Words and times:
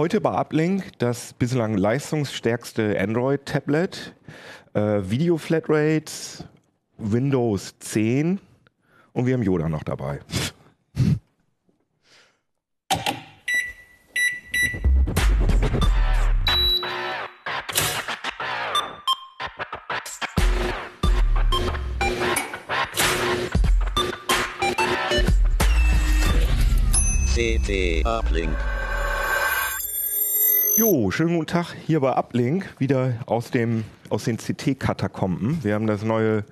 Heute 0.00 0.22
bei 0.22 0.32
Uplink 0.32 0.98
das 0.98 1.34
bislang 1.34 1.76
leistungsstärkste 1.76 2.98
Android-Tablet, 2.98 4.14
äh, 4.72 4.80
Video-Flatrates, 4.80 6.42
Windows 6.96 7.78
10 7.80 8.40
und 9.12 9.26
wir 9.26 9.34
haben 9.34 9.42
Yoda 9.42 9.68
noch 9.68 9.82
dabei. 9.82 10.20
CT 27.34 28.06
Uplink. 28.06 28.56
Jo, 30.76 31.10
schönen 31.10 31.34
guten 31.36 31.46
Tag 31.46 31.74
hier 31.86 32.00
bei 32.00 32.16
Uplink, 32.16 32.74
wieder 32.78 33.14
aus, 33.26 33.50
dem, 33.50 33.84
aus 34.08 34.24
den 34.24 34.38
CT-Katakomben. 34.38 35.62
Wir 35.62 35.74
haben 35.74 35.86
das 35.86 36.02
neue 36.04 36.44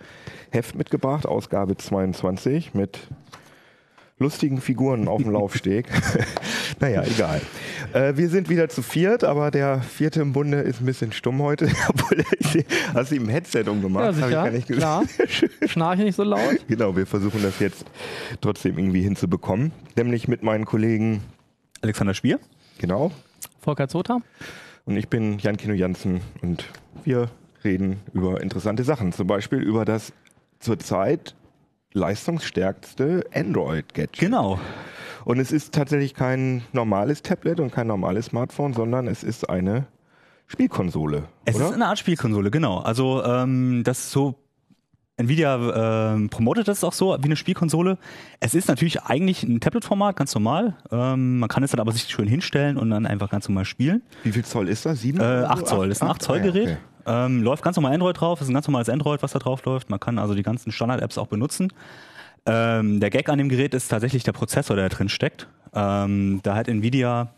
Heft 0.51 0.75
mitgebracht, 0.75 1.25
Ausgabe 1.27 1.77
22, 1.77 2.75
mit 2.75 2.99
lustigen 4.19 4.61
Figuren 4.61 5.09
auf 5.09 5.23
dem 5.23 5.31
Laufsteg. 5.33 5.87
naja, 6.81 7.05
egal. 7.05 7.41
Äh, 7.95 8.17
wir 8.17 8.29
sind 8.29 8.49
wieder 8.51 8.69
zu 8.69 8.83
viert, 8.83 9.25
aber 9.25 9.51
der 9.51 9.81
vierte 9.81 10.21
im 10.21 10.33
Bunde 10.33 10.59
ist 10.61 10.81
ein 10.81 10.87
bisschen 10.87 11.13
stumm 11.13 11.41
heute. 11.41 11.67
Obwohl, 11.89 12.25
Hast 12.95 13.11
du 13.11 13.17
ihm 13.17 13.25
ein 13.25 13.29
Headset 13.31 13.65
umgemacht? 13.69 14.03
Ja, 14.05 14.09
Hab 14.09 14.15
sicher. 14.15 14.29
ich 14.29 14.35
gar 14.35 14.51
nicht 14.51 14.69
Klar. 14.69 15.05
Schnarche 15.67 16.03
nicht 16.03 16.17
so 16.17 16.25
laut. 16.25 16.67
Genau, 16.69 16.97
wir 16.97 17.07
versuchen 17.07 17.43
das 17.43 17.61
jetzt 17.61 17.85
trotzdem 18.41 18.77
irgendwie 18.79 19.03
hinzubekommen. 19.03 19.73
Nämlich 19.97 20.29
mit 20.29 20.43
meinen 20.43 20.65
Kollegen, 20.67 21.23
Alexander 21.81 22.15
Spier. 22.15 22.41
genau, 22.79 23.13
Volker 23.61 23.89
Zota. 23.89 24.19
Und 24.85 24.97
ich 24.97 25.09
bin 25.09 25.39
Jan 25.39 25.57
Kino 25.57 25.75
Jansen 25.75 26.21
und 26.41 26.65
wir 27.05 27.31
reden 27.65 28.01
über 28.13 28.41
interessante 28.41 28.85
Sachen. 28.85 29.13
Zum 29.13 29.27
Beispiel 29.27 29.61
über 29.61 29.85
das 29.85 30.13
zurzeit 30.61 31.35
leistungsstärkste 31.93 33.25
Android-Gadget. 33.35 34.19
Genau. 34.19 34.59
Und 35.25 35.41
es 35.41 35.53
ist 35.53 35.75
tatsächlich 35.75 36.15
kein 36.15 36.63
normales 36.73 37.23
Tablet 37.23 37.61
und 37.61 37.73
kein 37.73 37.87
normales 37.87 38.27
Smartphone, 38.27 38.73
sondern 38.73 39.09
es 39.09 39.23
ist 39.23 39.49
eine 39.49 39.87
Spielkonsole. 40.47 41.25
Es 41.45 41.57
oder? 41.57 41.67
ist 41.67 41.73
eine 41.75 41.87
Art 41.87 41.99
Spielkonsole, 41.99 42.51
genau. 42.51 42.79
Also 42.79 43.23
ähm, 43.25 43.83
das 43.85 43.99
ist 43.99 44.11
so. 44.11 44.37
Nvidia 45.19 46.15
ähm, 46.15 46.29
promotet 46.31 46.69
das 46.69 46.85
auch 46.85 46.93
so 46.93 47.17
wie 47.21 47.25
eine 47.25 47.37
Spielkonsole. 47.37 47.99
Es 48.41 48.55
ist 48.55 48.69
natürlich 48.69 49.03
eigentlich 49.03 49.43
ein 49.43 49.59
Tablet-Format, 49.61 50.15
ganz 50.17 50.33
normal. 50.35 50.77
Ähm, 50.93 51.41
man 51.41 51.49
kann 51.49 51.63
es 51.65 51.73
dann 51.73 51.81
aber 51.81 51.91
sich 51.93 52.05
schön 52.05 52.29
hinstellen 52.29 52.77
und 52.77 52.91
dann 52.91 53.05
einfach 53.05 53.29
ganz 53.29 53.49
normal 53.49 53.65
spielen. 53.65 54.03
Wie 54.23 54.31
viel 54.33 54.45
Zoll 54.45 54.69
ist 54.69 54.87
das? 54.87 55.01
Sieben? 55.01 55.21
Äh? 55.21 55.25
8 55.25 55.67
Zoll, 55.67 55.89
das 55.89 55.99
ist 55.99 56.03
ein 56.03 56.09
8 56.09 56.23
Zoll 56.23 56.39
ah 56.39 56.43
Gerät. 56.43 56.79
okay. 57.05 57.27
ähm, 57.27 57.43
läuft 57.43 57.65
ganz 57.65 57.77
normal 57.77 57.93
Android 57.95 58.19
drauf, 58.21 58.41
ist 58.41 58.49
ein 58.49 58.55
ganz 58.55 58.69
normales 58.69 58.89
Android, 58.89 59.23
was 59.23 59.33
da 59.33 59.39
drauf 59.41 59.65
läuft. 59.65 59.91
Man 59.91 59.99
kann 60.01 60.19
also 60.19 60.35
die 60.35 60.43
ganzen 60.45 60.71
Standard-Apps 60.71 61.19
auch 61.19 61.27
benutzen. 61.27 61.73
Ähm, 62.47 63.01
der 63.01 63.11
Gag 63.11 63.29
an 63.29 63.39
dem 63.39 63.49
Gerät 63.49 63.75
ist 63.75 63.89
tatsächlich 63.89 64.23
der 64.23 64.33
Prozessor, 64.33 64.77
der 64.77 64.89
da 64.89 64.95
drin 64.97 65.09
steckt. 65.09 65.49
Ähm, 65.75 66.41
da 66.45 66.55
hat 66.55 66.69
Nvidia 66.69 67.29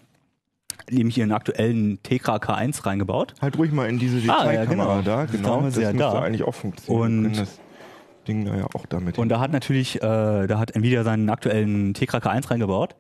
nämlich 0.91 1.19
ihren 1.19 1.33
aktuellen 1.33 1.99
Tegra 2.03 2.37
K1 2.37 2.85
reingebaut. 2.87 3.35
Halt 3.41 3.57
ruhig 3.59 3.73
mal 3.73 3.89
in 3.89 3.99
diese 3.99 4.17
Ah, 4.31 4.45
ja, 4.45 4.51
Detailkamera 4.51 5.01
genau. 5.01 5.03
da. 5.03 5.25
Genau, 5.25 5.61
das 5.63 5.75
sie 5.75 5.83
ja 5.83 5.93
müsste 5.93 5.99
da. 6.05 6.21
eigentlich 6.23 6.43
auch 6.43 6.55
funktionieren. 6.55 7.27
Und- 7.27 7.47
Ding 8.31 8.45
da 8.45 8.57
ja 8.57 8.67
auch 8.75 8.87
damit 8.87 9.19
Und 9.19 9.29
da 9.29 9.41
hat 9.41 9.53
natürlich, 9.53 9.97
äh, 9.97 10.47
da 10.47 10.59
hat 10.59 10.75
Nvidia 10.75 11.05
seinen 11.05 11.29
aktuellen 11.29 11.95
Tegra 11.95 12.19
K1 12.19 12.51
reingebaut. 12.51 12.97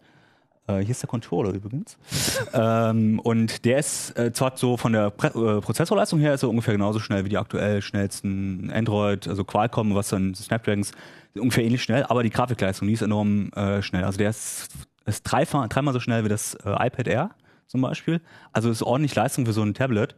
Äh, 0.66 0.78
hier 0.80 0.90
ist 0.90 1.02
der 1.02 1.08
Controller 1.08 1.52
übrigens. 1.52 1.96
ähm, 2.52 3.20
und 3.20 3.64
der 3.64 3.78
ist 3.78 4.16
äh, 4.18 4.32
zwar 4.32 4.56
so 4.56 4.76
von 4.76 4.92
der 4.92 5.10
Pre 5.10 5.28
äh, 5.28 5.60
Prozessorleistung 5.60 6.18
her 6.20 6.34
ist 6.34 6.42
er 6.42 6.48
ungefähr 6.48 6.74
genauso 6.74 6.98
schnell 6.98 7.24
wie 7.24 7.28
die 7.28 7.38
aktuell 7.38 7.80
schnellsten 7.82 8.70
Android, 8.72 9.28
also 9.28 9.44
Qualcomm, 9.44 9.94
was 9.94 10.08
dann 10.08 10.34
Snapdragons, 10.34 10.92
ungefähr 11.38 11.64
ähnlich 11.64 11.82
schnell, 11.82 12.04
aber 12.04 12.22
die 12.22 12.30
Grafikleistung, 12.30 12.88
die 12.88 12.94
ist 12.94 13.02
enorm 13.02 13.50
äh, 13.52 13.82
schnell. 13.82 14.04
Also 14.04 14.18
der 14.18 14.30
ist, 14.30 14.68
ist 15.06 15.22
dreimal, 15.22 15.68
dreimal 15.68 15.94
so 15.94 16.00
schnell 16.00 16.24
wie 16.24 16.28
das 16.28 16.54
äh, 16.54 16.86
iPad 16.86 17.06
Air 17.06 17.30
zum 17.66 17.80
Beispiel. 17.80 18.20
Also 18.52 18.70
ist 18.70 18.82
ordentlich 18.82 19.14
Leistung 19.14 19.46
für 19.46 19.52
so 19.52 19.62
ein 19.62 19.74
Tablet. 19.74 20.16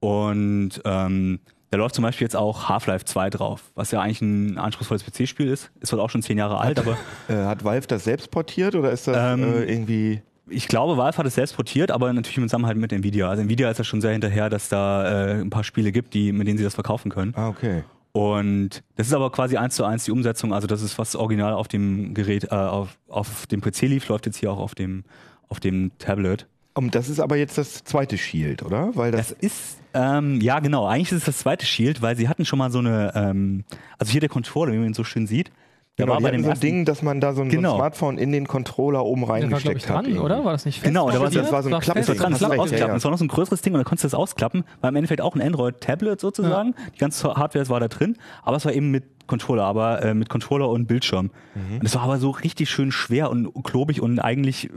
Und 0.00 0.82
ähm, 0.84 1.40
da 1.72 1.78
läuft 1.78 1.94
zum 1.94 2.02
Beispiel 2.02 2.26
jetzt 2.26 2.36
auch 2.36 2.68
Half-Life 2.68 3.06
2 3.06 3.30
drauf, 3.30 3.62
was 3.74 3.90
ja 3.92 4.00
eigentlich 4.02 4.20
ein 4.20 4.58
anspruchsvolles 4.58 5.04
PC-Spiel 5.04 5.48
ist. 5.48 5.70
Ist 5.80 5.88
zwar 5.88 6.00
auch 6.00 6.10
schon 6.10 6.20
zehn 6.22 6.36
Jahre 6.36 6.58
alt, 6.58 6.78
aber 6.78 6.98
Äh, 7.28 7.34
hat 7.46 7.64
Valve 7.64 7.86
das 7.86 8.04
selbst 8.04 8.30
portiert 8.30 8.74
oder 8.74 8.92
ist 8.92 9.08
das 9.08 9.16
Ähm, 9.18 9.42
äh, 9.42 9.64
irgendwie. 9.64 10.20
ich 10.50 10.68
glaube, 10.68 10.98
Valve 10.98 11.16
hat 11.16 11.24
es 11.26 11.34
selbst 11.34 11.56
portiert, 11.56 11.90
aber 11.90 12.12
natürlich 12.12 12.36
im 12.36 12.44
Zusammenhalt 12.44 12.76
mit 12.76 12.92
Nvidia. 12.92 13.30
Also 13.30 13.42
Nvidia 13.42 13.70
ist 13.70 13.78
ja 13.78 13.84
schon 13.84 14.02
sehr 14.02 14.12
hinterher, 14.12 14.50
dass 14.50 14.68
da 14.68 15.28
äh, 15.28 15.40
ein 15.40 15.48
paar 15.48 15.64
Spiele 15.64 15.92
gibt, 15.92 16.12
die, 16.12 16.32
mit 16.32 16.46
denen 16.46 16.58
sie 16.58 16.64
das 16.64 16.74
verkaufen 16.74 17.10
können. 17.10 17.32
Ah, 17.36 17.48
okay. 17.48 17.84
Und 18.12 18.82
das 18.96 19.06
ist 19.06 19.14
aber 19.14 19.30
quasi 19.32 19.56
eins 19.56 19.74
zu 19.74 19.84
eins 19.86 20.04
die 20.04 20.10
Umsetzung. 20.10 20.52
Also 20.52 20.66
das 20.66 20.82
ist 20.82 20.98
was 20.98 21.16
original 21.16 21.54
auf 21.54 21.68
dem 21.68 22.12
Gerät, 22.12 22.44
äh, 22.44 22.54
auf, 22.54 22.98
auf 23.08 23.46
dem 23.46 23.62
PC 23.62 23.82
lief, 23.88 24.06
läuft 24.08 24.26
jetzt 24.26 24.36
hier 24.36 24.52
auch 24.52 24.58
auf 24.58 24.74
dem, 24.74 25.04
auf 25.48 25.58
dem 25.58 25.92
Tablet. 25.98 26.46
Und 26.74 26.94
das 26.94 27.08
ist 27.08 27.20
aber 27.20 27.36
jetzt 27.36 27.58
das 27.58 27.84
zweite 27.84 28.16
Shield, 28.16 28.62
oder? 28.62 28.90
Weil 28.94 29.12
das, 29.12 29.28
Das 29.28 29.38
ist, 29.40 29.78
ähm, 29.94 30.40
ja 30.40 30.60
genau, 30.60 30.86
eigentlich 30.86 31.12
ist 31.12 31.18
es 31.18 31.24
das 31.24 31.38
zweite 31.38 31.66
Shield, 31.66 32.00
weil 32.00 32.16
sie 32.16 32.28
hatten 32.28 32.44
schon 32.44 32.58
mal 32.58 32.70
so 32.70 32.78
eine, 32.78 33.12
ähm, 33.14 33.64
also 33.98 34.10
hier 34.10 34.20
der 34.20 34.30
Controller, 34.30 34.72
wie 34.72 34.78
man 34.78 34.86
ihn 34.86 34.94
so 34.94 35.04
schön 35.04 35.26
sieht. 35.26 35.50
Der 35.98 36.06
genau, 36.06 36.14
war 36.14 36.22
bei 36.22 36.30
dem 36.30 36.42
so 36.42 36.48
ein 36.50 36.58
Ding, 36.58 36.86
dass 36.86 37.02
man 37.02 37.20
da 37.20 37.34
so 37.34 37.42
ein, 37.42 37.50
so 37.50 37.56
Genau. 37.56 37.72
ein 37.72 37.76
Smartphone 37.76 38.16
in 38.16 38.32
den 38.32 38.46
Controller 38.48 39.04
oben 39.04 39.22
war, 39.28 39.34
reingesteckt 39.34 39.76
ich, 39.76 39.84
dran, 39.84 39.96
hat. 39.98 40.04
irgendwie. 40.06 40.20
oder? 40.24 40.42
War 40.42 40.52
das 40.52 40.64
nicht 40.64 40.76
fest? 40.80 40.86
Genau, 40.86 41.10
der 41.10 41.20
war- 41.20 41.28
das 41.28 41.52
war 41.52 41.62
so 41.62 41.68
ein 41.68 41.72
War 41.72 41.80
Klapp- 41.82 41.96
fest 41.98 42.08
Das 42.08 42.16
war 42.18 42.22
dran, 42.22 42.32
das 42.32 42.40
war 42.40 42.48
ausklappen. 42.52 42.78
ja, 42.78 42.86
ja. 42.86 42.94
Das 42.94 43.04
war 43.04 43.10
noch 43.10 43.18
so 43.18 43.24
ein 43.26 43.28
größeres 43.28 43.60
Ding 43.60 43.74
und 43.74 43.78
da 43.78 43.84
konntest 43.84 44.04
du 44.04 44.06
das 44.06 44.14
ausklappen. 44.14 44.64
War 44.80 44.88
im 44.88 44.96
Endeffekt 44.96 45.20
auch 45.20 45.34
ein 45.34 45.42
Android-Tablet 45.42 46.18
sozusagen. 46.18 46.74
Die 46.94 46.98
ganze 46.98 47.34
Hardware 47.34 47.68
war 47.68 47.78
da 47.78 47.88
drin, 47.88 48.16
aber 48.42 48.56
es 48.56 48.64
war 48.64 48.72
eben 48.72 48.90
mit 48.90 49.04
Controller, 49.26 49.64
aber 49.64 50.02
äh, 50.02 50.14
mit 50.14 50.30
Controller 50.30 50.70
und 50.70 50.86
Bildschirm. 50.86 51.30
Mhm. 51.54 51.80
Und 51.80 51.84
es 51.84 51.94
war 51.94 52.02
aber 52.04 52.16
so 52.16 52.30
richtig 52.30 52.70
schön 52.70 52.90
schwer 52.90 53.30
und 53.30 53.52
klobig 53.62 54.00
und 54.00 54.18
eigentlich 54.18 54.70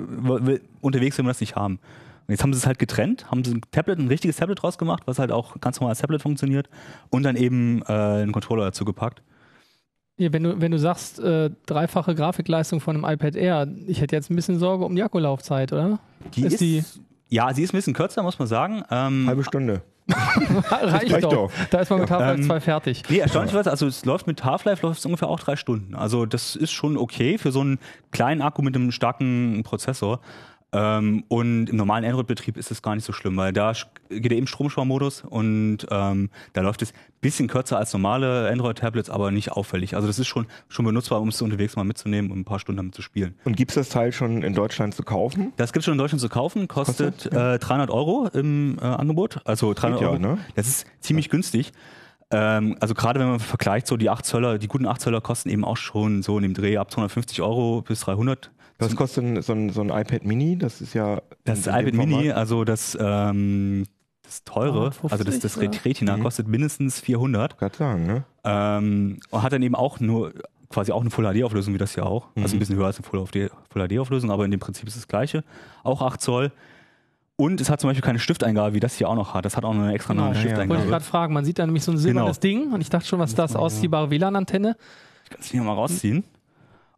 unterwegs 0.81 1.17
will 1.17 1.23
man 1.23 1.29
das 1.29 1.39
nicht 1.39 1.55
haben. 1.55 1.75
Und 2.27 2.31
jetzt 2.33 2.43
haben 2.43 2.51
sie 2.53 2.57
es 2.57 2.65
halt 2.67 2.77
getrennt, 2.79 3.31
haben 3.31 3.43
sie 3.45 3.53
ein 3.53 3.61
Tablet, 3.71 3.99
ein 3.99 4.07
richtiges 4.09 4.35
Tablet 4.35 4.61
draus 4.61 4.77
gemacht, 4.77 5.03
was 5.05 5.17
halt 5.19 5.31
auch 5.31 5.61
ganz 5.61 5.79
normal 5.79 5.91
als 5.91 5.99
Tablet 5.99 6.21
funktioniert 6.21 6.67
und 7.09 7.23
dann 7.23 7.37
eben 7.37 7.83
äh, 7.87 7.93
einen 7.93 8.33
Controller 8.33 8.65
dazu 8.65 8.83
gepackt. 8.83 9.21
Ja, 10.17 10.31
wenn, 10.31 10.43
du, 10.43 10.61
wenn 10.61 10.71
du 10.71 10.79
sagst, 10.79 11.19
äh, 11.19 11.49
dreifache 11.65 12.15
Grafikleistung 12.15 12.79
von 12.79 12.95
einem 12.95 13.13
iPad 13.13 13.35
Air, 13.35 13.67
ich 13.87 13.99
hätte 13.99 14.15
jetzt 14.15 14.29
ein 14.31 14.35
bisschen 14.35 14.59
Sorge 14.59 14.85
um 14.85 14.95
die 14.95 15.03
Akkulaufzeit, 15.03 15.73
oder? 15.73 15.99
Die 16.35 16.43
Ist 16.43 16.53
ist, 16.53 16.61
die- 16.61 16.83
ja, 17.29 17.53
sie 17.53 17.63
ist 17.63 17.73
ein 17.73 17.77
bisschen 17.77 17.93
kürzer, 17.93 18.23
muss 18.23 18.39
man 18.39 18.47
sagen. 18.47 18.83
Ähm, 18.89 19.25
Halbe 19.27 19.43
Stunde. 19.43 19.81
Reicht, 20.69 21.11
reicht 21.11 21.23
doch. 21.23 21.31
doch. 21.31 21.51
Da 21.71 21.79
ist 21.79 21.89
man 21.89 21.99
mit 22.01 22.11
Half-Life 22.11 22.39
Ähm, 22.41 22.45
2 22.47 22.59
fertig. 22.61 23.03
Nee, 23.09 23.17
erstaunlicherweise, 23.17 23.71
also 23.71 23.87
es 23.87 24.05
läuft 24.05 24.27
mit 24.27 24.45
Half-Life 24.45 24.85
läuft 24.85 24.99
es 24.99 25.05
ungefähr 25.05 25.27
auch 25.27 25.39
drei 25.39 25.55
Stunden. 25.55 25.95
Also 25.95 26.25
das 26.27 26.55
ist 26.55 26.71
schon 26.71 26.95
okay 26.97 27.37
für 27.39 27.51
so 27.51 27.61
einen 27.61 27.79
kleinen 28.11 28.41
Akku 28.43 28.61
mit 28.61 28.75
einem 28.75 28.91
starken 28.91 29.63
Prozessor. 29.63 30.21
Ähm, 30.71 31.23
und 31.27 31.69
im 31.69 31.75
normalen 31.75 32.05
Android-Betrieb 32.05 32.55
ist 32.57 32.69
es 32.69 32.81
gar 32.83 32.93
nicht 32.95 33.03
so 33.05 33.13
schlimm, 33.13 33.35
weil 33.37 33.51
da 33.51 33.73
geht 34.09 34.31
er 34.31 34.37
eben 34.37 34.47
Stromsparmodus 34.47 35.23
und 35.23 35.79
ähm, 35.89 36.29
da 36.53 36.61
läuft 36.61 36.81
es 36.81 36.91
ein 36.91 36.95
bisschen 37.21 37.47
kürzer 37.47 37.77
als 37.77 37.93
normale 37.93 38.49
Android-Tablets, 38.49 39.09
aber 39.09 39.31
nicht 39.31 39.51
auffällig. 39.51 39.95
Also 39.95 40.07
das 40.07 40.19
ist 40.19 40.27
schon, 40.27 40.47
schon 40.67 40.85
benutzbar, 40.85 41.21
um 41.21 41.29
es 41.29 41.41
unterwegs 41.41 41.75
mal 41.75 41.83
mitzunehmen 41.83 42.31
und 42.31 42.39
ein 42.39 42.45
paar 42.45 42.59
Stunden 42.59 42.77
damit 42.77 42.95
zu 42.95 43.01
spielen. 43.01 43.35
Und 43.45 43.57
gibt 43.57 43.71
es 43.71 43.75
das 43.75 43.89
Teil 43.89 44.11
schon 44.11 44.43
in 44.43 44.53
Deutschland 44.53 44.93
zu 44.95 45.03
kaufen? 45.03 45.53
Das 45.57 45.73
gibt 45.73 45.81
es 45.81 45.85
schon 45.85 45.93
in 45.93 45.97
Deutschland 45.97 46.21
zu 46.21 46.29
kaufen, 46.29 46.67
kostet, 46.67 47.23
Kostet? 47.23 47.33
äh, 47.33 47.59
300 47.59 47.89
Euro 47.89 48.29
im 48.33 48.77
äh, 48.79 48.85
Angebot. 48.85 49.39
Also 49.45 49.73
300 49.73 50.01
ja, 50.01 50.07
Euro. 50.09 50.19
ne? 50.19 50.37
Das 50.55 50.67
ist 50.67 50.85
ziemlich 50.99 51.29
günstig. 51.29 51.71
Ähm, 52.31 52.75
also 52.79 52.93
gerade 52.93 53.19
wenn 53.19 53.27
man 53.27 53.39
vergleicht, 53.39 53.87
so 53.87 53.97
die 53.97 54.09
8 54.09 54.25
Zöller, 54.25 54.57
die 54.57 54.67
guten 54.67 54.85
8 54.85 55.01
Zöller 55.01 55.21
kosten 55.21 55.49
eben 55.49 55.63
auch 55.63 55.77
schon 55.77 56.23
so 56.23 56.37
in 56.37 56.43
dem 56.43 56.53
Dreh 56.53 56.77
ab 56.77 56.91
250 56.91 57.41
Euro 57.41 57.81
bis 57.81 58.01
300. 58.01 58.51
Was 58.77 58.95
kostet 58.95 59.43
so 59.43 59.53
ein, 59.53 59.69
so 59.69 59.81
ein 59.81 59.89
iPad 59.89 60.25
Mini? 60.25 60.57
Das 60.57 60.81
ist 60.81 60.93
ja. 60.93 61.21
Das 61.45 61.65
iPad 61.65 61.93
Mini, 61.93 62.31
also 62.31 62.65
das, 62.65 62.97
ähm, 62.99 63.85
das 64.25 64.43
teure, 64.43 64.91
250, 64.91 65.11
also 65.11 65.23
das, 65.23 65.39
das? 65.39 65.85
Retina 65.85 66.17
Mhm. 66.17 66.23
kostet 66.23 66.47
mindestens 66.47 66.99
400. 66.99 67.57
Gerade 67.57 67.77
sagen, 67.77 68.05
ne? 68.07 68.23
Ähm, 68.43 69.19
und 69.29 69.41
hat 69.43 69.53
dann 69.53 69.61
eben 69.61 69.75
auch 69.75 69.99
nur 69.99 70.33
quasi 70.69 70.91
auch 70.91 71.01
eine 71.01 71.09
Full 71.11 71.25
HD 71.25 71.43
Auflösung 71.43 71.73
wie 71.73 71.77
das 71.77 71.93
hier 71.93 72.05
auch. 72.05 72.27
Also 72.35 72.49
Mhm. 72.49 72.55
ein 72.55 72.59
bisschen 72.59 72.75
höher 72.75 72.87
als 72.87 72.97
eine 72.97 73.05
Full 73.07 73.19
HD, 73.25 73.51
Full 73.71 73.87
HD 73.87 73.99
Auflösung, 73.99 74.31
aber 74.31 74.45
in 74.45 74.51
dem 74.51 74.59
Prinzip 74.59 74.87
ist 74.87 74.97
das 74.97 75.07
gleiche. 75.07 75.43
Auch 75.83 76.01
8 76.01 76.21
Zoll. 76.21 76.51
Und 77.37 77.59
es 77.59 77.69
hat 77.69 77.81
zum 77.81 77.89
Beispiel 77.89 78.01
keine 78.03 78.19
Stifteingabe, 78.19 78.73
wie 78.73 78.79
das 78.79 78.95
hier 78.95 79.09
auch 79.09 79.15
noch 79.15 79.33
hat. 79.33 79.43
Das 79.45 79.57
hat 79.57 79.65
auch 79.65 79.73
noch 79.73 79.81
eine 79.83 79.93
extra 79.93 80.13
Genau. 80.13 80.25
neue 80.27 80.35
Wollte 80.35 80.39
Ja, 80.39 80.45
ja. 80.45 80.51
ich 80.53 80.57
Stifteingabe. 80.63 80.89
gerade 80.89 81.05
fragen. 81.05 81.33
Man 81.33 81.43
sieht 81.45 81.59
da 81.59 81.65
nämlich 81.65 81.83
so 81.83 81.91
ein 81.91 81.97
silbernes 81.97 82.39
Ding 82.39 82.71
und 82.71 82.79
ich 82.81 82.89
dachte 82.89 83.05
schon, 83.07 83.19
was 83.19 83.35
das 83.35 83.55
ausziehbare 83.55 84.09
WLAN-Antenne. 84.09 84.77
Ich 85.25 85.29
kann 85.31 85.39
es 85.41 85.47
hier 85.51 85.61
mal 85.63 85.73
rausziehen. 85.73 86.23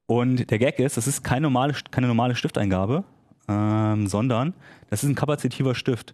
Und 0.06 0.50
der 0.50 0.60
Gag 0.60 0.80
ist, 0.80 0.96
das 0.96 1.08
ist 1.08 1.24
keine 1.24 1.42
normale, 1.42 1.74
keine 1.92 2.08
normale 2.08 2.36
Stifteingabe, 2.36 3.04
ähm, 3.50 4.08
sondern 4.08 4.54
das 4.90 5.04
ist 5.04 5.10
ein 5.10 5.16
kapazitiver 5.16 5.76
Stift. 5.76 6.14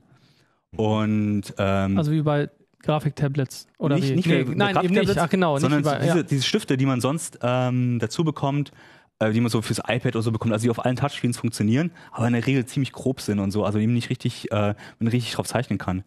Und 0.75 1.53
ähm, 1.57 1.97
Also 1.97 2.11
wie 2.11 2.21
bei 2.21 2.49
Grafiktablets. 2.83 3.67
Oder 3.77 3.95
nicht, 3.95 4.09
wie? 4.09 4.15
nicht 4.15 4.27
Nee, 4.27 4.45
nein, 4.55 4.77
eben 4.83 4.93
nicht. 4.93 5.17
Ach 5.17 5.29
genau, 5.29 5.53
nicht 5.53 5.61
sondern 5.61 5.81
wie 5.81 5.89
bei, 5.89 5.99
diese, 5.99 6.17
ja. 6.17 6.23
diese 6.23 6.43
Stifte, 6.43 6.77
die 6.77 6.85
man 6.85 7.01
sonst 7.01 7.39
ähm, 7.41 7.99
dazu 7.99 8.23
bekommt, 8.23 8.71
äh, 9.19 9.31
die 9.31 9.41
man 9.41 9.49
so 9.49 9.61
fürs 9.61 9.79
iPad 9.79 10.15
oder 10.15 10.21
so 10.21 10.31
bekommt, 10.31 10.53
also 10.53 10.63
die 10.63 10.69
auf 10.69 10.83
allen 10.83 10.95
Touchscreens 10.95 11.37
funktionieren, 11.37 11.91
aber 12.11 12.27
in 12.27 12.33
der 12.33 12.45
Regel 12.45 12.65
ziemlich 12.65 12.91
grob 12.91 13.21
sind 13.21 13.39
und 13.39 13.51
so, 13.51 13.63
also 13.63 13.79
eben 13.79 13.93
nicht 13.93 14.09
richtig, 14.09 14.51
äh, 14.51 14.75
man 14.99 15.07
richtig 15.07 15.33
drauf 15.33 15.47
zeichnen 15.47 15.79
kann. 15.79 16.03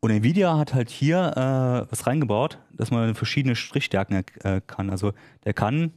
Und 0.00 0.10
Nvidia 0.10 0.58
hat 0.58 0.74
halt 0.74 0.90
hier 0.90 1.32
äh, 1.36 1.90
was 1.90 2.06
reingebaut, 2.06 2.58
dass 2.72 2.90
man 2.90 3.14
verschiedene 3.14 3.54
Strichstärken 3.54 4.24
äh, 4.42 4.60
kann. 4.66 4.90
Also 4.90 5.12
der 5.44 5.54
kann 5.54 5.92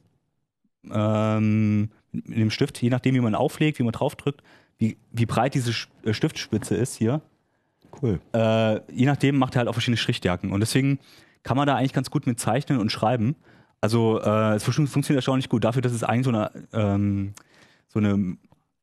ähm, 0.91 1.89
mit 2.11 2.37
dem 2.37 2.51
Stift, 2.51 2.81
je 2.81 2.89
nachdem, 2.89 3.15
wie 3.15 3.19
man 3.19 3.35
auflegt, 3.35 3.79
wie 3.79 3.83
man 3.83 3.93
draufdrückt, 3.93 4.41
wie, 4.77 4.97
wie 5.11 5.25
breit 5.25 5.55
diese 5.55 5.71
äh, 6.03 6.13
Stiftspitze 6.13 6.75
ist 6.75 6.95
hier, 6.95 7.21
Cool. 8.01 8.19
äh, 8.33 8.79
je 8.91 9.05
nachdem 9.05 9.37
macht 9.37 9.55
er 9.55 9.59
halt 9.59 9.67
auch 9.69 9.73
verschiedene 9.73 9.97
Strichstärken. 9.97 10.51
Und 10.51 10.59
deswegen 10.59 10.99
kann 11.43 11.57
man 11.57 11.67
da 11.67 11.75
eigentlich 11.75 11.93
ganz 11.93 12.09
gut 12.09 12.27
mit 12.27 12.39
zeichnen 12.39 12.79
und 12.79 12.91
schreiben. 12.91 13.35
Also 13.81 14.19
äh, 14.21 14.55
es 14.55 14.63
fun- 14.63 14.87
funktioniert 14.87 15.19
erstaunlich 15.19 15.49
gut 15.49 15.63
dafür, 15.63 15.81
dass 15.81 15.91
es 15.91 16.03
eigentlich 16.03 16.25
so 16.25 16.31
eine, 16.31 16.51
ähm, 16.73 17.33
so 17.87 17.99
eine, 17.99 18.37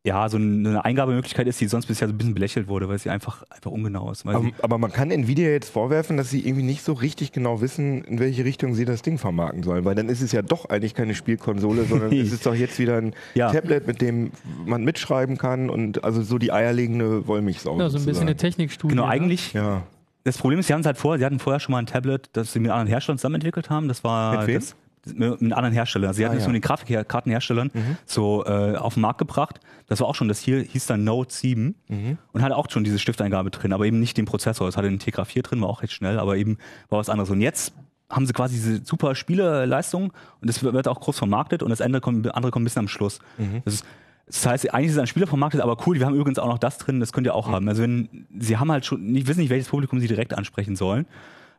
ja, 0.04 0.28
so 0.28 0.36
eine 0.36 0.84
Eingabemöglichkeit 0.84 1.46
ist, 1.46 1.60
die 1.60 1.68
sonst 1.68 1.86
bisher 1.86 2.08
so 2.08 2.14
ein 2.14 2.18
bisschen 2.18 2.34
belächelt 2.34 2.66
wurde, 2.66 2.88
weil 2.88 2.98
sie 2.98 3.08
einfach, 3.08 3.44
einfach 3.50 3.70
ungenau 3.70 4.10
ist. 4.10 4.26
Weil 4.26 4.34
Aber, 4.34 4.48
aber 4.60 4.78
man 4.78 4.92
kann 4.92 5.12
Nvidia 5.12 5.48
jetzt 5.50 5.70
vorwerfen, 5.70 6.16
dass 6.16 6.28
sie 6.28 6.40
irgendwie 6.44 6.64
nicht 6.64 6.82
so 6.82 6.92
richtig 6.92 7.30
genau 7.30 7.60
wissen, 7.60 8.02
in 8.02 8.18
welche 8.18 8.44
Richtung 8.44 8.74
sie 8.74 8.84
das 8.84 9.02
Ding 9.02 9.16
vermarkten 9.18 9.62
sollen. 9.62 9.84
Weil 9.84 9.94
dann 9.94 10.08
ist 10.08 10.20
es 10.20 10.32
ja 10.32 10.42
doch 10.42 10.64
eigentlich 10.68 10.94
keine 10.94 11.14
Spielkonsole, 11.14 11.84
sondern 11.84 12.10
es 12.16 12.32
ist 12.32 12.44
doch 12.46 12.54
jetzt 12.54 12.80
wieder 12.80 12.96
ein 12.96 13.14
Ja. 13.34 13.52
Tablet, 13.52 13.86
mit 13.86 14.00
dem 14.00 14.32
man 14.66 14.82
mitschreiben 14.82 15.38
kann 15.38 15.70
und 15.70 16.02
also 16.02 16.22
so 16.22 16.36
die 16.38 16.50
eierlegende 16.52 17.28
Wollmilchsau. 17.28 17.78
Ja, 17.78 17.88
so 17.88 17.98
ein 17.98 18.04
bisschen 18.04 18.22
eine. 18.22 18.36
Technikstudie. 18.36 18.94
genau, 18.94 19.06
ne? 19.06 19.12
eigentlich, 19.12 19.52
Ja. 19.52 19.84
das 20.24 20.36
Problem 20.36 20.58
ist, 20.58 20.66
sie 20.66 20.72
haben 20.72 20.80
es 20.80 20.86
halt 20.86 20.98
vorher, 20.98 21.20
sie 21.20 21.24
hatten 21.24 21.38
vorher 21.38 21.60
schon 21.60 21.70
mal 21.74 21.78
ein 21.78 21.86
Tablet, 21.86 22.28
das 22.32 22.52
sie 22.52 22.58
mit 22.58 22.72
anderen 22.72 22.88
Herstellern 22.88 23.18
zusammen 23.18 23.36
entwickelt 23.36 23.70
haben. 23.70 23.86
Das 23.86 24.02
war 24.02 24.38
Mit 24.38 24.46
wem? 24.48 24.54
das, 24.56 24.74
mit 25.06 25.52
anderen 25.52 25.72
Herstellern. 25.72 26.08
Also 26.08 26.18
sie 26.18 26.24
hatten 26.24 26.34
Ah, 26.34 26.38
es 26.38 26.42
ja. 26.44 26.48
Mhm. 26.48 26.54
mit 26.54 26.62
den 26.62 26.66
Grafikkartenherstellern 26.68 27.70
so 28.06 28.44
äh, 28.44 28.76
auf 28.76 28.94
den 28.94 29.00
Markt 29.00 29.18
gebracht. 29.18 29.60
Das 29.88 30.00
war 30.00 30.06
auch 30.06 30.14
schon, 30.14 30.28
das 30.28 30.38
hier 30.40 30.60
hieß 30.60 30.86
dann 30.86 31.04
Note 31.04 31.32
7 31.34 31.74
Mhm. 31.88 32.18
und 32.32 32.42
hatte 32.42 32.56
auch 32.56 32.70
schon 32.70 32.84
diese 32.84 32.98
Stifteingabe 32.98 33.50
drin, 33.50 33.72
aber 33.72 33.84
eben 33.86 33.98
nicht 34.00 34.16
den 34.16 34.24
Prozessor. 34.26 34.68
Es 34.68 34.76
hatte 34.76 34.88
den 34.88 34.98
Tegra 34.98 35.24
4 35.24 35.42
drin, 35.42 35.60
war 35.60 35.68
auch 35.68 35.82
recht 35.82 35.92
schnell, 35.92 36.18
aber 36.18 36.36
eben 36.36 36.58
war 36.88 36.98
was 36.98 37.08
anderes. 37.08 37.30
Und 37.30 37.40
jetzt 37.40 37.74
haben 38.10 38.26
sie 38.26 38.32
quasi 38.32 38.54
diese 38.56 38.84
super 38.84 39.14
Spieleleistung 39.14 40.12
und 40.40 40.48
das 40.48 40.62
wird 40.62 40.86
auch 40.86 41.00
groß 41.00 41.18
vermarktet 41.18 41.62
und 41.62 41.70
das 41.70 41.80
andere 41.80 42.00
kommt, 42.00 42.34
andere 42.34 42.50
kommt 42.50 42.62
ein 42.62 42.64
bisschen 42.64 42.80
am 42.80 42.88
Schluss. 42.88 43.20
Mhm. 43.38 43.62
Das 43.64 43.74
ist 43.74 43.84
das 44.26 44.46
heißt, 44.46 44.72
eigentlich 44.72 44.86
ist 44.86 44.92
es 44.94 44.98
ein 45.00 45.06
Spieler 45.08 45.26
vermarktet, 45.26 45.60
aber 45.60 45.76
cool, 45.86 45.98
wir 45.98 46.06
haben 46.06 46.14
übrigens 46.14 46.38
auch 46.38 46.46
noch 46.46 46.58
das 46.58 46.78
drin, 46.78 47.00
das 47.00 47.12
könnt 47.12 47.26
ihr 47.26 47.34
auch 47.34 47.48
haben. 47.50 47.68
Also 47.68 47.82
wenn, 47.82 48.26
sie 48.38 48.56
haben 48.56 48.70
halt 48.70 48.86
schon, 48.86 49.02
nicht, 49.04 49.26
wissen 49.26 49.40
nicht, 49.40 49.50
welches 49.50 49.68
Publikum 49.68 49.98
sie 49.98 50.06
direkt 50.06 50.32
ansprechen 50.32 50.76
sollen. 50.76 51.06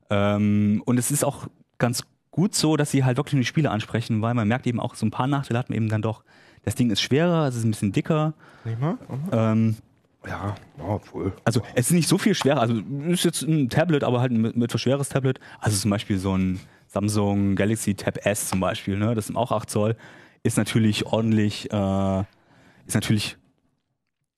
Ähm, 0.09 0.81
und 0.85 0.97
es 0.97 1.11
ist 1.11 1.23
auch 1.25 1.47
ganz 1.77 2.03
gut 2.33 2.55
so, 2.55 2.75
dass 2.75 2.91
sie 2.91 3.05
halt 3.05 3.17
wirklich 3.17 3.33
nur 3.33 3.41
die 3.41 3.47
Spiele 3.47 3.69
ansprechen, 3.69 4.21
weil 4.21 4.33
man 4.33 4.47
merkt 4.47 4.67
eben 4.67 4.79
auch, 4.79 4.95
so 4.95 5.05
ein 5.05 5.11
paar 5.11 5.27
Nachteile 5.27 5.59
hat 5.59 5.69
man 5.69 5.77
eben 5.77 5.87
dann 5.87 6.01
doch. 6.01 6.23
Das 6.63 6.75
Ding 6.75 6.89
ist 6.89 6.99
schwerer, 6.99 7.47
es 7.47 7.55
ist 7.55 7.63
ein 7.63 7.71
bisschen 7.71 7.91
dicker. 7.91 8.33
Nicht 8.65 8.81
mal? 8.81 8.97
Ähm, 9.31 9.75
Ja, 10.25 10.55
oh, 10.79 10.99
wohl. 11.11 11.33
also 11.45 11.61
es 11.75 11.87
ist 11.87 11.91
nicht 11.91 12.07
so 12.07 12.17
viel 12.17 12.33
schwerer. 12.33 12.59
Also 12.59 12.81
es 13.07 13.13
ist 13.13 13.25
jetzt 13.25 13.41
ein 13.43 13.69
Tablet, 13.69 14.03
aber 14.03 14.19
halt 14.19 14.31
ein 14.31 14.41
mit, 14.41 14.57
mit 14.57 14.79
schweres 14.79 15.09
Tablet. 15.09 15.39
Also 15.59 15.77
zum 15.77 15.91
Beispiel 15.91 16.17
so 16.17 16.35
ein 16.35 16.59
Samsung 16.87 17.55
Galaxy 17.55 17.93
Tab 17.93 18.25
S 18.25 18.49
zum 18.49 18.59
Beispiel, 18.59 18.97
ne? 18.97 19.15
das 19.15 19.27
sind 19.27 19.35
auch 19.35 19.51
8 19.51 19.69
Zoll, 19.69 19.95
ist 20.43 20.57
natürlich 20.57 21.05
ordentlich, 21.05 21.71
äh, 21.71 22.19
ist 22.85 22.95
natürlich, 22.95 23.37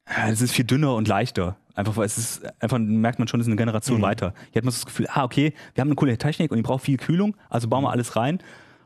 äh, 0.05 0.31
es 0.31 0.41
ist 0.41 0.51
viel 0.51 0.65
dünner 0.65 0.95
und 0.95 1.07
leichter. 1.07 1.57
Einfach 1.75 1.97
weil 1.97 2.05
es 2.05 2.17
ist, 2.17 2.41
einfach 2.61 2.79
merkt 2.79 3.19
man 3.19 3.27
schon, 3.27 3.39
es 3.39 3.47
ist 3.47 3.51
eine 3.51 3.57
Generation 3.57 4.01
weiter. 4.01 4.33
Hier 4.51 4.61
hat 4.61 4.63
man 4.63 4.71
so 4.71 4.77
das 4.77 4.85
Gefühl, 4.85 5.07
ah, 5.09 5.23
okay, 5.25 5.53
wir 5.73 5.81
haben 5.81 5.89
eine 5.89 5.95
coole 5.95 6.17
Technik 6.17 6.51
und 6.51 6.57
die 6.57 6.63
braucht 6.63 6.85
viel 6.85 6.97
Kühlung, 6.97 7.35
also 7.49 7.67
bauen 7.67 7.83
wir 7.83 7.91
alles 7.91 8.15
rein. 8.15 8.39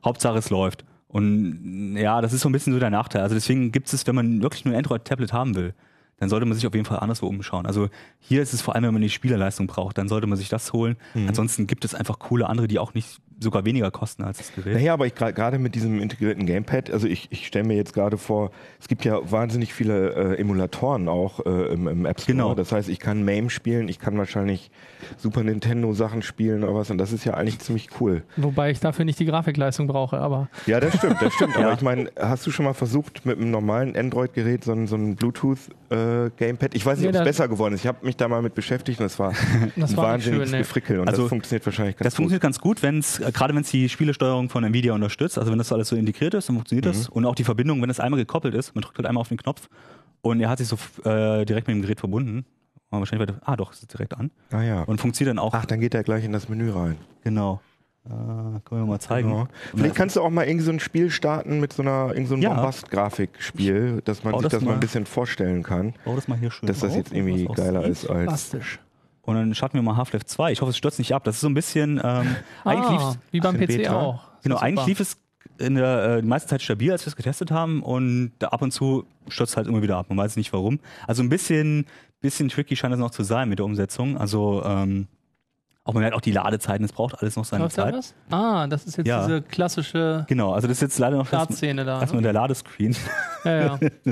Hauptsache 0.03 0.37
es 0.37 0.49
läuft. 0.49 0.85
Und 1.07 1.95
ja, 1.97 2.21
das 2.21 2.33
ist 2.33 2.41
so 2.41 2.49
ein 2.49 2.51
bisschen 2.51 2.73
so 2.73 2.79
der 2.79 2.89
Nachteil. 2.89 3.21
Also 3.21 3.35
deswegen 3.35 3.71
gibt 3.71 3.91
es, 3.91 4.05
wenn 4.07 4.15
man 4.15 4.41
wirklich 4.41 4.65
nur 4.65 4.73
ein 4.73 4.77
Android-Tablet 4.77 5.33
haben 5.33 5.55
will, 5.55 5.73
dann 6.19 6.29
sollte 6.29 6.45
man 6.45 6.55
sich 6.55 6.67
auf 6.67 6.73
jeden 6.73 6.85
Fall 6.85 6.99
anderswo 6.99 7.27
umschauen. 7.27 7.65
Also 7.65 7.89
hier 8.19 8.41
ist 8.41 8.53
es 8.53 8.61
vor 8.61 8.75
allem, 8.75 8.85
wenn 8.85 8.93
man 8.93 9.01
die 9.01 9.09
Spielerleistung 9.09 9.67
braucht, 9.67 9.97
dann 9.97 10.07
sollte 10.07 10.27
man 10.27 10.37
sich 10.37 10.49
das 10.49 10.73
holen. 10.73 10.97
Ansonsten 11.27 11.67
gibt 11.67 11.85
es 11.85 11.95
einfach 11.95 12.19
coole 12.19 12.47
andere, 12.47 12.67
die 12.67 12.79
auch 12.79 12.93
nicht 12.93 13.19
sogar 13.39 13.65
weniger 13.65 13.89
kosten 13.91 14.23
als 14.23 14.37
das 14.37 14.53
Gerät. 14.53 14.75
Naja, 14.75 14.93
aber 14.93 15.05
ich 15.05 15.15
gerade 15.15 15.59
mit 15.59 15.75
diesem 15.75 16.01
integrierten 16.01 16.45
Gamepad, 16.45 16.91
also 16.91 17.07
ich, 17.07 17.27
ich 17.31 17.47
stelle 17.47 17.65
mir 17.65 17.75
jetzt 17.75 17.93
gerade 17.93 18.17
vor, 18.17 18.51
es 18.79 18.87
gibt 18.87 19.05
ja 19.05 19.19
wahnsinnig 19.31 19.73
viele 19.73 20.35
äh, 20.35 20.39
Emulatoren 20.39 21.07
auch 21.07 21.45
äh, 21.45 21.73
im, 21.73 21.87
im 21.87 22.05
App 22.05 22.19
Store. 22.19 22.35
Genau. 22.35 22.55
Das 22.55 22.71
heißt, 22.71 22.89
ich 22.89 22.99
kann 22.99 23.23
MAME 23.23 23.49
spielen, 23.49 23.87
ich 23.87 23.99
kann 23.99 24.17
wahrscheinlich 24.17 24.71
Super 25.17 25.43
Nintendo 25.43 25.93
Sachen 25.93 26.21
spielen 26.21 26.63
oder 26.63 26.75
was 26.75 26.91
und 26.91 26.97
das 26.97 27.13
ist 27.13 27.23
ja 27.23 27.33
eigentlich 27.35 27.59
ziemlich 27.59 27.89
cool. 28.01 28.23
Wobei 28.35 28.71
ich 28.71 28.79
dafür 28.79 29.05
nicht 29.05 29.19
die 29.19 29.25
Grafikleistung 29.25 29.87
brauche, 29.87 30.19
aber 30.19 30.49
Ja, 30.65 30.79
das 30.79 30.97
stimmt, 30.97 31.21
das 31.21 31.33
stimmt. 31.33 31.49
Ja. 31.59 31.65
Aber 31.65 31.73
ich 31.73 31.81
meine, 31.81 32.11
hast 32.17 32.45
du 32.45 32.51
schon 32.51 32.65
mal 32.65 32.73
versucht, 32.73 33.25
mit 33.25 33.37
einem 33.37 33.51
normalen 33.51 33.95
Android-Gerät 33.95 34.63
so 34.63 34.71
ein, 34.71 34.87
so 34.87 34.95
ein 36.09 36.31
Bluetooth-Gamepad? 36.31 36.75
ich 36.75 36.85
weiß 36.85 36.99
nicht, 36.99 37.11
Nee, 37.11 37.17
ob 37.17 37.21
es 37.21 37.29
besser 37.29 37.47
geworden 37.47 37.73
ist. 37.73 37.81
Ich 37.81 37.87
habe 37.87 38.05
mich 38.05 38.17
da 38.17 38.27
mal 38.27 38.41
mit 38.41 38.55
beschäftigt 38.55 38.99
und 38.99 39.05
es 39.05 39.17
war 39.19 39.33
Das 39.75 39.91
ein 39.91 39.97
war 39.97 40.03
wahnsinniges 40.13 40.49
schön, 40.49 40.57
nee. 40.57 40.63
Gefrickel 40.63 40.99
und 40.99 41.07
Also, 41.07 41.23
das 41.23 41.29
funktioniert 41.29 41.65
wahrscheinlich 41.65 41.95
ganz 41.97 42.05
Das 42.05 42.13
gut. 42.13 42.17
funktioniert 42.17 42.41
ganz 42.41 42.59
gut, 42.59 42.83
wenn 42.83 42.99
es, 42.99 43.19
äh, 43.19 43.31
gerade 43.31 43.53
wenn 43.55 43.61
es 43.61 43.69
die 43.71 43.89
Spielesteuerung 43.89 44.49
von 44.49 44.63
Nvidia 44.63 44.93
unterstützt, 44.93 45.37
also 45.37 45.51
wenn 45.51 45.57
das 45.57 45.71
alles 45.71 45.89
so 45.89 45.95
integriert 45.95 46.33
ist, 46.33 46.49
dann 46.49 46.55
funktioniert 46.55 46.85
das. 46.85 47.09
Und 47.09 47.25
auch 47.25 47.35
die 47.35 47.43
Verbindung, 47.43 47.81
wenn 47.81 47.89
es 47.89 47.99
einmal 47.99 48.19
gekoppelt 48.19 48.53
ist, 48.55 48.75
man 48.75 48.81
drückt 48.81 48.97
halt 48.97 49.05
einmal 49.07 49.21
auf 49.21 49.29
den 49.29 49.37
Knopf 49.37 49.67
und 50.21 50.39
er 50.41 50.49
hat 50.49 50.57
sich 50.59 50.67
so 50.67 50.77
äh, 51.09 51.45
direkt 51.45 51.67
mit 51.67 51.75
dem 51.75 51.81
Gerät 51.81 51.99
verbunden. 51.99 52.45
Oh, 52.91 52.97
wahrscheinlich 52.97 53.27
weiter, 53.29 53.39
ah 53.45 53.55
doch, 53.55 53.71
es 53.71 53.81
ist 53.81 53.93
direkt 53.93 54.17
an. 54.17 54.31
Ah 54.51 54.63
ja. 54.63 54.81
Und 54.81 54.99
funktioniert 54.99 55.37
dann 55.37 55.39
auch. 55.39 55.53
Ach, 55.53 55.65
dann 55.65 55.79
geht 55.79 55.93
er 55.93 56.03
gleich 56.03 56.23
in 56.25 56.31
das 56.33 56.49
Menü 56.49 56.71
rein. 56.71 56.97
Genau. 57.23 57.61
Können 58.65 58.81
wir 58.81 58.85
mal 58.87 58.99
zeigen. 58.99 59.29
Ja. 59.31 59.41
Und 59.41 59.49
Vielleicht 59.75 59.95
kannst 59.95 60.15
du 60.15 60.21
auch 60.21 60.29
mal 60.29 60.45
irgendwie 60.47 60.65
so 60.65 60.71
ein 60.71 60.79
Spiel 60.79 61.09
starten 61.09 61.59
mit 61.59 61.73
so 61.73 61.81
einer 61.81 62.09
irgend 62.13 62.27
so 62.27 62.33
einem 62.35 62.43
Ja. 62.43 62.53
Bombast-Grafikspiel, 62.53 64.01
dass 64.05 64.23
man 64.23 64.33
sich 64.35 64.43
das 64.43 64.51
das 64.53 64.61
mal 64.63 64.73
ein 64.73 64.79
bisschen 64.79 65.05
vorstellen 65.05 65.63
kann, 65.63 65.93
Bau 66.05 66.15
das 66.15 66.27
mal 66.27 66.37
hier 66.37 66.51
schön 66.51 66.67
dass 66.67 66.79
das 66.79 66.95
jetzt 66.95 67.11
irgendwie 67.13 67.45
geiler 67.45 67.83
ist 67.85 68.09
als. 68.09 68.23
plastisch. 68.25 68.79
Und 69.21 69.35
dann 69.35 69.53
starten 69.53 69.75
wir 69.75 69.81
mal 69.83 69.95
Half-Life 69.95 70.25
2. 70.25 70.51
Ich 70.51 70.61
hoffe, 70.61 70.71
es 70.71 70.77
stürzt 70.77 70.97
nicht 70.97 71.13
ab. 71.13 71.23
Das 71.23 71.35
ist 71.35 71.41
so 71.41 71.49
ein 71.49 71.53
bisschen. 71.53 72.01
Ähm, 72.03 72.35
eigentlich 72.63 72.85
Ah, 72.89 72.91
lief's- 73.11 73.19
wie 73.31 73.39
beim 73.39 73.57
PC 73.57 73.67
Beta? 73.67 73.99
auch. 73.99 74.23
Genau, 74.43 74.55
Super. 74.55 74.65
eigentlich 74.65 74.85
lief 74.87 74.99
es 75.01 75.17
in 75.59 75.75
der 75.75 76.17
äh, 76.17 76.21
die 76.21 76.27
meiste 76.27 76.47
Zeit 76.49 76.61
stabil, 76.61 76.91
als 76.91 77.03
wir 77.05 77.09
es 77.09 77.15
getestet 77.15 77.51
haben 77.51 77.83
und 77.83 78.31
da 78.39 78.47
ab 78.47 78.61
und 78.61 78.71
zu 78.71 79.05
stürzt 79.27 79.57
halt 79.57 79.67
immer 79.67 79.81
wieder 79.81 79.97
ab. 79.97 80.07
Man 80.09 80.17
weiß 80.17 80.35
nicht 80.37 80.51
warum. 80.53 80.79
Also 81.05 81.21
ein 81.21 81.29
bisschen, 81.29 81.85
bisschen 82.21 82.49
tricky 82.49 82.75
scheint 82.75 82.93
es 82.93 82.99
noch 82.99 83.11
zu 83.11 83.23
sein 83.23 83.49
mit 83.49 83.59
der 83.59 83.65
Umsetzung. 83.65 84.17
Also 84.17 84.63
ähm, 84.65 85.07
auch 85.89 85.93
man 85.93 86.01
merkt 86.03 86.15
auch 86.15 86.21
die 86.21 86.31
Ladezeiten, 86.31 86.85
es 86.85 86.93
braucht 86.93 87.19
alles 87.21 87.35
noch 87.35 87.43
seine 87.45 87.63
Läuft 87.63 87.77
da 87.77 87.83
Zeit. 87.85 87.95
was? 87.95 88.13
Ah, 88.31 88.67
das 88.67 88.85
ist 88.85 88.97
jetzt 88.97 89.07
Ja. 89.07 89.25
diese 89.25 89.41
klassische 89.41 90.25
Genau, 90.27 90.53
also 90.53 90.67
das 90.67 90.77
ist 90.77 90.81
jetzt 90.81 90.99
leider 90.99 91.17
noch 91.17 91.27
Startszene 91.27 91.83
da. 91.83 91.99
erstmal 91.99 92.21
Ne? 92.21 92.27
der 92.27 92.33
Ladescreen. 92.33 92.95
Ja, 93.43 93.51
ja. 93.59 93.79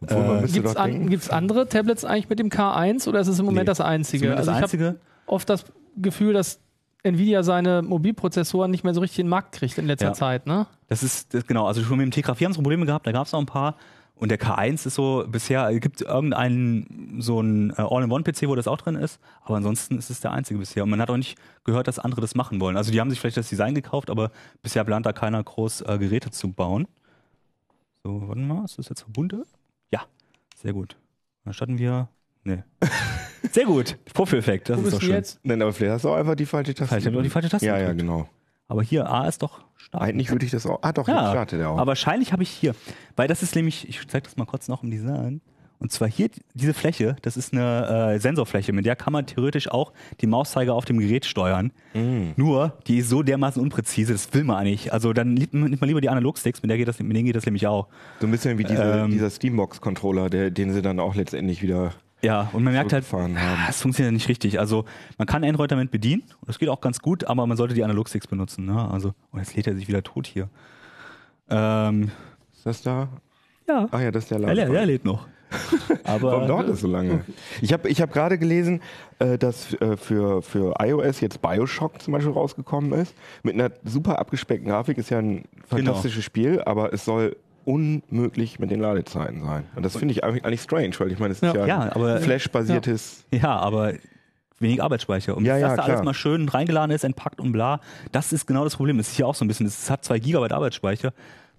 Müsste 0.00 0.52
Gibt 0.52 0.66
es 0.66 0.76
an, 0.76 1.20
andere 1.30 1.68
Tablets 1.68 2.04
eigentlich 2.04 2.28
mit 2.28 2.38
dem 2.38 2.48
K1 2.48 3.08
oder 3.08 3.20
ist 3.20 3.28
es 3.28 3.38
im 3.38 3.44
Moment 3.44 3.64
Nee. 3.64 3.70
das 3.70 3.80
einzige? 3.80 4.34
Also 4.36 4.50
das 4.50 4.56
ich 4.58 4.62
einzige. 4.64 4.86
habe 4.86 4.98
oft 5.26 5.48
das 5.48 5.64
Gefühl, 5.96 6.32
dass 6.32 6.60
Nvidia 7.02 7.42
seine 7.42 7.82
Mobilprozessoren 7.82 8.70
nicht 8.70 8.84
mehr 8.84 8.94
so 8.94 9.00
richtig 9.00 9.20
in 9.20 9.26
den 9.26 9.30
Markt 9.30 9.52
kriegt 9.52 9.78
in 9.78 9.86
letzter 9.86 10.08
Ja. 10.08 10.12
Zeit, 10.12 10.46
ne? 10.46 10.66
Das 10.88 11.02
ist, 11.02 11.32
das, 11.34 11.46
genau, 11.46 11.66
also 11.66 11.82
schon 11.82 11.96
mit 11.98 12.04
dem 12.06 12.10
Tegra 12.10 12.34
4 12.34 12.46
haben 12.46 12.52
sie 12.52 12.58
Probleme 12.58 12.84
gehabt, 12.86 13.06
da 13.06 13.12
gab 13.12 13.26
es 13.26 13.32
noch 13.32 13.40
ein 13.40 13.46
paar. 13.46 13.76
Und 14.20 14.28
der 14.30 14.38
K1 14.38 14.86
ist 14.86 14.94
so, 14.94 15.24
bisher 15.26 15.72
gibt 15.80 16.00
es 16.02 16.06
irgendeinen, 16.06 17.16
so 17.20 17.40
ein 17.40 17.70
äh, 17.70 17.74
All-in-One-PC, 17.80 18.48
wo 18.48 18.54
das 18.54 18.68
auch 18.68 18.76
drin 18.76 18.94
ist, 18.94 19.18
aber 19.42 19.56
ansonsten 19.56 19.96
ist 19.98 20.10
es 20.10 20.20
der 20.20 20.32
einzige 20.32 20.58
bisher. 20.60 20.82
Und 20.84 20.90
man 20.90 21.00
hat 21.00 21.10
auch 21.10 21.16
nicht 21.16 21.38
gehört, 21.64 21.88
dass 21.88 21.98
andere 21.98 22.20
das 22.20 22.34
machen 22.34 22.60
wollen. 22.60 22.76
Also 22.76 22.92
die 22.92 23.00
haben 23.00 23.08
sich 23.10 23.18
vielleicht 23.18 23.38
das 23.38 23.48
Design 23.48 23.74
gekauft, 23.74 24.10
aber 24.10 24.30
bisher 24.62 24.84
plant 24.84 25.06
da 25.06 25.12
keiner 25.14 25.42
groß 25.42 25.80
äh, 25.82 25.98
Geräte 25.98 26.30
zu 26.30 26.52
bauen. 26.52 26.86
So, 28.04 28.28
warte 28.28 28.40
mal, 28.42 28.64
ist 28.64 28.78
das 28.78 28.88
jetzt 28.90 29.00
verbunden? 29.02 29.42
Ja, 29.90 30.02
sehr 30.54 30.72
gut. 30.74 30.96
Dann 31.44 31.54
starten 31.54 31.78
wir. 31.78 32.08
Nee. 32.44 32.62
Sehr 33.52 33.64
gut. 33.64 33.96
Vorführeffekt, 34.14 34.68
das 34.68 34.80
Wo 34.82 34.86
ist 34.86 34.92
doch 34.94 35.00
schön. 35.00 35.10
jetzt? 35.12 35.40
Nein, 35.42 35.60
aber 35.62 35.72
vielleicht 35.72 35.94
hast 35.94 36.04
du 36.04 36.10
auch 36.10 36.16
einfach 36.16 36.34
die 36.34 36.46
falsche 36.46 36.72
Taste. 36.74 36.98
Ich 36.98 37.04
doch 37.04 37.22
die 37.22 37.30
falsche 37.30 37.48
Taste 37.48 37.66
Ja, 37.66 37.72
ja, 37.78 37.92
gedrückt. 37.92 38.00
genau. 38.00 38.28
Aber 38.70 38.84
hier, 38.84 39.10
A 39.10 39.26
ist 39.26 39.42
doch 39.42 39.62
stark. 39.76 40.02
Eigentlich 40.04 40.30
würde 40.30 40.44
ich 40.46 40.52
das 40.52 40.64
auch. 40.64 40.78
Ah, 40.82 40.92
doch, 40.92 41.08
jetzt 41.08 41.16
Ja, 41.16 41.30
startet 41.32 41.60
er 41.60 41.70
auch. 41.70 41.78
aber 41.78 41.88
wahrscheinlich 41.88 42.32
habe 42.32 42.44
ich 42.44 42.50
hier, 42.50 42.74
weil 43.16 43.26
das 43.26 43.42
ist 43.42 43.56
nämlich, 43.56 43.88
ich 43.88 44.06
zeige 44.06 44.24
das 44.24 44.36
mal 44.36 44.44
kurz 44.46 44.68
noch 44.68 44.84
im 44.84 44.90
Design. 44.92 45.40
Und 45.80 45.90
zwar 45.90 46.08
hier 46.08 46.28
diese 46.54 46.72
Fläche, 46.72 47.16
das 47.22 47.36
ist 47.36 47.52
eine 47.52 48.12
äh, 48.14 48.18
Sensorfläche, 48.20 48.72
mit 48.72 48.84
der 48.86 48.94
kann 48.96 49.12
man 49.12 49.26
theoretisch 49.26 49.68
auch 49.68 49.92
die 50.20 50.26
Mauszeiger 50.28 50.74
auf 50.74 50.84
dem 50.84 50.98
Gerät 50.98 51.24
steuern. 51.24 51.72
Mm. 51.94 52.32
Nur, 52.36 52.74
die 52.86 52.98
ist 52.98 53.08
so 53.08 53.22
dermaßen 53.24 53.60
unpräzise, 53.60 54.12
das 54.12 54.32
will 54.34 54.44
man 54.44 54.56
eigentlich. 54.56 54.92
Also 54.92 55.12
dann 55.14 55.34
nimmt 55.34 55.52
man 55.80 55.88
lieber 55.88 56.00
die 56.02 56.10
Analogsticks, 56.10 56.62
mit, 56.62 56.70
der 56.70 56.76
geht 56.78 56.86
das, 56.86 57.00
mit 57.00 57.16
denen 57.16 57.24
geht 57.26 57.34
das 57.34 57.46
nämlich 57.46 57.66
auch. 57.66 57.88
so 58.20 58.26
ein 58.26 58.30
bisschen 58.30 58.56
wie 58.58 58.64
diese, 58.64 58.82
Ähm, 58.82 59.10
dieser 59.10 59.30
Steambox-Controller, 59.30 60.28
den 60.28 60.72
sie 60.72 60.82
dann 60.82 61.00
auch 61.00 61.14
letztendlich 61.16 61.62
wieder. 61.62 61.92
Ja, 62.22 62.50
und 62.52 62.62
man 62.64 62.72
merkt 62.74 62.92
halt, 62.92 63.04
ah, 63.14 63.66
es 63.68 63.80
funktioniert 63.80 64.12
nicht 64.12 64.28
richtig. 64.28 64.58
Also 64.60 64.84
man 65.16 65.26
kann 65.26 65.42
Android 65.44 65.70
damit 65.70 65.90
bedienen, 65.90 66.22
das 66.46 66.58
geht 66.58 66.68
auch 66.68 66.80
ganz 66.80 67.00
gut, 67.00 67.24
aber 67.24 67.46
man 67.46 67.56
sollte 67.56 67.74
die 67.74 67.82
Analogsticks 67.82 68.26
benutzen. 68.26 68.66
Ne? 68.66 68.90
Also, 68.90 69.14
oh, 69.32 69.38
jetzt 69.38 69.56
lädt 69.56 69.66
er 69.66 69.74
sich 69.74 69.88
wieder 69.88 70.02
tot 70.02 70.26
hier. 70.26 70.48
Ähm, 71.48 72.10
Ist 72.52 72.66
das 72.66 72.82
da? 72.82 73.08
ja, 73.68 73.88
Ah 73.90 74.00
ja, 74.00 74.10
das 74.10 74.24
ist 74.24 74.30
der 74.30 74.40
er, 74.40 74.54
Laden. 74.54 74.74
er 74.74 74.86
lädt 74.86 75.04
noch. 75.04 75.26
Aber 76.04 76.30
Warum 76.32 76.46
dauert 76.48 76.68
das 76.68 76.80
so 76.80 76.86
lange? 76.86 77.24
Ich 77.60 77.72
habe 77.72 77.88
ich 77.88 78.00
hab 78.00 78.12
gerade 78.12 78.38
gelesen, 78.38 78.80
äh, 79.18 79.36
dass 79.36 79.74
äh, 79.74 79.96
für, 79.96 80.42
für 80.42 80.74
iOS 80.78 81.20
jetzt 81.20 81.42
Bioshock 81.42 82.00
zum 82.00 82.12
Beispiel 82.12 82.32
rausgekommen 82.32 82.92
ist. 82.92 83.16
Mit 83.42 83.54
einer 83.54 83.72
super 83.84 84.20
abgespeckten 84.20 84.68
Grafik. 84.70 84.96
Ist 84.98 85.10
ja 85.10 85.18
ein 85.18 85.44
Genau. 85.70 85.92
fantastisches 85.92 86.24
Spiel, 86.24 86.60
aber 86.62 86.92
es 86.92 87.04
soll 87.04 87.36
unmöglich 87.70 88.58
mit 88.58 88.70
den 88.70 88.80
Ladezeiten 88.80 89.42
sein. 89.42 89.64
Und 89.76 89.84
das 89.84 89.96
finde 89.96 90.12
ich 90.12 90.24
eigentlich, 90.24 90.44
eigentlich 90.44 90.62
strange, 90.62 90.92
weil 90.98 91.12
ich 91.12 91.18
meine, 91.18 91.32
es 91.32 91.42
ist 91.42 91.54
Ja. 91.54 91.66
ja, 91.66 91.90
Ja, 91.96 92.18
Flash-basiertes. 92.20 93.24
Ja, 93.32 93.56
aber 93.56 93.94
wenig 94.58 94.82
Arbeitsspeicher. 94.82 95.36
Und 95.36 95.44
Ja, 95.44 95.54
bis 95.54 95.62
ja, 95.62 95.68
da 95.68 95.74
klar. 95.74 95.88
alles 95.88 96.02
mal 96.04 96.14
schön 96.14 96.48
reingeladen 96.48 96.94
ist, 96.94 97.04
entpackt 97.04 97.40
und 97.40 97.52
bla, 97.52 97.80
das 98.12 98.32
ist 98.32 98.46
genau 98.46 98.64
das 98.64 98.76
Problem. 98.76 98.98
Das 98.98 99.08
ist 99.08 99.16
hier 99.16 99.26
auch 99.26 99.34
so 99.34 99.44
ein 99.44 99.48
bisschen. 99.48 99.66
Es 99.66 99.90
hat 99.90 100.04
zwei 100.04 100.18
Gigabyte 100.18 100.52
Arbeitsspeicher. 100.52 101.12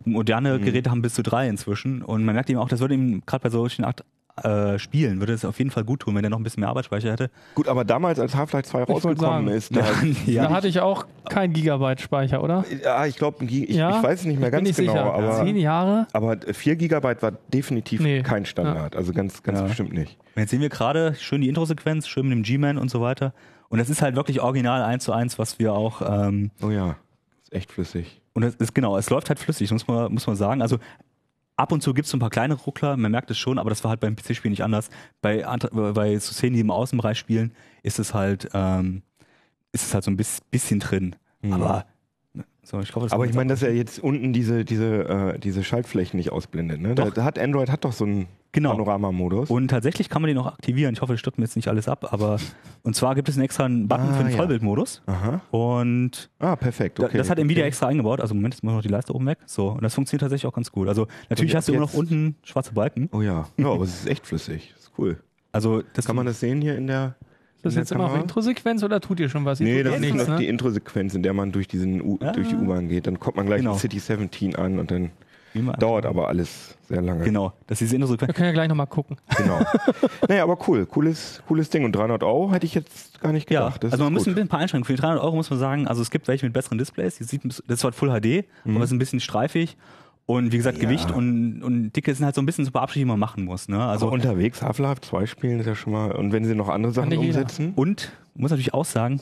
Moderne 0.03 0.57
Mhm. 0.57 0.63
Geräte 0.65 0.89
haben 0.91 1.01
bis 1.01 1.13
zu 1.13 1.23
drei 1.23 1.47
inzwischen. 1.47 2.01
Und 2.01 2.23
man 2.25 2.35
merkt 2.35 2.49
eben 2.49 2.59
auch, 2.59 2.69
das 2.69 2.79
würde 2.79 2.93
ihm 2.95 3.21
gerade 3.25 3.43
bei 3.43 3.49
solchen 3.49 3.85
Art 3.85 4.03
äh, 4.43 4.79
Spielen, 4.79 5.19
würde 5.19 5.33
es 5.33 5.45
auf 5.45 5.57
jeden 5.57 5.71
Fall 5.71 5.83
gut 5.83 6.01
tun, 6.01 6.15
wenn 6.15 6.23
er 6.23 6.29
noch 6.29 6.39
ein 6.39 6.43
bisschen 6.43 6.61
mehr 6.61 6.69
Arbeitsspeicher 6.69 7.11
hätte. 7.11 7.29
Gut, 7.55 7.67
aber 7.67 7.85
damals, 7.85 8.19
als 8.19 8.35
Half-Life 8.35 8.69
2 8.69 8.79
wollte 8.79 8.91
rausgekommen 8.93 9.45
sagen. 9.45 9.47
ist, 9.47 9.75
da, 9.75 9.83
Ja. 10.31 10.43
Da 10.47 10.51
hatte 10.55 10.67
ich 10.67 10.79
auch 10.79 11.05
kein 11.29 11.53
Gigabyte 11.53 12.01
Speicher, 12.01 12.43
oder? 12.43 12.63
ja, 12.83 13.05
ich 13.05 13.15
glaube, 13.17 13.45
ich, 13.45 13.69
Ja? 13.69 13.97
ich 13.97 14.03
weiß 14.03 14.21
es 14.21 14.25
nicht 14.25 14.39
mehr 14.39 14.51
ganz 14.51 14.75
genau, 14.75 14.91
sicher. 14.93 15.13
aber, 15.13 15.43
Zehn 15.45 15.55
Jahre? 15.57 16.07
aber 16.13 16.37
4 16.51 16.75
Gigabyte 16.75 17.21
war 17.21 17.31
definitiv 17.53 18.01
Nee. 18.01 18.21
kein 18.23 18.45
Standard. 18.45 18.95
Also 18.95 19.13
ganz, 19.13 19.43
ganz 19.43 19.59
Ja. 19.59 19.65
bestimmt 19.65 19.93
nicht. 19.93 20.17
Und 20.35 20.41
jetzt 20.41 20.51
sehen 20.51 20.61
wir 20.61 20.69
gerade 20.69 21.15
schön 21.19 21.41
die 21.41 21.49
Intro-Sequenz, 21.49 22.07
schön 22.07 22.27
mit 22.27 22.33
dem 22.37 22.43
G-Man 22.43 22.77
und 22.77 22.89
so 22.89 23.01
weiter. 23.01 23.33
Und 23.69 23.79
das 23.79 23.89
ist 23.89 24.01
halt 24.01 24.15
wirklich 24.15 24.41
original 24.41 24.81
eins 24.83 25.05
zu 25.05 25.13
eins, 25.13 25.39
was 25.39 25.57
wir 25.59 25.73
auch 25.73 26.01
ähm, 26.01 26.51
Oh 26.61 26.69
ja, 26.69 26.95
ist 27.43 27.53
echt 27.53 27.71
flüssig. 27.71 28.21
Und 28.33 28.43
es 28.43 28.55
ist 28.55 28.73
genau, 28.73 28.97
es 28.97 29.09
läuft 29.09 29.29
halt 29.29 29.39
flüssig, 29.39 29.71
muss 29.71 29.87
man, 29.87 30.11
muss 30.13 30.25
man 30.27 30.35
sagen. 30.35 30.61
Also 30.61 30.77
ab 31.61 31.71
und 31.71 31.81
zu 31.81 31.93
gibt 31.93 32.05
es 32.05 32.11
so 32.11 32.17
ein 32.17 32.19
paar 32.19 32.29
kleine 32.29 32.55
Ruckler, 32.55 32.97
man 32.97 33.11
merkt 33.11 33.31
es 33.31 33.37
schon, 33.37 33.57
aber 33.59 33.69
das 33.69 33.83
war 33.83 33.89
halt 33.89 33.99
beim 33.99 34.15
PC-Spiel 34.15 34.51
nicht 34.51 34.63
anders. 34.63 34.89
Bei, 35.21 35.45
bei 35.71 36.17
so 36.19 36.33
Szenen, 36.33 36.55
die 36.55 36.59
im 36.61 36.71
Außenbereich 36.71 37.17
spielen, 37.17 37.53
ist 37.83 37.99
es 37.99 38.13
halt, 38.13 38.49
ähm, 38.53 39.03
ist 39.71 39.83
es 39.83 39.93
halt 39.93 40.03
so 40.03 40.11
ein 40.11 40.17
bis, 40.17 40.41
bisschen 40.49 40.79
drin. 40.79 41.15
Aber 41.53 41.85
so, 42.63 42.79
ich 42.79 42.89
glaube, 42.91 43.05
das 43.07 43.13
Aber 43.13 43.25
ich 43.25 43.33
meine, 43.33 43.49
dass 43.49 43.63
er 43.63 43.73
jetzt 43.73 43.99
unten 43.99 44.33
diese, 44.33 44.63
diese, 44.63 45.07
äh, 45.35 45.39
diese 45.39 45.63
Schaltflächen 45.63 46.17
nicht 46.17 46.31
ausblendet. 46.31 46.79
Ne? 46.79 46.93
Doch. 46.95 47.11
da 47.11 47.23
hat 47.23 47.39
Android 47.39 47.69
hat 47.71 47.83
doch 47.85 47.91
so 47.93 48.05
einen 48.05 48.27
Genau. 48.53 48.71
Panoramamodus. 48.71 49.49
Und 49.49 49.69
tatsächlich 49.69 50.09
kann 50.09 50.21
man 50.21 50.27
den 50.27 50.37
auch 50.37 50.45
aktivieren. 50.45 50.93
Ich 50.93 51.01
hoffe, 51.01 51.13
das 51.13 51.21
stürzt 51.21 51.37
mir 51.37 51.45
jetzt 51.45 51.55
nicht 51.55 51.69
alles 51.69 51.87
ab, 51.87 52.11
aber 52.11 52.37
und 52.83 52.95
zwar 52.97 53.15
gibt 53.15 53.29
es 53.29 53.35
einen 53.37 53.45
extra 53.45 53.63
Button 53.63 53.89
Ah, 54.09 54.13
für 54.13 54.23
den 54.23 54.31
ja. 54.31 54.37
Vollbildmodus. 54.37 55.01
Aha. 55.05 55.39
Und 55.51 56.29
Ah, 56.37 56.57
perfekt. 56.57 56.99
Okay. 56.99 57.17
das 57.17 57.29
hat 57.29 57.39
Nvidia 57.39 57.61
okay. 57.63 57.69
extra 57.69 57.87
eingebaut. 57.87 58.19
Also 58.19 58.35
Moment 58.35 58.53
ist 58.55 58.61
immer 58.63 58.73
noch 58.73 58.81
die 58.81 58.89
Leiste 58.89 59.15
oben 59.15 59.25
weg. 59.25 59.37
So, 59.45 59.69
und 59.69 59.81
das 59.83 59.95
funktioniert 59.95 60.21
tatsächlich 60.21 60.47
auch 60.47 60.53
ganz 60.53 60.69
gut. 60.71 60.89
Also 60.89 61.07
natürlich 61.29 61.55
hast 61.55 61.69
du 61.69 61.71
immer 61.71 61.81
noch 61.81 61.91
jetzt- 61.93 61.99
unten 61.99 62.35
schwarze 62.43 62.73
Balken. 62.73 63.09
Oh 63.13 63.21
ja. 63.21 63.47
Ja, 63.57 63.67
aber 63.71 63.85
es 63.85 64.01
ist 64.01 64.07
echt 64.09 64.27
flüssig. 64.27 64.71
Das 64.75 64.83
ist 64.83 64.91
cool. 64.97 65.17
Also 65.53 65.81
das 65.93 66.05
Kann 66.05 66.17
man 66.17 66.25
das 66.25 66.39
sehen 66.41 66.61
hier 66.61 66.75
in 66.77 66.87
der. 66.87 67.15
Ist 67.63 67.65
das 67.65 67.73
der 67.75 67.81
jetzt 67.83 67.91
immer 67.91 68.03
auf 68.05 68.09
Kamera? 68.11 68.23
Introsequenz 68.23 68.83
oder 68.83 68.99
tut 69.01 69.19
ihr 69.19 69.29
schon 69.29 69.45
was? 69.45 69.59
Nee, 69.59 69.83
das 69.83 69.91
ja 69.91 69.95
ist 69.97 70.01
nichts, 70.01 70.17
noch 70.17 70.27
ne? 70.33 70.37
die 70.37 70.47
Introsequenz, 70.47 71.13
in 71.13 71.23
der 71.23 71.33
man 71.33 71.51
durch, 71.51 71.67
diesen 71.67 72.01
U 72.01 72.17
Ah. 72.21 72.31
durch 72.31 72.47
die 72.49 72.55
U-Bahn 72.55 72.87
geht. 72.89 73.05
Dann 73.07 73.19
kommt 73.19 73.37
man 73.37 73.45
gleich 73.45 73.59
Genau. 73.59 73.73
in 73.73 73.79
City 73.79 73.99
17 73.99 74.55
an 74.55 74.79
und 74.79 74.89
dann 74.91 75.11
dauert 75.79 76.05
aber 76.05 76.27
alles 76.29 76.77
sehr 76.87 77.01
lange. 77.01 77.23
Genau, 77.25 77.51
das 77.67 77.75
ist 77.75 77.87
diese 77.87 77.95
Introsequenz. 77.97 78.29
Wir 78.29 78.33
können 78.33 78.47
ja 78.47 78.53
gleich 78.53 78.69
nochmal 78.69 78.87
gucken. 78.87 79.17
Genau. 79.37 79.59
naja, 80.29 80.43
aber 80.43 80.57
cool. 80.67 80.85
Cooles, 80.85 81.43
cooles 81.47 81.69
Ding. 81.69 81.83
Und 81.83 81.91
300 81.95 82.23
Euro 82.23 82.51
hätte 82.53 82.65
ich 82.65 82.73
jetzt 82.73 83.19
gar 83.19 83.33
nicht 83.33 83.51
Ja, 83.51 83.65
gedacht. 83.65 83.83
Das 83.83 83.91
also 83.91 84.05
man 84.05 84.15
ist 84.15 84.25
muss 84.27 84.37
ein, 84.37 84.47
paar 84.47 84.59
Einschränkungen. 84.61 84.85
Für 84.85 84.93
die 84.93 85.01
300 85.01 85.21
Euro 85.23 85.35
muss 85.35 85.49
man 85.49 85.59
sagen, 85.59 85.87
also 85.87 86.01
es 86.01 86.09
gibt 86.09 86.27
welche 86.29 86.45
mit 86.45 86.53
besseren 86.53 86.77
Displays. 86.77 87.17
Die 87.17 87.25
sieht, 87.25 87.41
das 87.45 87.59
ist 87.67 87.83
halt 87.83 87.95
Full 87.95 88.09
HD, 88.09 88.45
Mhm. 88.63 88.75
aber 88.75 88.83
es 88.85 88.89
ist 88.91 88.95
ein 88.95 88.99
bisschen 88.99 89.19
streifig. 89.19 89.75
Und 90.25 90.51
wie 90.53 90.57
gesagt, 90.57 90.77
Ja. 90.77 90.83
Gewicht 90.83 91.11
und, 91.11 91.61
und 91.63 91.91
Dicke 91.95 92.13
sind 92.15 92.25
halt 92.25 92.35
so 92.35 92.41
ein 92.41 92.45
bisschen 92.45 92.63
so 92.63 92.71
Beabschiedungen, 92.71 93.07
die 93.07 93.11
man 93.11 93.19
machen 93.19 93.43
muss. 93.45 93.67
Ne? 93.67 93.77
Also, 93.77 94.05
Also 94.05 94.11
unterwegs 94.11 94.61
Half-Life 94.61 95.01
2 95.01 95.25
spielen 95.25 95.59
ist 95.59 95.65
ja 95.65 95.75
schon 95.75 95.91
mal. 95.93 96.11
Und 96.13 96.31
wenn 96.31 96.45
sie 96.45 96.55
noch 96.55 96.69
andere 96.69 96.93
Sachen 96.93 97.09
nicht 97.09 97.21
jeder. 97.21 97.39
umsetzen. 97.41 97.73
und 97.75 98.11
muss 98.35 98.51
natürlich 98.51 98.73
auch 98.73 98.85
sagen, 98.85 99.19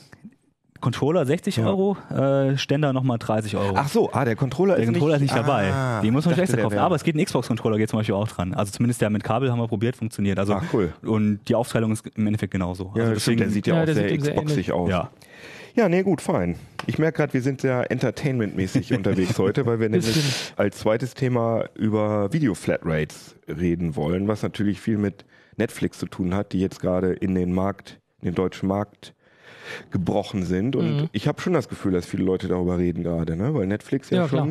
Controller 0.80 1.26
60 1.26 1.56
Ja. 1.56 1.66
Euro, 1.66 1.96
äh, 2.10 2.56
Ständer 2.56 2.92
nochmal 2.94 3.18
30 3.18 3.54
Euro. 3.56 3.74
Ach 3.76 3.88
so, 3.88 4.10
ah, 4.12 4.24
der 4.24 4.34
Controller 4.34 4.76
der 4.76 4.84
ist 4.84 4.90
Controller 4.90 5.16
ist 5.16 5.20
nicht, 5.20 5.34
nicht 5.34 5.46
dabei. 5.46 5.70
Ah, 5.72 6.00
Den 6.00 6.12
muss 6.14 6.24
man 6.24 6.32
dachte, 6.32 6.42
extra 6.42 6.62
kaufen. 6.62 6.78
Aber 6.78 6.94
es 6.94 7.04
geht 7.04 7.16
ein 7.16 7.24
Xbox-Controller, 7.24 7.76
geht 7.76 7.90
zum 7.90 7.98
Beispiel 7.98 8.14
auch 8.14 8.28
dran. 8.28 8.54
Also 8.54 8.72
zumindest 8.72 9.00
der 9.02 9.10
mit 9.10 9.22
Kabel 9.22 9.50
haben 9.50 9.58
wir 9.58 9.68
probiert, 9.68 9.96
funktioniert. 9.96 10.38
Also, 10.38 10.54
Ah, 10.54 10.62
cool. 10.72 10.94
Und 11.02 11.40
die 11.48 11.54
Aufteilung 11.54 11.92
ist 11.92 12.06
im 12.16 12.26
Endeffekt 12.26 12.52
genauso. 12.52 12.92
Ja, 12.94 13.02
also 13.02 13.14
das 13.14 13.22
stimmt, 13.22 13.40
der 13.40 13.50
sieht 13.50 13.66
ja, 13.66 13.74
Ja, 13.74 13.82
auch 13.82 13.94
sehr 13.94 14.16
Xboxig 14.16 14.72
aus. 14.72 14.88
ja. 14.88 15.10
Ja, 15.74 15.88
nee, 15.88 16.02
gut, 16.02 16.20
fein. 16.20 16.56
Ich 16.86 16.98
merke 16.98 17.18
gerade, 17.18 17.32
wir 17.34 17.42
sind 17.42 17.60
sehr 17.60 17.90
entertainmentmäßig 17.90 18.92
unterwegs 18.96 19.38
heute, 19.38 19.66
weil 19.66 19.80
wir 19.80 19.88
nämlich 19.88 20.52
als 20.56 20.78
zweites 20.78 21.14
Thema 21.14 21.64
über 21.74 22.32
Video-Flatrates 22.32 23.36
reden 23.48 23.96
wollen, 23.96 24.28
was 24.28 24.42
natürlich 24.42 24.80
viel 24.80 24.98
mit 24.98 25.24
Netflix 25.56 25.98
zu 25.98 26.06
tun 26.06 26.34
hat, 26.34 26.52
die 26.52 26.60
jetzt 26.60 26.80
gerade 26.80 27.12
in 27.12 27.34
den 27.34 27.52
Markt, 27.52 28.00
in 28.20 28.26
den 28.26 28.34
deutschen 28.34 28.68
Markt 28.68 29.14
gebrochen 29.90 30.42
sind. 30.44 30.74
Und 30.74 30.96
Mhm. 31.02 31.08
ich 31.12 31.28
habe 31.28 31.40
schon 31.40 31.52
das 31.52 31.68
Gefühl, 31.68 31.92
dass 31.92 32.06
viele 32.06 32.24
Leute 32.24 32.48
darüber 32.48 32.78
reden 32.78 33.02
gerade, 33.02 33.36
ne? 33.36 33.54
weil 33.54 33.66
Netflix 33.66 34.10
ja, 34.10 34.22
Ja, 34.22 34.28
klar. 34.28 34.48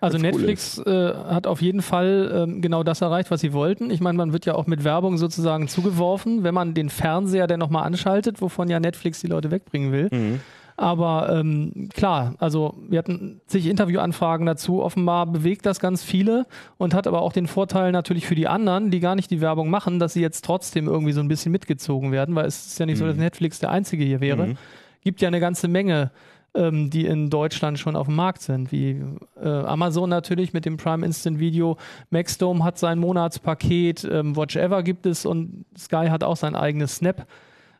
Also 0.00 0.18
ganz 0.18 0.34
cool 0.34 0.40
Netflix 0.40 0.78
äh, 0.78 1.14
hat 1.14 1.46
auf 1.46 1.62
jeden 1.62 1.82
Fall 1.82 2.30
ähm, 2.34 2.62
genau 2.62 2.82
das 2.82 3.00
erreicht, 3.00 3.30
was 3.30 3.40
sie 3.40 3.52
wollten. 3.52 3.90
Ich 3.90 4.00
meine, 4.00 4.16
man 4.16 4.32
wird 4.32 4.46
ja 4.46 4.54
auch 4.54 4.66
mit 4.66 4.84
Werbung 4.84 5.18
sozusagen 5.18 5.68
zugeworfen, 5.68 6.42
wenn 6.42 6.54
man 6.54 6.74
den 6.74 6.90
Fernseher 6.90 7.46
dann 7.46 7.60
nochmal 7.60 7.84
anschaltet, 7.84 8.40
wovon 8.40 8.68
ja 8.68 8.80
Netflix 8.80 9.20
die 9.20 9.26
Leute 9.26 9.50
wegbringen 9.50 9.92
will. 9.92 10.08
Mhm. 10.10 10.40
Aber 10.80 11.28
ähm, 11.38 11.90
klar, 11.92 12.36
also 12.38 12.78
wir 12.88 12.98
hatten 12.98 13.42
zig 13.46 13.66
Interviewanfragen 13.66 14.46
dazu. 14.46 14.82
Offenbar 14.82 15.26
bewegt 15.26 15.66
das 15.66 15.78
ganz 15.78 16.02
viele 16.02 16.46
und 16.78 16.94
hat 16.94 17.06
aber 17.06 17.20
auch 17.20 17.34
den 17.34 17.48
Vorteil 17.48 17.92
natürlich 17.92 18.26
für 18.26 18.34
die 18.34 18.48
anderen, 18.48 18.90
die 18.90 19.00
gar 19.00 19.14
nicht 19.14 19.30
die 19.30 19.42
Werbung 19.42 19.68
machen, 19.68 19.98
dass 19.98 20.14
sie 20.14 20.22
jetzt 20.22 20.42
trotzdem 20.42 20.88
irgendwie 20.88 21.12
so 21.12 21.20
ein 21.20 21.28
bisschen 21.28 21.52
mitgezogen 21.52 22.12
werden, 22.12 22.34
weil 22.34 22.46
es 22.46 22.68
ist 22.68 22.78
ja 22.78 22.86
nicht 22.86 22.96
so, 22.96 23.04
dass 23.04 23.16
Netflix 23.16 23.58
der 23.58 23.70
einzige 23.70 24.04
hier 24.04 24.22
wäre. 24.22 24.46
Mhm. 24.46 24.56
Gibt 25.02 25.20
ja 25.20 25.28
eine 25.28 25.40
ganze 25.40 25.68
Menge, 25.68 26.12
ähm, 26.54 26.90
die 26.90 27.06
in 27.06 27.30
Deutschland 27.30 27.78
schon 27.78 27.94
auf 27.96 28.06
dem 28.06 28.16
Markt 28.16 28.42
sind, 28.42 28.72
wie 28.72 29.00
äh, 29.40 29.48
Amazon 29.48 30.10
natürlich 30.10 30.52
mit 30.52 30.64
dem 30.64 30.76
Prime 30.76 31.04
Instant 31.06 31.38
Video. 31.38 31.76
Maxdome 32.10 32.64
hat 32.64 32.78
sein 32.78 32.98
Monatspaket, 32.98 34.04
ähm, 34.10 34.36
Watch 34.36 34.56
Ever 34.56 34.82
gibt 34.82 35.06
es 35.06 35.24
und 35.26 35.64
Sky 35.78 36.08
hat 36.10 36.24
auch 36.24 36.36
sein 36.36 36.54
eigenes 36.54 36.96
Snap 36.96 37.26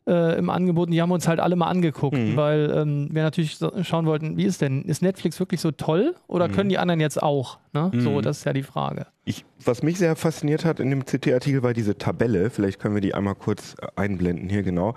äh, 0.07 0.39
im 0.39 0.49
Angebot. 0.51 0.87
Und 0.87 0.93
die 0.93 1.03
haben 1.03 1.11
uns 1.13 1.29
halt 1.29 1.41
alle 1.41 1.57
mal 1.57 1.67
angeguckt, 1.69 2.17
Mhm. 2.17 2.37
weil 2.37 2.73
ähm, 2.75 3.09
wir 3.13 3.23
natürlich 3.23 3.57
so- 3.59 3.73
schauen 3.83 4.07
wollten, 4.07 4.37
wie 4.37 4.45
ist 4.45 4.61
denn, 4.63 4.83
ist 4.83 5.03
Netflix 5.03 5.39
wirklich 5.41 5.61
so 5.61 5.73
toll 5.73 6.15
oder 6.27 6.49
Mhm. 6.49 6.53
können 6.53 6.69
die 6.71 6.79
anderen 6.79 7.01
jetzt 7.01 7.23
auch? 7.23 7.59
Ne? 7.73 7.91
So, 7.99 8.21
das 8.21 8.39
ist 8.39 8.45
ja 8.45 8.53
die 8.53 8.63
Frage. 8.63 9.07
Ich, 9.25 9.45
was 9.65 9.83
mich 9.83 9.99
sehr 9.99 10.17
fasziniert 10.17 10.65
hat 10.65 10.81
in 10.81 10.91
dem 10.91 11.05
CT-Artikel 11.05 11.63
war 11.63 11.73
diese 11.75 11.99
Tabelle. 11.99 12.51
Vielleicht 12.51 12.81
können 12.81 12.95
wir 12.95 13.03
die 13.03 13.15
einmal 13.15 13.35
kurz 13.35 13.75
äh, 13.81 13.87
einblenden 13.97 14.49
hier 14.49 14.63
genau. 14.63 14.95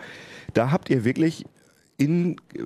Da 0.54 0.72
habt 0.72 0.90
ihr 0.90 1.04
wirklich 1.04 1.46
in 1.98 2.38
äh, 2.54 2.60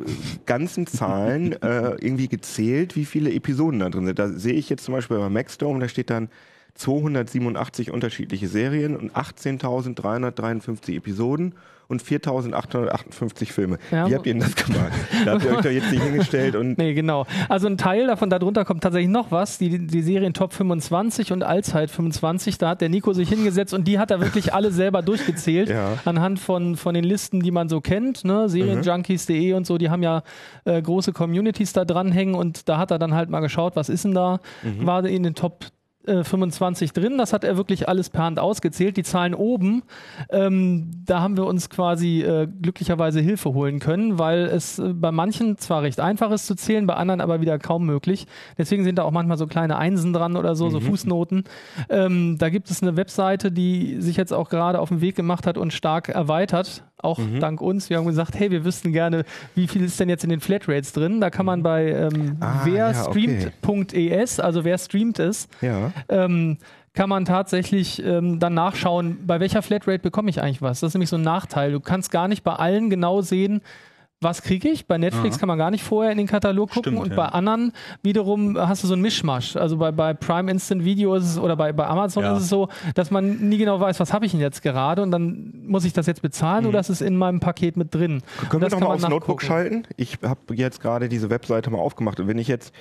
ganzen 0.45 0.87
Zahlen 0.87 1.53
äh, 1.61 1.95
irgendwie 1.99 2.27
gezählt, 2.27 2.95
wie 2.95 3.05
viele 3.05 3.33
Episoden 3.33 3.79
da 3.79 3.89
drin 3.89 4.05
sind. 4.05 4.19
Da 4.19 4.29
sehe 4.29 4.53
ich 4.53 4.69
jetzt 4.69 4.85
zum 4.85 4.93
Beispiel 4.93 5.17
bei 5.17 5.29
Maxdome, 5.29 5.79
da 5.79 5.87
steht 5.87 6.09
dann 6.09 6.29
287 6.75 7.91
unterschiedliche 7.91 8.47
Serien 8.47 8.95
und 8.95 9.13
18.353 9.13 10.95
Episoden 10.95 11.55
und 11.87 12.03
4.858 12.03 13.51
Filme. 13.51 13.77
Ja, 13.91 14.09
Wie 14.09 14.15
habt 14.15 14.25
ihr 14.27 14.33
denn 14.33 14.41
das 14.41 14.55
gemacht? 14.55 14.91
Da 15.25 15.33
habt 15.33 15.43
ihr 15.45 15.51
euch 15.51 15.61
doch 15.61 15.69
jetzt 15.71 15.91
nicht 15.91 16.03
hingestellt 16.03 16.55
und 16.55 16.77
Nee, 16.77 16.93
genau. 16.93 17.25
Also 17.49 17.67
ein 17.67 17.77
Teil 17.77 18.07
davon, 18.07 18.29
darunter 18.29 18.65
kommt 18.65 18.83
tatsächlich 18.83 19.09
noch 19.09 19.31
was, 19.31 19.57
die, 19.57 19.87
die 19.87 20.01
Serien 20.01 20.33
Top 20.33 20.53
25 20.53 21.31
und 21.31 21.43
Allzeit 21.43 21.89
25, 21.89 22.57
da 22.57 22.69
hat 22.69 22.81
der 22.81 22.89
Nico 22.89 23.13
sich 23.13 23.29
hingesetzt 23.29 23.73
und 23.73 23.87
die 23.87 23.99
hat 23.99 24.11
er 24.11 24.19
wirklich 24.21 24.53
alle 24.53 24.71
selber 24.71 25.01
durchgezählt, 25.01 25.69
Ja. 25.77 25.93
anhand 26.05 26.39
von, 26.39 26.75
von 26.75 26.93
den 26.93 27.03
Listen, 27.03 27.39
die 27.41 27.51
man 27.51 27.69
so 27.69 27.81
kennt, 27.81 28.23
ne? 28.25 28.49
Serienjunkies.de 28.49 29.53
und 29.53 29.65
so, 29.67 29.77
die 29.77 29.89
haben 29.89 30.03
ja 30.03 30.23
äh, 30.65 30.81
große 30.81 31.13
Communities 31.13 31.73
da 31.73 31.85
dranhängen 31.85 32.35
und 32.35 32.67
da 32.69 32.77
hat 32.77 32.91
er 32.91 32.99
dann 32.99 33.13
halt 33.13 33.29
mal 33.29 33.39
geschaut, 33.41 33.75
was 33.75 33.89
ist 33.89 34.03
denn 34.05 34.13
da, 34.13 34.39
war 34.81 35.05
in 35.05 35.23
den 35.23 35.35
Top 35.35 35.65
äh, 36.07 36.23
25 36.23 36.93
drin. 36.93 37.17
Das 37.17 37.33
hat 37.33 37.43
er 37.43 37.57
wirklich 37.57 37.87
alles 37.87 38.09
per 38.09 38.23
Hand 38.23 38.39
ausgezählt. 38.39 38.97
Die 38.97 39.03
Zahlen 39.03 39.33
oben, 39.33 39.83
ähm, 40.29 40.91
da 41.05 41.21
haben 41.21 41.37
wir 41.37 41.45
uns 41.45 41.69
quasi 41.69 42.21
äh, 42.21 42.47
glücklicherweise 42.47 43.19
Hilfe 43.19 43.53
holen 43.53 43.79
können, 43.79 44.17
weil 44.19 44.45
es 44.45 44.79
äh, 44.79 44.93
bei 44.93 45.11
manchen 45.11 45.57
zwar 45.57 45.81
recht 45.83 45.99
einfach 45.99 46.31
ist 46.31 46.47
zu 46.47 46.55
zählen, 46.55 46.87
bei 46.87 46.95
anderen 46.95 47.21
aber 47.21 47.41
wieder 47.41 47.59
kaum 47.59 47.85
möglich. 47.85 48.27
Deswegen 48.57 48.83
sind 48.83 48.97
da 48.97 49.03
auch 49.03 49.11
manchmal 49.11 49.37
so 49.37 49.47
kleine 49.47 49.77
Einsen 49.77 50.13
dran 50.13 50.35
oder 50.35 50.55
so, 50.55 50.69
so 50.69 50.79
Fußnoten. 50.79 51.43
Ähm, 51.89 52.37
da 52.37 52.49
gibt 52.49 52.69
es 52.69 52.81
eine 52.81 52.97
Webseite, 52.97 53.51
die 53.51 54.01
sich 54.01 54.17
jetzt 54.17 54.33
auch 54.33 54.49
gerade 54.49 54.79
auf 54.79 54.89
den 54.89 55.01
Weg 55.01 55.15
gemacht 55.15 55.47
hat 55.47 55.57
und 55.57 55.73
stark 55.73 56.09
erweitert. 56.09 56.83
Auch 56.99 57.19
dank 57.39 57.61
uns. 57.61 57.89
Wir 57.91 57.97
haben 57.97 58.07
gesagt, 58.07 58.33
hey, 58.39 58.49
wir 58.49 58.65
wüssten 58.65 58.91
gerne, 58.91 59.23
wie 59.53 59.67
viel 59.67 59.83
ist 59.83 59.99
denn 59.99 60.09
jetzt 60.09 60.23
in 60.23 60.31
den 60.31 60.39
Flatrates 60.39 60.93
drin. 60.93 61.21
Da 61.21 61.29
kann 61.29 61.45
man 61.45 61.61
bei 61.61 61.91
ähm, 61.91 62.37
Ah, 62.39 62.61
wer 62.63 62.73
ja, 62.73 62.89
okay. 62.89 62.95
also 64.39 64.63
wer 64.63 64.77
streamt 64.79 65.19
es, 65.19 65.47
ja. 65.61 65.91
ähm, 66.09 66.57
kann 66.95 67.09
man 67.09 67.25
tatsächlich 67.25 68.03
ähm, 68.03 68.39
dann 68.39 68.55
nachschauen, 68.55 69.19
bei 69.27 69.39
welcher 69.39 69.61
Flatrate 69.61 69.99
bekomme 69.99 70.31
ich 70.31 70.41
eigentlich 70.41 70.63
was. 70.63 70.79
Das 70.79 70.87
ist 70.89 70.93
nämlich 70.95 71.09
so 71.11 71.17
ein 71.17 71.21
Nachteil. 71.21 71.71
Du 71.71 71.79
kannst 71.79 72.09
gar 72.11 72.27
nicht 72.27 72.43
bei 72.43 72.53
allen 72.53 72.89
genau 72.89 73.21
sehen, 73.21 73.61
was 74.19 74.41
kriege 74.41 74.67
ich. 74.69 74.87
Bei 74.87 74.97
Netflix 74.97 75.37
kann 75.37 75.47
man 75.47 75.57
gar 75.59 75.69
nicht 75.69 75.83
vorher 75.83 76.11
in 76.11 76.17
den 76.17 76.25
Katalog 76.27 76.71
gucken 76.71 76.93
Stimmt, 76.93 76.99
und 77.05 77.09
ja. 77.11 77.15
bei 77.15 77.25
anderen 77.27 77.71
wiederum 78.01 78.57
hast 78.57 78.83
du 78.83 78.87
so 78.87 78.93
einen 78.93 79.03
Mischmasch. 79.03 79.55
Also 79.55 79.77
bei, 79.77 79.91
bei 79.91 80.13
Prime 80.15 80.49
Instant 80.49 80.83
Video 80.83 81.13
ist 81.15 81.25
es 81.25 81.37
oder 81.37 81.55
bei, 81.55 81.71
bei 81.71 81.85
Amazon 81.85 82.23
Ja. 82.23 82.35
ist 82.35 82.43
es 82.43 82.49
so, 82.49 82.67
dass 82.95 83.11
man 83.11 83.37
nie 83.49 83.57
genau 83.57 83.79
weiß, 83.79 83.99
was 83.99 84.13
habe 84.13 84.25
ich 84.25 84.31
denn 84.31 84.41
jetzt 84.41 84.63
gerade 84.63 85.03
und 85.03 85.11
dann 85.11 85.53
muss 85.67 85.85
ich 85.85 85.93
das 85.93 86.07
jetzt 86.07 86.21
bezahlen 86.23 86.65
oder 86.65 86.79
ist 86.79 86.89
es 86.89 87.01
in 87.01 87.15
meinem 87.15 87.39
Paket 87.39 87.77
mit 87.77 87.93
drin. 87.93 88.23
Können 88.49 88.53
wir 88.53 88.59
Das 88.69 88.73
noch 88.73 88.79
kann 88.79 88.87
mal 88.87 88.95
man 88.95 89.03
aufs 89.03 89.09
Notebook 89.09 89.41
schalten? 89.43 89.83
Ich 89.97 90.17
habe 90.23 90.55
jetzt 90.55 90.81
gerade 90.81 91.09
diese 91.09 91.29
Webseite 91.29 91.69
mal 91.69 91.79
aufgemacht 91.79 92.19
und 92.19 92.27
wenn 92.27 92.39
ich 92.39 92.47
jetzt 92.47 92.73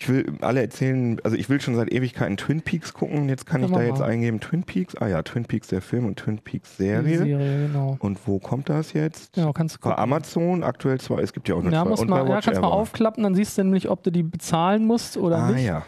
Ich 0.00 0.08
will 0.08 0.32
alle 0.42 0.60
erzählen, 0.60 1.20
also 1.24 1.36
ich 1.36 1.48
will 1.50 1.60
schon 1.60 1.74
seit 1.74 1.92
Ewigkeiten 1.92 2.36
Twin 2.36 2.62
Peaks 2.62 2.94
gucken. 2.94 3.28
Jetzt 3.28 3.46
kann 3.46 3.62
Ja, 3.62 3.66
ich 3.66 3.72
da 3.74 3.82
jetzt 3.82 3.98
mal. 3.98 4.04
eingeben 4.10 4.38
Twin 4.38 4.62
Peaks. 4.62 4.94
Ah 4.94 5.08
ja, 5.08 5.22
Twin 5.22 5.44
Peaks 5.44 5.66
der 5.68 5.82
Film 5.82 6.06
und 6.06 6.16
Twin 6.20 6.38
Peaks 6.38 6.76
Serie. 6.76 7.18
Serie, 7.18 7.66
genau. 7.66 7.96
Und 7.98 8.18
wo 8.26 8.38
kommt 8.38 8.68
das 8.68 8.92
jetzt? 8.92 9.32
Genau, 9.32 9.52
kannst 9.52 9.74
du 9.74 9.80
Bei 9.80 9.90
gucken. 9.90 10.02
Amazon 10.04 10.62
aktuell 10.62 11.00
zwei. 11.00 11.20
Es 11.20 11.32
gibt 11.32 11.48
ja 11.48 11.56
auch 11.56 11.60
eine 11.60 11.72
Ja, 11.72 11.82
zwei. 11.82 11.90
muss 11.90 12.00
und 12.00 12.10
mal, 12.10 12.22
bei 12.22 12.30
ja, 12.30 12.40
kannst 12.40 12.60
mal 12.60 12.68
Ever. 12.68 12.72
aufklappen, 12.76 13.24
dann 13.24 13.34
siehst 13.34 13.58
du 13.58 13.64
nämlich, 13.64 13.88
ob 13.88 14.04
du 14.04 14.12
die 14.12 14.22
bezahlen 14.22 14.86
musst 14.86 15.16
oder 15.16 15.38
Ah 15.38 15.50
nicht. 15.50 15.66
ja. 15.66 15.82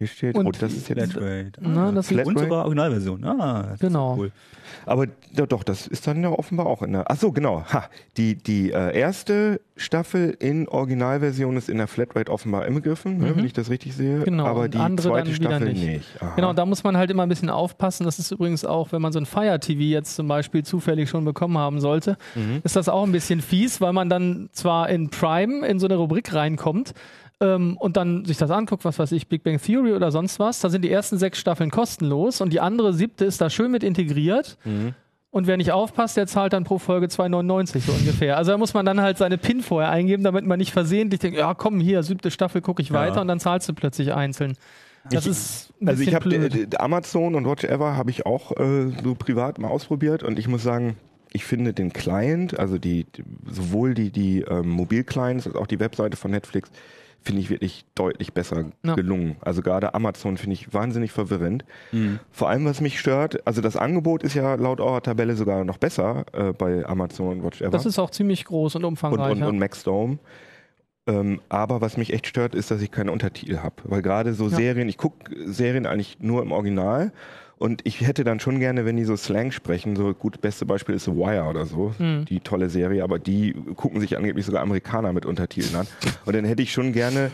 Hier 0.00 0.06
steht, 0.06 0.36
Und 0.36 0.46
oh, 0.46 0.52
das 0.52 0.72
ist 0.74 0.88
jetzt. 0.88 1.12
Flatrate. 1.14 1.52
Na, 1.60 1.90
das 1.90 2.06
Flat- 2.06 2.24
Und 2.26 2.38
sogar 2.38 2.60
Originalversion. 2.66 3.24
Ah, 3.24 3.62
das 3.64 3.72
ist 3.74 3.80
Genau. 3.80 4.14
Cool. 4.16 4.30
Aber 4.86 5.06
ja, 5.36 5.44
doch, 5.44 5.64
das 5.64 5.88
ist 5.88 6.06
dann 6.06 6.22
ja 6.22 6.28
offenbar 6.28 6.66
auch 6.66 6.82
in 6.82 6.92
der. 6.92 7.10
Ach 7.10 7.16
so, 7.16 7.32
genau. 7.32 7.64
Ha, 7.72 7.86
die 8.16 8.36
die 8.36 8.70
äh, 8.70 8.96
erste 8.96 9.60
Staffel 9.76 10.36
in 10.38 10.68
Originalversion 10.68 11.56
ist 11.56 11.68
in 11.68 11.78
der 11.78 11.88
Flatrate 11.88 12.30
offenbar 12.30 12.66
inbegriffen, 12.66 13.18
ne, 13.18 13.32
Mhm. 13.32 13.36
wenn 13.38 13.44
ich 13.44 13.52
das 13.54 13.70
richtig 13.70 13.96
sehe. 13.96 14.20
Genau, 14.20 14.46
Aber 14.46 14.68
die 14.68 14.78
andere 14.78 15.08
zweite 15.08 15.30
dann 15.30 15.34
wieder 15.40 15.50
Staffel 15.50 15.68
nicht. 15.72 15.84
nicht. 15.84 16.08
Genau, 16.36 16.52
da 16.52 16.64
muss 16.64 16.84
man 16.84 16.96
halt 16.96 17.10
immer 17.10 17.24
ein 17.24 17.28
bisschen 17.28 17.50
aufpassen. 17.50 18.04
Das 18.04 18.20
ist 18.20 18.30
übrigens 18.30 18.64
auch, 18.64 18.92
wenn 18.92 19.02
man 19.02 19.12
so 19.12 19.18
ein 19.18 19.26
Fire 19.26 19.58
TV 19.58 19.80
jetzt 19.80 20.14
zum 20.14 20.28
Beispiel 20.28 20.62
zufällig 20.64 21.10
schon 21.10 21.24
bekommen 21.24 21.58
haben 21.58 21.80
sollte, 21.80 22.16
Mhm. 22.36 22.60
ist 22.62 22.76
das 22.76 22.88
auch 22.88 23.02
ein 23.04 23.10
bisschen 23.10 23.40
fies, 23.40 23.80
weil 23.80 23.92
man 23.92 24.08
dann 24.08 24.48
zwar 24.52 24.90
in 24.90 25.10
Prime 25.10 25.66
in 25.66 25.80
so 25.80 25.86
eine 25.88 25.96
Rubrik 25.96 26.32
reinkommt 26.32 26.94
ähm, 27.40 27.76
und 27.76 27.96
dann 27.96 28.24
sich 28.24 28.36
das 28.36 28.50
anguckt, 28.50 28.84
was 28.84 28.98
weiß 28.98 29.12
ich, 29.12 29.28
Big 29.28 29.42
Bang 29.44 29.60
Theory 29.60 29.92
oder 29.92 30.10
sonst 30.10 30.38
was. 30.40 30.60
Da 30.60 30.70
sind 30.70 30.82
die 30.82 30.90
ersten 30.90 31.18
sechs 31.18 31.38
Staffeln 31.38 31.70
kostenlos 31.70 32.40
und 32.40 32.52
die 32.52 32.60
andere 32.60 32.92
siebte 32.92 33.24
ist 33.24 33.40
da 33.40 33.48
schön 33.50 33.70
mit 33.70 33.82
integriert. 33.84 34.56
Mhm. 34.64 34.94
Und 35.30 35.46
wer 35.46 35.58
nicht 35.58 35.72
aufpasst, 35.72 36.16
der 36.16 36.26
zahlt 36.26 36.54
dann 36.54 36.64
pro 36.64 36.78
Folge 36.78 37.06
2,99 37.06 37.80
so 37.80 37.92
ungefähr. 37.92 38.38
Also 38.38 38.52
da 38.52 38.58
muss 38.58 38.72
man 38.72 38.86
dann 38.86 39.00
halt 39.00 39.18
seine 39.18 39.36
PIN 39.36 39.60
vorher 39.60 39.90
eingeben, 39.90 40.24
damit 40.24 40.46
man 40.46 40.58
nicht 40.58 40.72
versehentlich 40.72 41.20
denkt, 41.20 41.38
ja 41.38 41.52
komm, 41.54 41.80
hier, 41.80 42.02
siebte 42.02 42.30
Staffel 42.30 42.62
gucke 42.62 42.80
ich 42.82 42.88
Ja. 42.88 42.94
weiter 42.94 43.20
und 43.20 43.28
dann 43.28 43.38
zahlst 43.38 43.68
du 43.68 43.74
plötzlich 43.74 44.14
einzeln. 44.14 44.54
Das 45.10 45.26
Ich- 45.26 45.30
ist 45.32 45.72
Also 45.84 46.02
ich 46.02 46.14
habe. 46.14 46.68
Amazon 46.78 47.34
und 47.34 47.46
Watch 47.46 47.64
Ever 47.64 47.94
habe 47.96 48.10
ich 48.10 48.26
auch 48.26 48.52
äh, 48.56 48.90
so 49.04 49.14
privat 49.14 49.58
mal 49.58 49.68
ausprobiert 49.68 50.22
und 50.22 50.38
ich 50.38 50.48
muss 50.48 50.62
sagen, 50.62 50.96
ich 51.30 51.44
finde 51.44 51.74
den 51.74 51.92
Client, 51.92 52.58
also 52.58 52.78
die, 52.78 53.04
die 53.04 53.22
sowohl 53.50 53.92
die 53.94 54.10
die 54.10 54.40
ähm, 54.40 54.70
Mobilclients 54.70 55.46
als 55.46 55.56
auch 55.56 55.66
die 55.66 55.78
Webseite 55.78 56.16
von 56.16 56.30
Netflix 56.30 56.70
finde 57.22 57.40
ich 57.42 57.50
wirklich 57.50 57.84
deutlich 57.94 58.32
besser 58.32 58.66
Ja. 58.84 58.94
gelungen. 58.94 59.36
Also 59.40 59.60
gerade 59.62 59.94
Amazon 59.94 60.36
finde 60.38 60.54
ich 60.54 60.72
wahnsinnig 60.72 61.12
verwirrend. 61.12 61.64
Mhm. 61.92 62.20
Vor 62.30 62.48
allem 62.48 62.64
was 62.64 62.80
mich 62.80 62.98
stört, 63.00 63.46
also 63.46 63.60
das 63.60 63.76
Angebot 63.76 64.22
ist 64.22 64.34
ja 64.34 64.54
laut 64.54 64.80
eurer 64.80 65.02
Tabelle 65.02 65.34
sogar 65.36 65.64
noch 65.64 65.78
besser 65.78 66.24
äh, 66.32 66.52
bei 66.52 66.86
Amazon 66.86 67.28
und 67.38 67.44
Watch 67.44 67.60
Ever 67.60 67.70
Das 67.70 67.86
ist 67.86 67.98
auch 67.98 68.10
ziemlich 68.10 68.44
groß 68.44 68.76
und 68.76 68.84
und, 68.84 68.92
umfangreich. 68.92 69.32
und, 69.32 69.38
ja. 69.40 69.48
und 69.48 69.58
Maxdome. 69.58 70.18
Ähm, 71.06 71.40
aber 71.48 71.80
was 71.80 71.96
mich 71.96 72.12
echt 72.12 72.26
stört, 72.26 72.54
ist, 72.54 72.70
dass 72.70 72.82
ich 72.82 72.90
keine 72.90 73.12
Untertitel 73.12 73.58
habe. 73.58 73.76
Weil 73.84 74.02
gerade 74.02 74.34
so 74.34 74.44
Ja. 74.48 74.56
Serien, 74.56 74.88
ich 74.88 74.98
gucke 74.98 75.34
Serien 75.50 75.86
eigentlich 75.86 76.18
nur 76.20 76.42
im 76.42 76.52
Original. 76.52 77.12
Und 77.58 77.80
ich 77.84 78.00
hätte 78.06 78.22
dann 78.24 78.38
schon 78.38 78.60
gerne, 78.60 78.84
wenn 78.84 78.96
die 78.96 79.04
so 79.04 79.16
Slang 79.16 79.50
sprechen, 79.50 79.96
so 79.96 80.14
gut, 80.14 80.40
beste 80.40 80.64
Beispiel 80.64 80.94
ist 80.94 81.04
The 81.06 81.10
Wire 81.12 81.44
oder 81.44 81.66
so, 81.66 81.92
Mhm. 81.98 82.24
die 82.26 82.38
tolle 82.40 82.70
Serie, 82.70 83.02
aber 83.02 83.18
die 83.18 83.52
gucken 83.74 84.00
sich 84.00 84.16
angeblich 84.16 84.46
sogar 84.46 84.62
Amerikaner 84.62 85.12
mit 85.12 85.26
Untertiteln 85.26 85.74
an. 85.74 85.86
Und 86.24 86.36
dann 86.36 86.44
hätte 86.44 86.62
ich 86.62 86.72
schon 86.72 86.92
gerne 86.92 87.30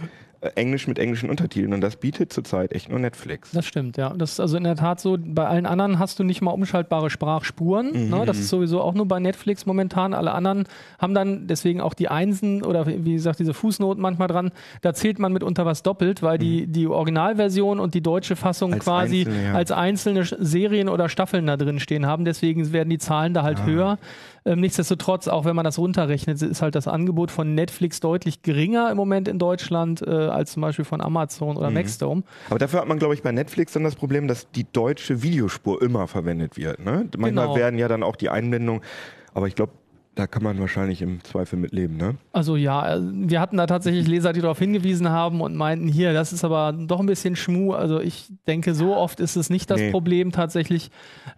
Englisch 0.54 0.86
mit 0.86 0.98
englischen 0.98 1.30
Untertiteln 1.30 1.72
und 1.74 1.80
das 1.80 1.96
bietet 1.96 2.32
zurzeit 2.32 2.72
echt 2.72 2.88
nur 2.88 2.98
Netflix. 2.98 3.50
Das 3.52 3.66
stimmt, 3.66 3.96
ja. 3.96 4.10
Das 4.10 4.32
ist 4.32 4.40
also 4.40 4.56
in 4.56 4.64
der 4.64 4.76
Tat 4.76 5.00
so. 5.00 5.16
Bei 5.18 5.46
allen 5.46 5.66
anderen 5.66 5.98
hast 5.98 6.18
du 6.18 6.24
nicht 6.24 6.42
mal 6.42 6.50
umschaltbare 6.50 7.10
Sprachspuren. 7.10 8.10
Ne? 8.10 8.24
Das 8.26 8.38
ist 8.38 8.48
sowieso 8.48 8.80
auch 8.80 8.94
nur 8.94 9.06
bei 9.06 9.20
Netflix 9.20 9.66
momentan. 9.66 10.14
Alle 10.14 10.32
anderen 10.32 10.64
haben 10.98 11.14
dann 11.14 11.46
deswegen 11.46 11.80
auch 11.80 11.94
die 11.94 12.08
Einsen 12.08 12.62
oder 12.62 12.86
wie 12.86 13.14
gesagt 13.14 13.38
diese 13.38 13.54
Fußnoten 13.54 14.02
manchmal 14.02 14.28
dran. 14.28 14.50
Da 14.82 14.94
zählt 14.94 15.18
man 15.18 15.32
mitunter 15.32 15.66
was 15.66 15.82
doppelt, 15.82 16.22
weil 16.22 16.38
die, 16.38 16.66
die 16.66 16.86
Originalversion 16.86 17.80
und 17.80 17.94
die 17.94 18.02
deutsche 18.02 18.36
Fassung 18.36 18.74
Als 18.74 18.84
quasi 18.84 19.20
einzelne, 19.20 19.44
ja. 19.44 19.54
als 19.54 19.72
einzelne 19.72 20.24
Serien 20.24 20.88
oder 20.88 21.08
Staffeln 21.08 21.46
da 21.46 21.56
drin 21.56 21.80
stehen 21.80 22.06
haben. 22.06 22.24
Deswegen 22.24 22.72
werden 22.72 22.90
die 22.90 22.98
Zahlen 22.98 23.34
da 23.34 23.42
halt 23.42 23.64
höher. 23.64 23.98
Ähm, 24.46 24.60
nichtsdestotrotz, 24.60 25.26
auch 25.26 25.46
wenn 25.46 25.56
man 25.56 25.64
das 25.64 25.78
runterrechnet, 25.78 26.40
ist 26.42 26.60
halt 26.60 26.74
das 26.74 26.86
Angebot 26.86 27.30
von 27.30 27.54
Netflix 27.54 28.00
deutlich 28.00 28.42
geringer 28.42 28.90
im 28.90 28.96
Moment 28.96 29.26
in 29.26 29.38
Deutschland 29.38 30.02
äh, 30.02 30.10
als 30.34 30.52
zum 30.52 30.60
Beispiel 30.62 30.84
von 30.84 31.00
Amazon 31.00 31.56
oder 31.56 31.70
Maxdome. 31.70 32.22
Aber 32.50 32.58
dafür 32.58 32.80
hat 32.80 32.88
man, 32.88 32.98
glaube 32.98 33.14
ich, 33.14 33.22
bei 33.22 33.32
Netflix 33.32 33.72
dann 33.72 33.84
das 33.84 33.94
Problem, 33.94 34.28
dass 34.28 34.50
die 34.52 34.66
deutsche 34.72 35.22
Videospur 35.22 35.80
immer 35.82 36.06
verwendet 36.08 36.56
wird. 36.56 36.78
Ne? 36.84 37.08
Manchmal 37.16 37.46
Genau. 37.46 37.56
werden 37.56 37.78
ja 37.78 37.88
dann 37.88 38.02
auch 38.02 38.16
die 38.16 38.28
Einblendungen, 38.30 38.82
aber 39.32 39.46
ich 39.46 39.54
glaube, 39.54 39.72
da 40.16 40.28
kann 40.28 40.44
man 40.44 40.60
wahrscheinlich 40.60 41.02
im 41.02 41.24
Zweifel 41.24 41.58
mit 41.58 41.72
leben. 41.72 41.96
Ne? 41.96 42.14
Also 42.32 42.54
ja, 42.54 42.94
äh, 42.94 43.00
wir 43.02 43.40
hatten 43.40 43.56
da 43.56 43.66
tatsächlich 43.66 44.06
Leser, 44.06 44.32
die 44.32 44.40
darauf 44.40 44.60
hingewiesen 44.60 45.08
haben 45.08 45.40
und 45.40 45.56
meinten, 45.56 45.88
hier, 45.88 46.12
das 46.12 46.32
ist 46.32 46.44
aber 46.44 46.72
doch 46.72 47.00
ein 47.00 47.06
bisschen 47.06 47.34
Schmu. 47.34 47.72
Also 47.72 47.98
ich 48.00 48.30
denke, 48.46 48.76
so 48.76 48.94
oft 48.94 49.18
ist 49.18 49.34
es 49.34 49.50
nicht 49.50 49.70
das 49.72 49.80
Nee. 49.80 49.90
Problem 49.90 50.30
tatsächlich. 50.30 50.92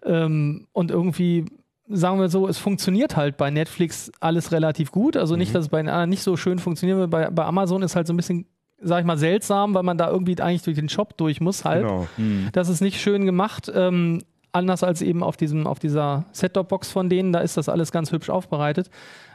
Ähm, 0.05 0.67
und 0.73 0.91
irgendwie, 0.91 1.45
sagen 1.89 2.19
wir 2.19 2.29
so, 2.29 2.47
es 2.47 2.59
funktioniert 2.59 3.15
halt 3.15 3.35
bei 3.37 3.49
Netflix 3.49 4.11
alles 4.19 4.51
relativ 4.51 4.91
gut. 4.91 5.17
Also 5.17 5.33
Mhm. 5.33 5.39
nicht, 5.39 5.55
dass 5.55 5.63
es 5.65 5.69
bei 5.69 5.81
den 5.81 5.89
anderen 5.89 6.09
nicht 6.11 6.21
so 6.21 6.37
schön 6.37 6.59
funktioniert. 6.59 7.09
Bei, 7.09 7.31
bei 7.31 7.45
Amazon 7.45 7.81
ist 7.81 7.95
halt 7.95 8.05
so 8.05 8.13
ein 8.13 8.17
bisschen, 8.17 8.45
sag 8.81 8.99
ich 9.01 9.05
mal, 9.05 9.17
seltsam, 9.17 9.73
weil 9.73 9.83
man 9.83 9.97
da 9.97 10.09
irgendwie 10.09 10.39
eigentlich 10.41 10.63
durch 10.63 10.77
den 10.77 10.89
Shop 10.89 11.17
durch 11.17 11.41
muss 11.41 11.65
halt. 11.65 11.83
Genau. 11.83 12.07
Das 12.53 12.69
ist 12.69 12.81
nicht 12.81 12.99
schön 13.01 13.25
gemacht. 13.25 13.71
Ähm, 13.73 14.21
anders 14.53 14.83
als 14.83 15.01
eben 15.01 15.23
auf, 15.23 15.37
diesem, 15.37 15.67
auf 15.67 15.77
dieser 15.79 16.25
Set-Top-Box 16.31 16.91
von 16.91 17.09
denen, 17.09 17.31
da 17.33 17.39
ist 17.39 17.57
das 17.57 17.69
alles 17.69 17.91
ganz 17.91 18.11
hübsch 18.11 18.29
aufbereitet. 18.29 18.89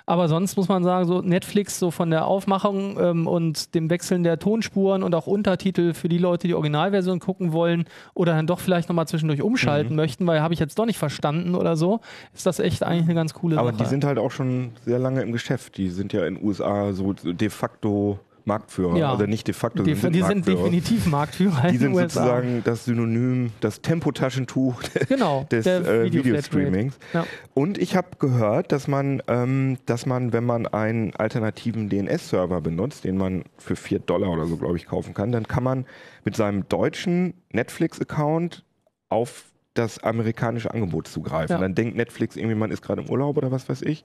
Aber 0.05 0.27
sonst 0.27 0.57
muss 0.57 0.67
man 0.69 0.83
sagen, 0.83 1.07
so 1.07 1.21
Netflix 1.21 1.79
so 1.79 1.93
von 1.93 2.11
der 2.11 2.27
Aufmachung 2.27 2.99
ähm, 3.01 3.27
und 3.29 3.73
dem 3.77 3.89
Wechseln 3.89 4.25
der 4.25 4.41
Tonspuren 4.41 5.05
und 5.05 5.15
auch 5.15 5.29
Untertitel 5.29 5.95
für 5.95 6.09
die 6.09 6.19
Leute, 6.19 6.49
die 6.49 6.55
Originalversion 6.55 7.21
gucken 7.21 7.53
wollen 7.53 7.85
oder 8.15 8.33
dann 8.33 8.49
doch 8.49 8.59
vielleicht 8.59 8.89
nochmal 8.89 9.07
zwischendurch 9.07 9.43
umschalten 9.43 9.91
Mhm. 9.93 9.97
möchten, 9.97 10.27
weil 10.27 10.41
habe 10.43 10.55
ich 10.55 10.61
jetzt 10.61 10.77
doch 10.79 10.87
nicht 10.87 10.99
verstanden 10.99 11.55
oder 11.55 11.77
so, 11.77 12.01
ist 12.35 12.47
das 12.47 12.59
echt 12.59 12.83
eigentlich 12.83 13.05
eine 13.05 13.15
ganz 13.15 13.33
coole 13.33 13.59
Aber 13.59 13.71
Sache. 13.71 13.85
die 13.85 13.89
sind 13.91 14.05
halt 14.05 14.19
auch 14.19 14.33
schon 14.33 14.73
sehr 14.85 14.99
lange 14.99 15.23
im 15.23 15.31
Geschäft. 15.31 15.77
Die 15.77 15.89
sind 15.91 16.13
ja 16.13 16.27
in 16.27 16.35
den 16.35 16.45
USA 16.45 16.93
so 16.93 17.13
de 17.13 17.49
facto 17.51 18.19
Marktführer. 18.45 18.97
Ja. 18.97 19.15
Oder 19.15 19.27
nicht 19.27 19.47
de 19.47 19.55
facto, 19.55 19.83
die, 19.83 19.95
sind 19.95 20.15
die 20.15 20.23
sind 20.23 20.47
definitiv 20.47 21.07
Marktführer 21.07 21.69
Die 21.69 21.75
in 21.75 21.81
sind 21.81 21.95
USA. 21.95 22.09
sozusagen 22.09 22.63
das 22.65 22.85
Synonym, 22.85 23.53
das 23.61 23.81
Tempotaschentuch 23.81 24.83
genau, 25.09 25.47
des 25.51 25.67
äh, 25.67 26.05
Video 26.05 26.25
Videostreamings. 26.25 26.99
Ja. 27.13 27.25
Und 27.55 27.79
ich 27.79 27.97
habe 27.97 28.09
gehört, 28.19 28.73
dass 28.73 28.89
man, 28.89 29.23
ähm, 29.29 29.79
dass 29.87 30.07
man, 30.07 30.33
wenn 30.33 30.45
man 30.45 30.67
einen 30.67 31.15
alternativen 31.15 31.89
DNS-Server 31.89 32.61
benutzt, 32.61 33.05
den 33.05 33.17
man 33.17 33.45
für 33.59 33.77
4 33.77 34.01
Dollar 34.01 34.31
oder 34.31 34.47
so, 34.47 34.57
glaube 34.57 34.77
ich, 34.77 34.87
kaufen 34.87 35.15
kann, 35.15 35.33
dann 35.33 35.47
kann 35.47 35.63
man 35.63 35.87
mit 36.25 36.37
seinem 36.37 36.69
deutschen 36.69 37.35
Netflix-Account 37.53 38.65
auf 39.09 39.45
das 39.75 39.99
amerikanische 39.99 40.73
Angebot 40.73 41.09
zugreifen. 41.09 41.55
Ja. 41.55 41.59
Dann 41.59 41.75
denkt 41.75 41.97
Netflix 41.97 42.37
irgendwie, 42.37 42.57
man 42.57 42.71
ist 42.71 42.83
gerade 42.83 43.03
im 43.03 43.11
Urlaub 43.11 43.37
oder 43.37 43.51
was 43.51 43.69
weiß 43.69 43.83
ich. 43.83 44.05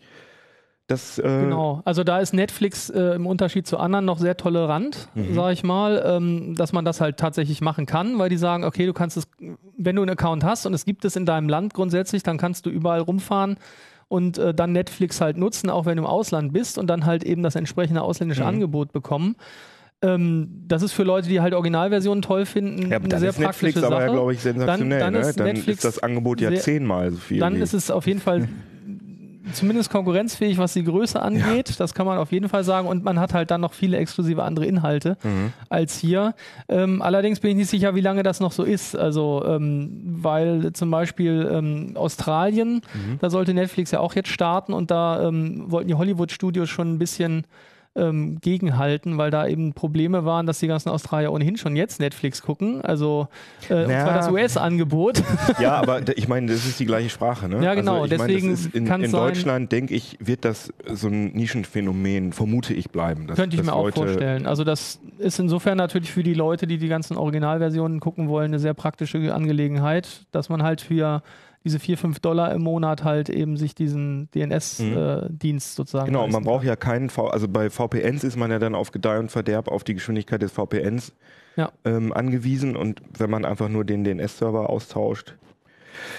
Das, 0.87 1.19
äh, 1.19 1.23
Genau, 1.23 1.81
also 1.83 2.05
da 2.05 2.19
ist 2.19 2.33
Netflix 2.33 2.89
äh, 2.89 3.15
im 3.15 3.25
Unterschied 3.27 3.67
zu 3.67 3.77
anderen 3.77 4.05
noch 4.05 4.19
sehr 4.19 4.37
tolerant, 4.37 5.09
Mhm. 5.15 5.33
sage 5.33 5.51
ich 5.53 5.63
mal, 5.63 6.01
ähm, 6.05 6.55
dass 6.55 6.71
man 6.71 6.85
das 6.85 7.01
halt 7.01 7.17
tatsächlich 7.17 7.59
machen 7.59 7.85
kann, 7.85 8.17
weil 8.19 8.29
die 8.29 8.37
sagen, 8.37 8.63
okay, 8.63 8.85
du 8.85 8.93
kannst 8.93 9.17
es, 9.17 9.27
wenn 9.77 9.97
du 9.97 10.01
einen 10.01 10.11
Account 10.11 10.45
hast 10.45 10.65
und 10.65 10.73
es 10.73 10.85
gibt 10.85 11.03
es 11.03 11.17
in 11.17 11.25
deinem 11.25 11.49
Land 11.49 11.73
grundsätzlich, 11.73 12.23
dann 12.23 12.37
kannst 12.37 12.65
du 12.65 12.69
überall 12.69 13.01
rumfahren 13.01 13.57
und 14.07 14.37
äh, 14.37 14.53
dann 14.53 14.71
Netflix 14.71 15.19
halt 15.19 15.35
nutzen, 15.35 15.69
auch 15.69 15.85
wenn 15.85 15.97
du 15.97 16.03
im 16.03 16.07
Ausland 16.07 16.53
bist 16.53 16.77
und 16.77 16.87
dann 16.87 17.05
halt 17.05 17.25
eben 17.25 17.43
das 17.43 17.55
entsprechende 17.55 18.01
ausländische 18.01 18.43
Mhm. 18.43 18.47
Angebot 18.47 18.93
bekommen. 18.93 19.35
Ähm, 20.01 20.63
das 20.67 20.83
ist 20.83 20.93
für 20.93 21.03
Leute, 21.03 21.27
die 21.27 21.41
halt 21.41 21.53
Originalversionen 21.53 22.21
toll 22.21 22.45
finden, 22.45 22.91
ja, 22.91 22.95
aber 22.97 23.05
eine 23.05 23.07
dann 23.09 23.19
sehr 23.19 23.29
ist 23.31 23.39
Netflix 23.39 23.73
praktische 23.73 23.87
aber 23.87 23.95
Sache. 23.97 24.05
ja, 24.07 24.13
glaube 24.13 24.33
ich, 24.33 24.39
sensationell. 24.41 24.99
dann 24.99 25.13
ne? 25.13 25.19
ist 25.19 25.37
dann 25.39 25.47
Netflix 25.47 25.83
ist 25.83 25.85
das 25.97 25.99
Angebot 26.03 26.39
ja 26.39 26.49
sehr- 26.51 26.59
zehnmal 26.61 27.11
so 27.11 27.17
viel. 27.17 27.39
Dann 27.39 27.55
ist 27.55 27.73
es 27.73 27.89
auf 27.91 28.05
jeden 28.07 28.21
Fall 28.21 28.47
zumindest 29.53 29.89
konkurrenzfähig, 29.89 30.57
was 30.57 30.73
die 30.73 30.83
Größe 30.83 31.21
angeht. 31.21 31.79
Das 31.79 31.93
kann 31.93 32.05
man 32.05 32.17
auf 32.17 32.31
jeden 32.31 32.49
Fall 32.49 32.63
sagen. 32.63 32.87
Und 32.87 33.03
man 33.03 33.19
hat 33.19 33.33
halt 33.33 33.51
dann 33.51 33.61
noch 33.61 33.73
viele 33.73 33.97
exklusive 33.97 34.43
andere 34.43 34.65
Inhalte 34.65 35.17
Mhm. 35.23 35.53
als 35.69 35.97
hier. 35.97 36.33
Ähm, 36.69 37.01
allerdings 37.01 37.39
bin 37.39 37.51
ich 37.51 37.57
nicht 37.57 37.69
sicher, 37.69 37.95
wie 37.95 38.01
lange 38.01 38.23
das 38.23 38.39
noch 38.39 38.51
so 38.51 38.63
ist. 38.63 38.95
Also, 38.95 39.43
ähm, 39.47 40.01
weil 40.21 40.73
zum 40.73 40.91
Beispiel 40.91 41.49
ähm, 41.51 41.91
Australien, 41.95 42.81
Mhm. 42.93 43.17
da 43.19 43.29
sollte 43.29 43.53
Netflix 43.53 43.91
ja 43.91 43.99
auch 43.99 44.15
jetzt 44.15 44.29
starten 44.29 44.73
und 44.73 44.91
da 44.91 45.27
ähm, 45.27 45.63
wollten 45.71 45.87
die 45.87 45.95
Hollywood-Studios 45.95 46.69
schon 46.69 46.93
ein 46.93 46.99
bisschen 46.99 47.45
ähm, 47.97 48.37
gegenhalten, 48.41 49.17
weil 49.17 49.31
da 49.31 49.47
eben 49.47 49.73
Probleme 49.73 50.23
waren, 50.23 50.45
dass 50.45 50.59
die 50.59 50.67
ganzen 50.67 50.89
Australier 50.89 51.31
ohnehin 51.31 51.57
schon 51.57 51.75
jetzt 51.75 51.99
Netflix 51.99 52.41
gucken. 52.41 52.81
Also, 52.81 53.27
äh, 53.69 53.83
und 53.85 53.89
Ja. 53.89 54.03
zwar 54.03 54.13
das 54.13 54.29
US-Angebot. 54.29 55.23
Ja, 55.59 55.73
aber 55.75 56.01
ich 56.17 56.27
meine, 56.27 56.47
das 56.47 56.65
ist 56.65 56.79
die 56.79 56.85
gleiche 56.85 57.09
Sprache, 57.09 57.47
ne? 57.49 57.63
Ja, 57.63 57.73
genau, 57.73 58.01
Also 58.03 58.15
meine, 58.17 58.33
deswegen 58.33 58.53
ist 58.53 58.73
in, 58.75 58.85
in 58.85 59.11
Deutschland, 59.11 59.71
denke 59.71 59.95
ich, 59.95 60.17
wird 60.19 60.45
das 60.45 60.71
so 60.93 61.07
ein 61.07 61.31
Nischenphänomen, 61.33 62.33
vermute 62.33 62.73
ich, 62.73 62.89
bleiben. 62.91 63.27
Dass, 63.27 63.37
Könnte 63.37 63.55
ich 63.57 63.63
mir 63.63 63.73
auch 63.73 63.85
Leute, 63.85 63.95
vorstellen. 63.95 64.45
Also 64.45 64.63
das 64.63 64.99
ist 65.17 65.39
insofern 65.39 65.77
natürlich 65.77 66.11
für 66.11 66.23
die 66.23 66.33
Leute, 66.35 66.67
die 66.67 66.77
die 66.77 66.87
ganzen 66.87 67.17
Originalversionen 67.17 67.99
gucken 67.99 68.27
wollen, 68.29 68.51
eine 68.51 68.59
sehr 68.59 68.73
praktische 68.73 69.33
Angelegenheit, 69.33 70.25
dass 70.31 70.49
man 70.49 70.61
halt 70.63 70.81
für 70.81 71.23
diese 71.67 71.79
4, 71.79 71.97
5 71.97 72.19
Dollar 72.21 72.53
im 72.53 72.61
Monat 72.63 73.03
halt 73.03 73.29
eben 73.29 73.57
sich 73.57 73.75
diesen 73.75 74.29
DNS-Dienst 74.31 75.75
sozusagen. 75.75 76.07
Genau, 76.07 76.27
man 76.27 76.43
braucht 76.43 76.63
ja 76.63 76.75
keinen, 76.77 77.09
v 77.09 77.27
also 77.27 77.47
bei 77.47 77.69
VPNs 77.69 78.23
ist 78.23 78.37
man 78.37 78.51
ja 78.51 78.57
dann 78.59 78.73
auf 78.73 78.91
Gedeih 78.91 79.19
und 79.19 79.29
Verderb 79.31 79.67
auf 79.67 79.83
die 79.83 79.93
Geschwindigkeit 79.93 80.41
des 80.41 80.51
VPNs 80.53 81.13
Ja. 81.57 81.71
ähm, 81.85 82.13
angewiesen 82.13 82.75
und 82.77 83.01
wenn 83.17 83.29
man 83.29 83.43
einfach 83.43 83.67
nur 83.67 83.83
den 83.83 84.03
DNS-Server 84.05 84.69
austauscht. 84.69 85.35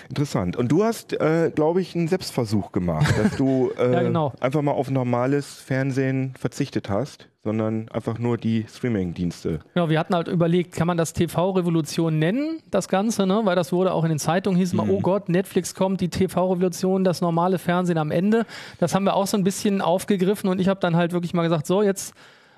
Interessant. 0.09 0.57
Und 0.57 0.73
du 0.73 0.85
hast, 0.85 1.13
äh, 1.13 1.51
glaube 1.55 1.81
ich, 1.81 1.95
einen 1.95 2.09
Selbstversuch 2.09 2.73
gemacht, 2.73 3.15
dass 3.19 3.37
du 3.37 3.71
äh, 3.79 3.93
Ja, 3.93 4.03
genau. 4.03 4.33
einfach 4.41 4.63
mal 4.63 4.73
auf 4.73 4.91
normales 4.91 5.61
Fernsehen 5.61 6.35
verzichtet 6.39 6.89
hast, 6.89 7.29
sondern 7.45 7.89
einfach 7.91 8.19
nur 8.19 8.37
die 8.37 8.67
Streaming-Dienste. 8.69 9.61
Genau, 9.75 9.89
wir 9.89 9.99
hatten 9.99 10.15
halt 10.15 10.29
überlegt, 10.29 10.75
kann 10.75 10.87
man 10.87 10.97
das 10.97 11.13
TV-Revolution 11.13 12.19
nennen, 12.19 12.61
das 12.71 12.89
Ganze, 12.89 13.27
ne? 13.27 13.41
weil 13.45 13.57
das 13.57 13.73
wurde 13.73 13.93
auch 13.93 14.05
in 14.05 14.11
den 14.11 14.19
Zeitungen, 14.19 14.59
hieß 14.59 14.73
immer, 14.73 14.89
oh 14.89 15.01
Gott, 15.01 15.29
Netflix 15.29 15.75
kommt, 15.75 16.01
die 16.01 16.09
TV-Revolution, 16.09 17.05
das 17.05 17.21
normale 17.21 17.59
Fernsehen 17.59 17.99
am 17.99 18.11
Ende. 18.11 18.45
Das 18.79 18.95
haben 18.95 19.05
wir 19.05 19.15
auch 19.15 19.27
so 19.27 19.37
ein 19.37 19.45
bisschen 19.45 19.81
aufgegriffen 19.81 20.49
und 20.51 20.61
ich 20.61 20.69
habe 20.69 20.81
dann 20.81 20.97
halt 20.97 21.13
wirklich 21.13 21.33
mal 21.35 21.43
gesagt, 21.43 21.67
so 21.67 21.83
jetzt 21.83 22.15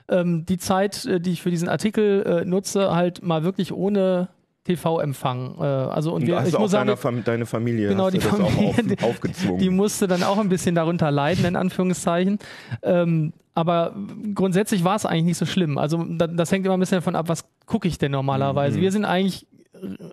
ähm, 0.08 0.44
die 0.46 0.58
Zeit, 0.58 1.04
äh, 1.06 1.20
die 1.20 1.32
ich 1.32 1.42
für 1.42 1.50
diesen 1.50 1.68
Artikel 1.68 2.22
äh, 2.22 2.44
nutze, 2.44 2.94
halt 2.94 3.22
mal 3.22 3.44
wirklich 3.44 3.72
ohne 3.72 4.28
TV-Empfang. 4.64 5.56
Äh, 5.58 5.62
also 5.62 6.12
und 6.12 6.26
wir, 6.26 6.40
hast 6.40 6.48
ich 6.48 6.58
muss 6.58 6.70
sagen, 6.70 6.96
Fam 6.96 7.24
deine 7.24 7.46
Familie, 7.46 7.88
Genau, 7.88 8.10
die 8.10 8.20
Familie, 8.20 8.96
auf, 8.98 9.10
aufgezwungen. 9.10 9.58
die 9.58 9.70
musste 9.70 10.06
dann 10.06 10.22
auch 10.22 10.38
ein 10.38 10.48
bisschen 10.48 10.74
darunter 10.74 11.10
leiden, 11.10 11.44
in 11.44 11.56
Anführungszeichen. 11.56 12.38
Ähm, 12.82 13.32
aber 13.54 13.94
grundsätzlich 14.34 14.84
war 14.84 14.96
es 14.96 15.06
eigentlich 15.06 15.24
nicht 15.24 15.38
so 15.38 15.46
schlimm. 15.46 15.76
Also 15.78 16.04
da, 16.08 16.26
das 16.26 16.52
hängt 16.52 16.64
immer 16.64 16.76
ein 16.76 16.80
bisschen 16.80 16.98
davon 16.98 17.16
ab, 17.16 17.28
was 17.28 17.44
gucke 17.66 17.88
ich 17.88 17.98
denn 17.98 18.12
normalerweise. 18.12 18.78
Mhm. 18.78 18.82
Wir 18.82 18.92
sind 18.92 19.04
eigentlich 19.04 19.46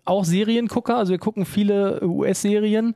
auch 0.06 0.24
Seriengucker, 0.24 0.98
also 0.98 1.12
wir 1.12 1.20
gucken 1.20 1.46
viele 1.46 2.02
US-Serien. 2.04 2.96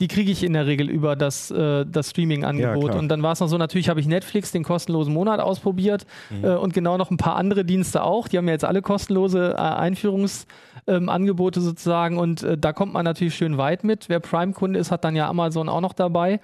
Die 0.00 0.06
kriege 0.06 0.30
ich 0.30 0.44
in 0.44 0.52
der 0.52 0.66
Regel 0.66 0.88
über 0.88 1.16
das, 1.16 1.50
äh, 1.50 1.84
das 1.84 2.06
Ja, 2.06 2.10
Streaming-Angebot. 2.10 2.90
klar. 2.90 2.98
und 3.00 3.08
dann 3.08 3.20
war 3.24 3.32
es 3.32 3.40
noch 3.40 3.48
so, 3.48 3.58
natürlich 3.58 3.88
habe 3.88 3.98
ich 3.98 4.06
Netflix, 4.06 4.52
den 4.52 4.62
kostenlosen 4.62 5.12
Monat 5.12 5.40
ausprobiert 5.40 6.06
Mhm. 6.30 6.44
äh, 6.44 6.54
und 6.54 6.72
genau 6.72 6.96
noch 6.98 7.10
ein 7.10 7.16
paar 7.16 7.34
andere 7.34 7.64
Dienste 7.64 8.04
auch. 8.04 8.28
Die 8.28 8.38
haben 8.38 8.46
ja 8.46 8.52
jetzt 8.52 8.64
alle 8.64 8.80
kostenlose 8.80 9.54
äh, 9.54 9.60
Einführungsangebote 9.60 11.60
sozusagen 11.60 12.16
und 12.18 12.44
äh, 12.44 12.56
da 12.56 12.72
kommt 12.72 12.92
man 12.92 13.04
natürlich 13.04 13.34
schön 13.34 13.58
weit 13.58 13.82
mit. 13.82 14.08
Wer 14.08 14.20
Prime-Kunde 14.20 14.78
ist, 14.78 14.92
hat 14.92 15.02
dann 15.04 15.16
ja 15.16 15.28
Amazon 15.28 15.68
auch 15.68 15.80
noch 15.80 15.94
dabei. 15.94 16.38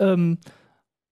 Ähm, 0.00 0.38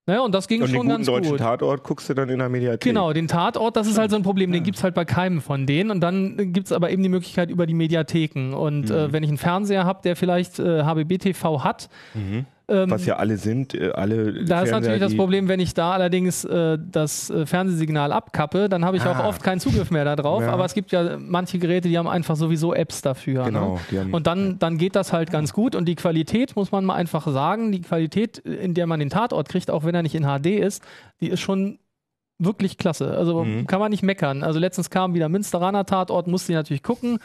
naja, 0.07 0.21
und 0.21 0.35
das 0.35 0.49
ging 0.49 0.61
und 0.61 0.69
den 0.69 0.75
schon 0.77 0.87
guten 0.87 0.97
ganz 0.99 1.07
deutschen 1.07 1.31
gut. 1.31 1.39
Tatort 1.41 1.83
guckst 1.85 2.09
du 2.11 2.15
dann 2.15 2.29
in 2.29 2.39
der 2.39 2.49
Mediathek. 2.49 2.81
Genau, 2.83 3.13
den 3.13 3.27
Tatort, 3.29 3.77
das 3.77 3.87
ist 3.87 3.97
halt 3.99 4.11
so 4.11 4.17
ein 4.17 4.23
Problem, 4.23 4.53
den 4.53 4.63
gibt 4.63 4.77
es 4.77 4.85
halt 4.85 4.95
bei 4.95 5.05
keinem 5.05 5.41
von 5.41 5.67
denen. 5.67 5.91
Und 5.91 6.01
dann 6.01 6.53
gibt 6.53 6.67
es 6.67 6.73
aber 6.73 6.91
eben 6.91 7.03
die 7.03 7.09
Möglichkeit 7.09 7.51
über 7.51 7.67
die 7.67 7.75
Mediatheken. 7.75 8.53
Und 8.55 8.91
Mhm. 8.91 8.95
äh, 8.95 9.13
wenn 9.13 9.23
ich 9.23 9.29
einen 9.31 9.39
Fernseher 9.39 9.85
habe, 9.85 10.01
der 10.05 10.17
vielleicht 10.17 10.59
äh, 10.59 10.83
HBB-TV 10.83 11.65
hat, 11.65 11.89
ähm, 12.69 12.91
Was 12.91 13.05
ja 13.05 13.17
alle 13.17 13.37
sind, 13.37 13.75
äh, 13.75 13.91
alle 13.93 14.45
da 14.45 14.63
ist 14.63 14.71
natürlich 14.71 15.01
das 15.01 15.15
Problem, 15.17 15.49
wenn 15.49 15.61
ich 15.61 15.75
da 15.75 15.93
allerdings 15.93 16.45
äh, 16.45 16.79
das 16.91 17.29
äh, 17.31 17.45
Fernsehsignal 17.45 18.13
abkappe, 18.13 18.69
dann 18.69 18.85
habe 18.85 18.97
ich 18.97 19.03
auch 19.05 19.17
Ah. 19.17 19.29
oft 19.29 19.43
keinen 19.43 19.61
Zugriff 19.61 19.91
mehr 19.91 20.05
darauf. 20.05 20.43
Ja. 20.43 20.51
Aber 20.51 20.65
es 20.65 20.73
gibt 20.75 20.91
ja 20.93 21.19
manche 21.19 21.59
Geräte, 21.59 21.89
die 21.89 21.99
haben 21.99 22.09
einfach 22.09 22.37
sowieso 22.37 22.73
Apps 22.75 23.03
dafür. 23.03 23.45
Genau, 23.45 23.79
Ne? 23.91 24.01
haben- 24.01 24.15
Und 24.15 24.27
dann, 24.27 24.59
dann 24.59 24.79
geht 24.79 24.97
das 24.97 25.13
halt 25.13 25.31
ganz 25.31 25.53
gut. 25.53 25.75
Und 25.75 25.87
die 25.87 25.95
Qualität, 25.95 26.57
muss 26.57 26.73
man 26.73 26.85
mal 26.85 26.95
einfach 26.95 27.27
sagen, 27.29 27.71
die 27.73 27.81
Qualität, 27.83 28.39
in 28.39 28.73
der 28.75 28.87
man 28.87 28.99
den 28.99 29.11
Tatort 29.11 29.49
kriegt, 29.49 29.71
auch 29.71 29.85
wenn 29.85 29.95
er 29.95 30.03
nicht 30.03 30.15
in 30.15 30.25
HD 30.25 30.59
ist, 30.59 30.83
die 31.21 31.29
ist 31.29 31.41
schon 31.41 31.79
wirklich 32.39 32.79
klasse. 32.79 33.17
Also 33.17 33.45
Mhm. 33.45 33.67
kann 33.67 33.79
man 33.81 33.91
nicht 33.91 34.03
meckern. 34.03 34.43
Also 34.43 34.59
letztens 34.59 34.91
kam 34.91 35.15
wieder 35.15 35.29
Münsteraner 35.29 35.87
Tatort, 35.87 36.27
musste 36.27 36.53
ich 36.53 36.57
natürlich 36.57 36.83
gucken, 36.83 37.19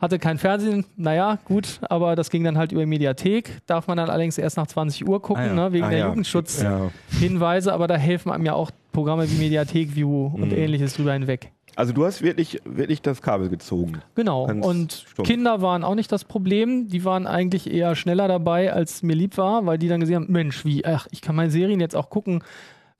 hatte 0.00 0.18
kein 0.18 0.38
Fernsehen, 0.38 0.84
naja, 0.96 1.38
gut, 1.44 1.78
aber 1.88 2.16
das 2.16 2.30
ging 2.30 2.42
dann 2.44 2.58
halt 2.58 2.72
über 2.72 2.84
Mediathek. 2.84 3.58
Darf 3.66 3.86
man 3.86 3.96
dann 3.96 4.10
allerdings 4.10 4.38
erst 4.38 4.56
nach 4.56 4.66
20 4.66 5.06
Uhr 5.08 5.22
gucken, 5.22 5.44
Ah 5.44 5.46
ja. 5.46 5.54
ne, 5.54 5.72
wegen 5.72 5.84
Ah, 5.84 5.90
der 5.90 5.98
ja. 6.00 6.06
Jugendschutzhinweise, 6.08 7.68
Ja. 7.70 7.74
aber 7.74 7.86
da 7.86 7.96
helfen 7.96 8.30
einem 8.32 8.44
ja 8.44 8.54
auch 8.54 8.70
Programme 8.92 9.30
wie 9.30 9.36
Mediathek 9.38 9.94
View 9.94 10.26
und 10.34 10.50
Mhm. 10.50 10.56
ähnliches 10.58 10.94
drüber 10.94 11.12
hinweg. 11.12 11.52
Also 11.76 11.92
du 11.92 12.06
hast 12.06 12.22
wirklich, 12.22 12.60
wirklich 12.64 13.02
das 13.02 13.20
Kabel 13.20 13.50
gezogen. 13.50 14.00
Genau. 14.14 14.46
Ganz 14.46 14.64
und 14.64 14.92
stumpf. 15.10 15.28
Kinder 15.28 15.60
waren 15.60 15.84
auch 15.84 15.94
nicht 15.94 16.10
das 16.10 16.24
Problem. 16.24 16.88
Die 16.88 17.04
waren 17.04 17.26
eigentlich 17.26 17.70
eher 17.70 17.94
schneller 17.94 18.28
dabei, 18.28 18.72
als 18.72 19.02
mir 19.02 19.14
lieb 19.14 19.36
war, 19.36 19.66
weil 19.66 19.76
die 19.76 19.88
dann 19.88 20.00
gesehen 20.00 20.16
haben, 20.16 20.32
Mensch, 20.32 20.64
wie, 20.64 20.86
ach, 20.86 21.06
ich 21.10 21.20
kann 21.20 21.36
meine 21.36 21.50
Serien 21.50 21.78
jetzt 21.80 21.94
auch 21.94 22.08
gucken, 22.08 22.42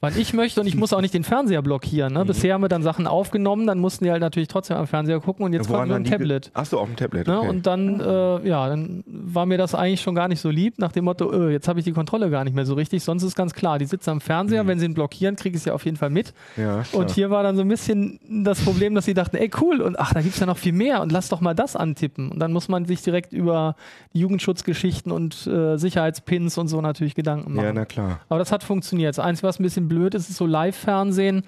wann 0.01 0.19
ich 0.19 0.35
möchte 0.35 0.61
und 0.61 0.67
ich 0.67 0.77
muss 0.77 0.93
auch 0.93 1.01
nicht 1.01 1.15
den 1.15 1.25
Fernseher 1.25 1.63
blockieren. 1.63 2.13
Mhm. 2.13 2.19
Ne? 2.19 2.25
Bisher 2.27 2.55
haben 2.55 2.61
wir 2.63 2.69
dann 2.69 2.83
Sachen 2.83 3.07
aufgenommen, 3.07 3.67
dann 3.67 3.79
mussten 3.79 4.05
die 4.05 4.11
halt 4.11 4.21
natürlich 4.21 4.49
trotzdem 4.49 4.77
am 4.77 4.87
Fernseher 4.87 5.21
gucken 5.21 5.45
und 5.45 5.53
jetzt 5.55 5.69
konnten 5.69 5.89
wir 5.89 5.97
ein 5.97 6.05
Tablet. 6.05 6.51
Ach 6.55 6.67
so, 6.67 6.79
auf 6.79 6.87
dem 6.87 6.97
Tablet. 6.97 7.27
Ne? 7.27 7.39
Okay. 7.39 7.49
Und 7.49 7.67
dann, 7.67 7.99
äh, 8.01 8.47
ja, 8.49 8.69
dann 8.69 9.03
war 9.07 9.47
mir 9.47 9.57
das 9.59 9.75
eigentlich 9.75 10.03
schon 10.03 10.15
gar 10.15 10.29
nicht 10.29 10.41
so 10.41 10.51
lieb, 10.51 10.79
nach 10.79 10.93
dem 10.93 11.05
Motto, 11.07 11.33
äh, 11.33 11.51
jetzt 11.53 11.67
habe 11.67 11.79
ich 11.79 11.85
die 11.85 11.93
Kontrolle 11.93 12.29
gar 12.31 12.45
nicht 12.45 12.55
mehr 12.55 12.67
so 12.67 12.75
richtig. 12.75 13.03
Sonst 13.05 13.23
ist 13.23 13.35
ganz 13.37 13.55
klar, 13.55 13.79
die 13.79 13.87
sitzen 13.87 14.11
am 14.11 14.21
Fernseher, 14.21 14.65
Mhm. 14.65 14.69
wenn 14.69 14.79
sie 14.79 14.85
ihn 14.87 14.95
blockieren, 14.95 15.35
kriege 15.37 15.57
ich 15.57 15.63
es 15.63 15.65
ja 15.65 15.73
auf 15.73 15.85
jeden 15.85 15.97
Fall 15.97 16.11
mit. 16.11 16.35
ja. 16.57 16.83
Und 16.93 17.11
hier 17.11 17.31
war 17.31 17.43
dann 17.43 17.57
so 17.57 17.63
ein 17.63 17.69
bisschen 17.69 18.21
das 18.45 18.61
Problem, 18.63 18.95
dass 18.95 19.07
sie 19.07 19.15
dachten, 19.15 19.37
ey 19.37 19.51
cool, 19.61 19.81
und 19.81 19.99
ach, 19.99 20.13
da 20.13 20.21
gibt 20.21 20.35
es 20.35 20.41
ja 20.41 20.47
noch 20.47 20.59
viel 20.59 20.73
mehr 20.73 21.01
und 21.01 21.11
lass 21.11 21.29
doch 21.31 21.41
mal 21.41 21.55
das 21.55 21.75
antippen. 21.75 22.31
Und 22.31 22.39
dann 22.39 22.53
muss 22.53 22.69
man 22.69 22.85
sich 22.85 23.03
direkt 23.03 23.33
über 23.33 23.77
Jugendschutzgeschichten 24.13 25.13
und 25.13 25.47
äh, 25.47 25.77
Sicherheitspins 25.79 26.59
und 26.59 26.69
so 26.69 26.81
natürlich 26.81 27.15
Gedanken 27.15 27.55
machen. 27.55 27.65
ja, 27.67 27.73
na 27.73 27.85
klar. 27.85 28.21
Aber 28.29 28.39
das 28.39 28.53
hat 28.53 28.65
funktioniert. 28.65 29.17
Das 29.17 29.25
Einzige, 29.25 29.47
was 29.49 29.59
ein 29.59 29.63
bisschen 29.63 29.86
blöd 29.89 30.15
ist, 30.15 30.29
ist 30.31 30.37
so 30.37 30.47
Live-Fernsehen. 30.47 31.43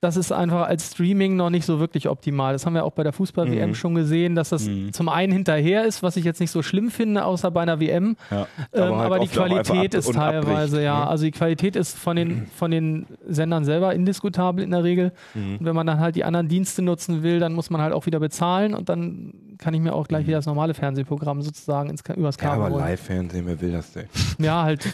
Das 0.00 0.16
ist 0.16 0.30
einfach 0.30 0.68
als 0.68 0.92
Streaming 0.92 1.34
noch 1.34 1.50
nicht 1.50 1.64
so 1.66 1.80
wirklich 1.80 2.08
optimal. 2.08 2.52
Das 2.52 2.64
haben 2.64 2.74
wir 2.74 2.84
auch 2.84 2.92
bei 2.92 3.02
der 3.02 3.12
Fußball-WM 3.12 3.70
Mhm. 3.70 3.74
schon 3.74 3.96
gesehen, 3.96 4.36
dass 4.36 4.50
das 4.50 4.68
Mhm. 4.68 4.92
zum 4.92 5.08
einen 5.08 5.32
hinterher 5.32 5.84
ist, 5.84 6.04
was 6.04 6.16
ich 6.16 6.24
jetzt 6.24 6.38
nicht 6.38 6.52
so 6.52 6.62
schlimm 6.62 6.92
finde, 6.92 7.24
außer 7.24 7.50
bei 7.50 7.62
einer 7.62 7.80
WM. 7.80 8.14
Ja. 8.30 8.46
Ähm, 8.72 8.82
Aber 8.84 8.96
aber, 9.02 9.18
halt 9.18 9.34
die 9.34 9.38
auch 9.40 9.42
einfach 9.44 9.62
Qualität 9.64 9.94
ist 9.94 10.12
teilweise, 10.12 10.76
abbricht, 10.76 10.84
ja. 10.84 10.98
ne? 11.00 11.06
Also 11.08 11.24
die 11.24 11.32
Qualität 11.32 11.74
ist 11.74 11.98
von 11.98 12.14
den, 12.14 12.46
von 12.54 12.70
den 12.70 13.06
Sendern 13.26 13.64
selber 13.64 13.92
indiskutabel 13.92 14.62
in 14.62 14.70
der 14.70 14.84
Regel. 14.84 15.10
Mhm. 15.34 15.56
Und 15.58 15.66
wenn 15.66 15.74
man 15.74 15.88
dann 15.88 15.98
halt 15.98 16.14
die 16.14 16.22
anderen 16.22 16.46
Dienste 16.46 16.80
nutzen 16.80 17.24
will, 17.24 17.40
dann 17.40 17.52
muss 17.54 17.68
man 17.68 17.80
halt 17.80 17.92
auch 17.92 18.06
wieder 18.06 18.20
bezahlen 18.20 18.74
und 18.74 18.88
dann 18.88 19.32
kann 19.58 19.74
ich 19.74 19.80
mir 19.80 19.92
auch 19.94 20.08
gleich 20.08 20.26
wieder 20.26 20.38
das 20.38 20.46
normale 20.46 20.74
Fernsehprogramm 20.74 21.42
sozusagen 21.42 21.90
ins, 21.90 22.02
übers 22.16 22.38
Mhm. 22.38 22.42
Ja, 22.44 22.50
Kabel 22.50 22.66
aber. 22.66 22.78
Live-Fernsehen, 22.78 23.46
wer 23.46 23.60
will 23.60 23.72
das 23.72 23.92
denn? 23.92 24.06
Ja, 24.38 24.62
halt, 24.62 24.84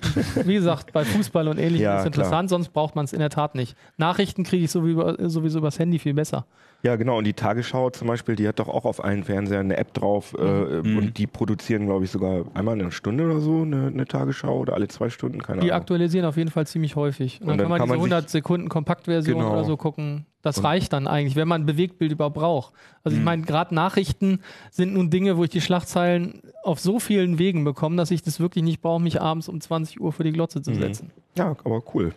wie 0.47 0.55
gesagt, 0.55 0.93
bei 0.93 1.05
Fußball 1.05 1.49
und 1.49 1.59
ähnlichem 1.59 1.85
Ja, 1.85 2.01
ist 2.01 2.07
interessant, 2.07 2.49
sonst 2.49 2.71
braucht 2.73 2.97
man 2.97 3.05
es 3.05 3.13
in 3.13 3.19
der 3.21 3.31
Tat 3.31 3.55
nicht. 3.55 3.77
Nachrichten 3.99 4.43
kriege 4.43 4.65
ich 4.65 4.71
sowieso, 4.71 5.29
sowieso 5.29 5.59
übers 5.59 5.79
Handy 5.79 5.99
viel 5.99 6.15
besser. 6.15 6.47
Ja, 6.85 6.97
genau. 6.97 7.17
Und 7.19 7.25
die 7.25 7.33
Tagesschau 7.33 7.89
zum 7.91 8.09
Beispiel, 8.09 8.37
die 8.37 8.47
hat 8.47 8.59
doch 8.59 8.69
auch 8.69 8.85
auf 8.85 9.03
allen 9.03 9.25
Fernsehern 9.25 9.67
eine 9.67 9.79
App 9.79 9.95
drauf. 9.95 10.35
Äh, 10.39 10.43
Mhm. 10.85 10.99
Und 10.99 11.19
die 11.19 11.27
produzieren, 11.27 11.87
glaube 11.87 12.05
ich, 12.05 12.11
sogar 12.11 12.45
einmal 12.53 12.75
in 12.75 12.83
einer 12.83 12.91
Stunde 12.93 13.25
oder 13.25 13.41
so 13.41 13.63
eine, 13.63 13.87
eine 13.87 14.05
Tagesschau 14.05 14.59
oder 14.61 14.75
alle 14.75 14.87
zwei 14.89 15.09
Stunden, 15.09 15.41
keine 15.43 15.63
Die 15.63 15.73
Ahnung. 15.73 15.81
aktualisieren 15.81 16.27
auf 16.27 16.37
jeden 16.37 16.51
Fall 16.51 16.67
ziemlich 16.67 16.95
häufig. 16.95 17.41
Und 17.41 17.47
dann, 17.49 17.53
Und 17.53 17.59
dann 17.59 17.65
kann 17.65 17.71
man 17.71 17.79
kann 17.79 17.87
diese 17.89 17.99
man 17.99 18.05
sich- 18.05 18.13
100 18.13 18.31
Sekunden 18.31 18.69
Kompaktversion 18.69 19.39
Genau. 19.39 19.53
oder 19.53 19.65
so 19.65 19.77
gucken. 19.79 20.27
Das 20.43 20.59
Und- 20.59 20.67
reicht 20.67 20.93
dann 20.93 21.07
eigentlich, 21.07 21.37
wenn 21.37 21.49
man 21.49 21.63
ein 21.63 21.67
Bewegtbild 21.67 22.13
überhaupt 22.13 22.35
braucht. 22.37 22.75
Also 23.03 23.15
ich 23.15 23.21
Mhm. 23.21 23.25
meine, 23.25 23.43
gerade 23.45 23.75
Nachrichten 23.75 24.41
sind 24.71 24.93
nun 24.93 25.09
Dinge, 25.09 25.39
wo 25.39 25.45
ich 25.45 25.51
die 25.51 25.63
Schlagzeilen 25.63 26.43
auf 26.65 26.81
so 26.81 26.99
vielen 26.99 27.39
Wegen 27.39 27.65
bekomme, 27.65 27.97
dass 27.97 28.11
ich 28.11 28.21
das 28.21 28.41
wirklich 28.41 28.63
nicht 28.63 28.83
brauche, 28.83 29.01
mich 29.01 29.23
abends 29.23 29.49
um 29.49 29.59
20 29.59 30.03
Uhr 30.03 30.13
für 30.13 30.23
die 30.25 30.33
Glotze 30.33 30.61
zu 30.61 30.73
Mhm. 30.73 30.81
setzen. 30.81 31.11
Ja, 31.39 31.57
aber 31.65 31.83
cool. 31.95 32.13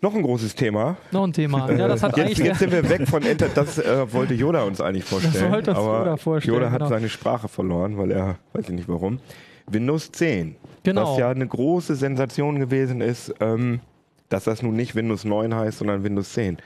Noch 0.00 0.14
ein 0.14 0.22
großes 0.22 0.54
Thema. 0.54 0.96
Noch 1.10 1.24
ein 1.24 1.32
Thema. 1.32 1.70
Ja, 1.72 1.88
das 1.88 2.02
hat 2.02 2.16
jetzt, 2.16 2.26
eigentlich 2.26 2.38
jetzt 2.38 2.58
sind 2.58 2.70
wir 2.70 2.88
weg 2.88 3.08
von 3.08 3.22
Enter. 3.22 3.48
Das 3.48 3.78
äh, 3.78 4.12
wollte 4.12 4.34
Yoda 4.34 4.62
uns 4.62 4.80
eigentlich 4.80 5.04
vorstellen. 5.04 5.50
wollte 5.50 5.70
uns 5.70 5.78
aber 5.78 5.98
Yoda 6.00 6.16
vorstellen, 6.16 6.54
Yoda 6.54 6.70
hat 6.70 6.78
genau. 6.78 6.90
seine 6.90 7.08
Sprache 7.08 7.48
verloren, 7.48 7.96
weil 7.96 8.10
er, 8.10 8.36
weiß 8.52 8.68
ich 8.68 8.74
nicht 8.74 8.88
warum. 8.88 9.20
Windows 9.66 10.12
10. 10.12 10.56
Genau. 10.82 11.12
Was 11.12 11.18
ja 11.18 11.30
eine 11.30 11.46
große 11.46 11.96
Sensation 11.96 12.58
gewesen 12.58 13.00
ist, 13.00 13.34
ähm, 13.40 13.80
dass 14.28 14.44
das 14.44 14.62
nun 14.62 14.76
nicht 14.76 14.94
Windows 14.94 15.24
9 15.24 15.54
heißt, 15.54 15.78
sondern 15.78 16.04
Windows 16.04 16.32
10. 16.32 16.58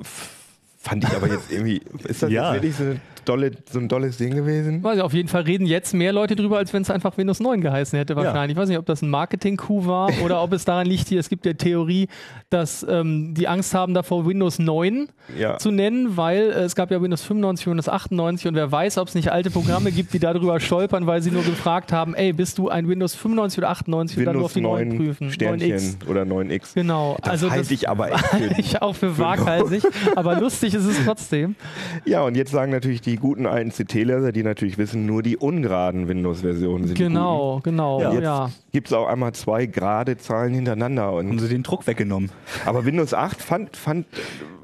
F 0.00 0.43
fand 0.84 1.02
ich 1.04 1.10
aber 1.16 1.28
jetzt 1.28 1.50
irgendwie, 1.50 1.80
ist 2.06 2.22
das 2.22 2.30
Ja. 2.30 2.52
jetzt 2.54 2.62
wirklich 2.62 2.76
so, 2.76 2.84
eine 2.84 3.00
dolle, 3.24 3.50
so 3.72 3.78
ein 3.78 3.88
dolles 3.88 4.18
Ding 4.18 4.34
gewesen? 4.34 4.82
Weiß 4.84 4.96
ich, 4.96 5.02
auf 5.02 5.14
jeden 5.14 5.28
Fall 5.30 5.42
reden 5.42 5.64
jetzt 5.66 5.94
mehr 5.94 6.12
Leute 6.12 6.36
drüber, 6.36 6.58
als 6.58 6.72
wenn 6.74 6.82
es 6.82 6.90
einfach 6.90 7.16
Windows 7.16 7.40
9 7.40 7.62
geheißen 7.62 7.98
hätte 7.98 8.16
wahrscheinlich. 8.16 8.54
Ich 8.56 8.60
weiß 8.60 8.68
nicht, 8.68 8.76
ob 8.78 8.84
das 8.84 9.00
ein 9.00 9.08
Marketing-Coup 9.08 9.86
war 9.86 10.10
oder 10.24 10.42
ob 10.42 10.52
es 10.52 10.66
daran 10.66 10.86
liegt, 10.86 11.08
hier, 11.08 11.20
es 11.20 11.30
gibt 11.30 11.46
ja 11.46 11.54
Theorie, 11.54 12.08
dass 12.50 12.84
ähm, 12.88 13.32
die 13.34 13.48
Angst 13.48 13.72
haben 13.74 13.94
davor, 13.94 14.26
Windows 14.26 14.58
9 14.58 15.08
Ja. 15.38 15.56
zu 15.56 15.70
nennen, 15.70 16.18
weil 16.18 16.50
äh, 16.50 16.64
es 16.64 16.74
gab 16.74 16.90
ja 16.90 17.00
Windows 17.00 17.22
95, 17.22 17.66
Windows 17.66 17.88
98 17.88 18.46
und 18.48 18.54
wer 18.54 18.70
weiß, 18.70 18.98
ob 18.98 19.08
es 19.08 19.14
nicht 19.14 19.32
alte 19.32 19.50
Programme 19.50 19.90
gibt, 19.90 20.12
die 20.12 20.18
darüber 20.18 20.60
stolpern, 20.60 21.06
weil 21.06 21.22
sie 21.22 21.30
nur 21.30 21.42
gefragt 21.44 21.92
haben, 21.92 22.14
ey, 22.14 22.34
bist 22.34 22.58
du 22.58 22.68
ein 22.68 22.86
Windows 22.88 23.14
95 23.14 23.58
oder 23.58 23.70
98 23.70 24.18
und 24.18 24.24
dann 24.26 24.36
nur 24.36 24.44
auf 24.44 24.54
Windows 24.54 24.78
die 24.80 24.84
9 24.84 24.88
9 24.88 24.98
prüfen. 24.98 25.30
Sternchen 25.30 25.70
9X. 25.78 26.06
oder 26.08 26.22
9X. 26.24 26.74
Genau. 26.74 27.16
Das 27.22 27.30
also 27.30 27.50
halte 27.50 27.72
ich 27.72 27.88
aber 27.88 28.12
echt 28.12 28.26
für 28.26 28.60
ich 28.60 28.82
auch 28.82 28.94
für 28.94 29.16
waghalsig, 29.16 29.82
aber 30.14 30.38
lustig 30.38 30.73
ist 30.74 30.86
es 30.86 31.04
trotzdem. 31.04 31.54
Ja, 32.04 32.22
und 32.22 32.36
jetzt 32.36 32.50
sagen 32.50 32.70
natürlich 32.72 33.00
die 33.00 33.16
guten 33.16 33.46
alten 33.46 33.70
CT-Leser, 33.70 34.32
die 34.32 34.42
natürlich 34.42 34.76
wissen, 34.78 35.06
nur 35.06 35.22
die 35.22 35.36
ungeraden 35.36 36.08
Windows-Versionen 36.08 36.86
sind 36.86 36.98
Genau, 36.98 37.60
genau, 37.62 38.00
ja. 38.00 38.46
Jetzt 38.46 38.72
gibt 38.72 38.88
es 38.88 38.92
auch 38.92 39.06
einmal 39.06 39.32
zwei 39.32 39.66
gerade 39.66 40.16
Zahlen 40.16 40.52
hintereinander. 40.54 41.04
Haben 41.04 41.30
Und, 41.30 41.38
sie 41.38 41.48
den 41.48 41.62
Druck 41.62 41.86
weggenommen. 41.86 42.30
aber 42.66 42.84
Windows 42.84 43.14
8 43.14 43.40
fand, 43.40 43.76
fand 43.76 44.06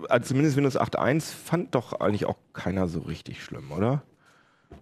also 0.09 0.29
zumindest 0.29 0.57
Windows 0.57 0.79
8.1 0.79 1.23
fand 1.45 1.75
doch 1.75 2.01
eigentlich 2.01 2.27
auch 2.27 2.37
keiner 2.53 2.89
so 2.89 3.01
richtig 3.01 3.43
schlimm, 3.43 3.71
oder? 3.77 4.03